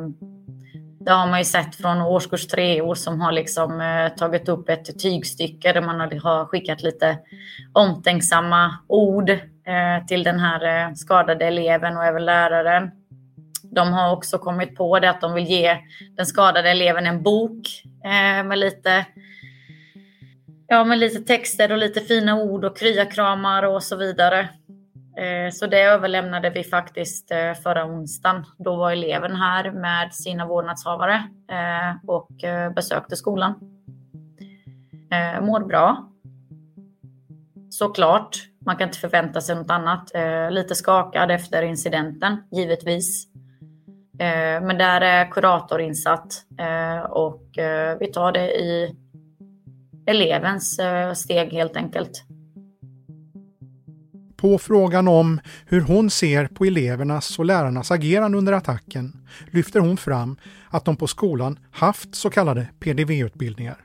det 1.05 1.11
har 1.11 1.27
man 1.27 1.39
ju 1.39 1.45
sett 1.45 1.75
från 1.75 2.01
årskurs 2.01 2.47
tre 2.47 2.81
år 2.81 2.95
som 2.95 3.21
har 3.21 3.31
liksom 3.31 3.81
eh, 3.81 4.09
tagit 4.09 4.49
upp 4.49 4.69
ett 4.69 4.99
tygstycke 4.99 5.73
där 5.73 5.81
man 5.81 5.99
har 5.99 6.45
skickat 6.45 6.83
lite 6.83 7.17
omtänksamma 7.73 8.75
ord 8.87 9.29
eh, 9.29 10.05
till 10.07 10.23
den 10.23 10.39
här 10.39 10.87
eh, 10.87 10.93
skadade 10.93 11.45
eleven 11.45 11.97
och 11.97 12.05
även 12.05 12.25
läraren. 12.25 12.91
De 13.71 13.93
har 13.93 14.11
också 14.11 14.37
kommit 14.37 14.75
på 14.75 14.99
det 14.99 15.09
att 15.09 15.21
de 15.21 15.33
vill 15.33 15.47
ge 15.47 15.77
den 16.17 16.25
skadade 16.25 16.69
eleven 16.69 17.07
en 17.07 17.23
bok 17.23 17.83
eh, 18.05 18.43
med 18.43 18.59
lite 18.59 19.05
Ja, 20.67 20.83
med 20.83 20.99
lite 20.99 21.19
texter 21.21 21.71
och 21.71 21.77
lite 21.77 22.01
fina 22.01 22.35
ord 22.35 22.65
och 22.65 22.77
kryakramar 22.77 23.63
och 23.63 23.83
så 23.83 23.95
vidare. 23.95 24.39
Eh, 25.17 25.51
så 25.53 25.67
det 25.67 25.81
överlämnade 25.81 26.49
vi 26.49 26.63
faktiskt 26.63 27.31
eh, 27.31 27.53
förra 27.53 27.85
onsdagen. 27.85 28.45
Då 28.57 28.75
var 28.75 28.91
eleven 28.91 29.35
här 29.35 29.71
med 29.71 30.13
sina 30.13 30.45
vårdnadshavare 30.45 31.23
eh, 31.51 32.09
och 32.09 32.43
eh, 32.43 32.73
besökte 32.73 33.15
skolan. 33.15 33.53
Eh, 35.11 35.41
Mår 35.41 35.59
bra. 35.59 36.09
Såklart, 37.69 38.37
man 38.65 38.75
kan 38.75 38.87
inte 38.87 38.99
förvänta 38.99 39.41
sig 39.41 39.55
något 39.55 39.71
annat. 39.71 40.15
Eh, 40.15 40.51
lite 40.51 40.75
skakad 40.75 41.31
efter 41.31 41.63
incidenten, 41.63 42.43
givetvis. 42.51 43.30
Men 44.61 44.77
där 44.77 45.01
är 45.01 45.31
kurator 45.31 45.81
insatt 45.81 46.45
och 47.09 47.43
vi 47.99 48.11
tar 48.13 48.31
det 48.31 48.51
i 48.51 48.95
elevens 50.05 50.79
steg 51.15 51.53
helt 51.53 51.77
enkelt. 51.77 52.23
På 54.41 54.57
frågan 54.57 55.07
om 55.07 55.39
hur 55.65 55.81
hon 55.81 56.09
ser 56.09 56.47
på 56.47 56.65
elevernas 56.65 57.39
och 57.39 57.45
lärarnas 57.45 57.91
agerande 57.91 58.37
under 58.37 58.53
attacken 58.53 59.13
lyfter 59.51 59.79
hon 59.79 59.97
fram 59.97 60.37
att 60.69 60.85
de 60.85 60.95
på 60.95 61.07
skolan 61.07 61.59
haft 61.71 62.15
så 62.15 62.29
kallade 62.29 62.67
PDV-utbildningar. 62.79 63.77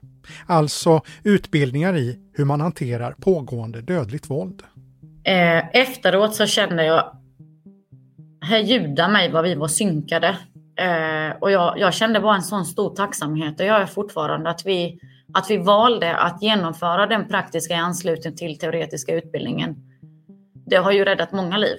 Alltså 0.47 1.01
utbildningar 1.23 1.97
i 1.97 2.19
hur 2.35 2.45
man 2.45 2.61
hanterar 2.61 3.13
pågående 3.13 3.81
dödligt 3.81 4.31
våld. 4.31 4.63
Eh, 5.25 5.77
efteråt 5.77 6.35
så 6.35 6.47
kände 6.47 6.85
jag, 6.85 7.17
här 8.47 8.59
ljudar 8.59 9.09
mig 9.09 9.31
vad 9.31 9.45
vi 9.45 9.55
var 9.55 9.69
synkade. 9.69 10.29
Eh, 10.77 11.37
och 11.41 11.51
jag, 11.51 11.79
jag, 11.79 11.95
kände 11.95 12.21
bara 12.21 12.37
en 12.37 12.43
sån 12.43 12.65
stor 12.65 12.95
tacksamhet 12.95 13.61
och 13.61 13.67
jag 13.67 13.83
är 13.83 13.87
fortfarande 13.87 14.51
att 14.51 14.67
vi, 14.67 15.01
att 15.35 15.51
vi 15.51 15.57
valde 15.57 16.17
att 16.17 16.43
genomföra 16.43 17.07
den 17.07 17.29
praktiska 17.29 17.75
i 17.75 17.77
anslutning 17.77 18.37
till 18.37 18.59
teoretiska 18.59 19.15
utbildningen 19.15 19.77
det 20.67 20.77
har 20.77 20.93
ju 20.93 21.05
räddat 21.05 21.33
många 21.33 21.57
liv. 21.57 21.77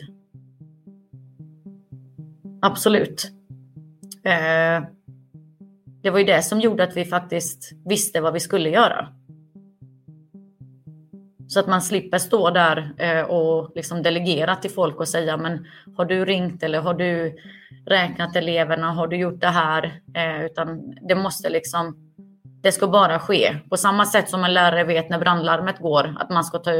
Absolut. 2.62 3.32
Eh, 4.24 4.84
det 6.02 6.10
var 6.10 6.20
ju 6.20 6.26
det 6.26 6.44
som 6.44 6.60
gjorde 6.60 6.84
att 6.84 6.98
vi 6.98 7.06
faktiskt 7.06 7.72
visste 7.86 8.22
vad 8.22 8.34
vi 8.34 8.40
skulle 8.40 8.70
göra. 8.70 9.08
Så 11.48 11.60
att 11.60 11.68
man 11.68 11.82
slipper 11.82 12.18
stå 12.18 12.50
där 12.50 12.94
eh, 12.98 13.22
och 13.22 13.72
liksom 13.76 14.04
delegera 14.04 14.56
till 14.56 14.72
folk 14.72 15.00
och 15.00 15.08
säga 15.08 15.38
men 15.38 15.68
har 15.98 16.06
du 16.06 16.26
ringt 16.26 16.64
eller 16.64 16.82
har 16.82 16.94
du 16.94 17.36
räknat 17.86 18.36
eleverna, 18.36 18.92
har 18.92 19.08
du 19.08 19.18
gjort 19.18 19.42
det 19.42 19.48
här? 19.48 20.02
Eh, 20.14 20.46
utan 20.46 20.96
det 21.08 21.16
måste 21.16 21.50
liksom, 21.50 21.96
det 22.62 22.72
ska 22.72 22.88
bara 22.88 23.20
ske. 23.20 23.58
På 23.70 23.78
samma 23.78 24.06
sätt 24.06 24.30
som 24.30 24.44
en 24.44 24.54
lärare 24.54 24.84
vet 24.84 25.10
när 25.10 25.20
brandlarmet 25.20 25.80
går, 25.80 26.16
att 26.20 26.30
man 26.30 26.44
ska 26.44 26.58
ta 26.58 26.72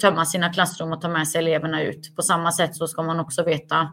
tömma 0.00 0.24
sina 0.24 0.52
klassrum 0.52 0.92
och 0.92 1.00
ta 1.00 1.08
med 1.08 1.28
sig 1.28 1.38
eleverna 1.38 1.82
ut. 1.82 2.16
På 2.16 2.22
samma 2.22 2.52
sätt 2.52 2.76
så 2.76 2.86
ska 2.86 3.02
man 3.02 3.20
också 3.20 3.42
veta 3.42 3.92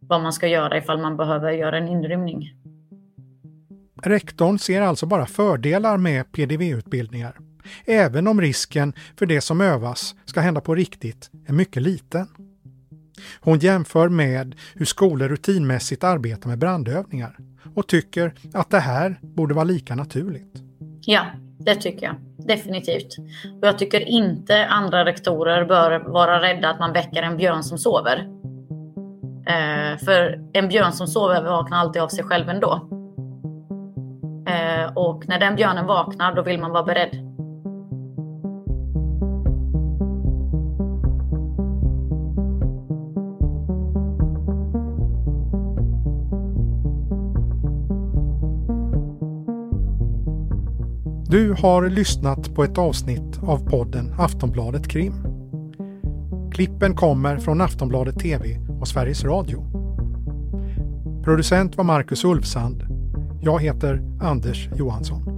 vad 0.00 0.22
man 0.22 0.32
ska 0.32 0.46
göra 0.48 0.78
ifall 0.78 0.98
man 0.98 1.16
behöver 1.16 1.52
göra 1.52 1.78
en 1.78 1.88
inrymning. 1.88 2.52
Rektorn 4.02 4.58
ser 4.58 4.82
alltså 4.82 5.06
bara 5.06 5.26
fördelar 5.26 5.96
med 5.96 6.32
PDV-utbildningar, 6.32 7.38
även 7.84 8.26
om 8.26 8.40
risken 8.40 8.92
för 9.18 9.26
det 9.26 9.40
som 9.40 9.60
övas 9.60 10.14
ska 10.24 10.40
hända 10.40 10.60
på 10.60 10.74
riktigt 10.74 11.30
är 11.46 11.52
mycket 11.52 11.82
liten. 11.82 12.28
Hon 13.40 13.58
jämför 13.58 14.08
med 14.08 14.54
hur 14.74 14.86
skolor 14.86 15.28
rutinmässigt 15.28 16.04
arbetar 16.04 16.48
med 16.48 16.58
brandövningar 16.58 17.36
och 17.74 17.86
tycker 17.86 18.34
att 18.54 18.70
det 18.70 18.80
här 18.80 19.18
borde 19.22 19.54
vara 19.54 19.64
lika 19.64 19.94
naturligt. 19.94 20.62
Ja, 21.00 21.26
det 21.58 21.74
tycker 21.74 22.06
jag 22.06 22.16
definitivt. 22.48 23.18
Och 23.60 23.66
jag 23.66 23.78
tycker 23.78 24.00
inte 24.00 24.66
andra 24.66 25.04
rektorer 25.04 25.64
bör 25.64 25.98
vara 25.98 26.42
rädda 26.42 26.70
att 26.70 26.78
man 26.78 26.92
väcker 26.92 27.22
en 27.22 27.36
björn 27.36 27.62
som 27.62 27.78
sover. 27.78 28.18
Eh, 29.46 29.98
för 30.04 30.40
en 30.52 30.68
björn 30.68 30.92
som 30.92 31.06
sover 31.06 31.42
vaknar 31.42 31.78
alltid 31.78 32.02
av 32.02 32.08
sig 32.08 32.24
själv 32.24 32.48
ändå. 32.48 32.72
Eh, 34.48 34.92
och 34.94 35.28
när 35.28 35.40
den 35.40 35.56
björnen 35.56 35.86
vaknar 35.86 36.34
då 36.34 36.42
vill 36.42 36.60
man 36.60 36.70
vara 36.70 36.82
beredd. 36.82 37.27
Du 51.38 51.52
har 51.52 51.90
lyssnat 51.90 52.54
på 52.54 52.64
ett 52.64 52.78
avsnitt 52.78 53.42
av 53.42 53.68
podden 53.70 54.14
Aftonbladet 54.18 54.88
Krim. 54.88 55.14
Klippen 56.52 56.96
kommer 56.96 57.36
från 57.36 57.60
Aftonbladet 57.60 58.18
TV 58.18 58.58
och 58.80 58.88
Sveriges 58.88 59.24
Radio. 59.24 59.64
Producent 61.24 61.76
var 61.76 61.84
Marcus 61.84 62.24
Ulfsand. 62.24 62.82
Jag 63.42 63.62
heter 63.62 64.02
Anders 64.20 64.68
Johansson. 64.76 65.37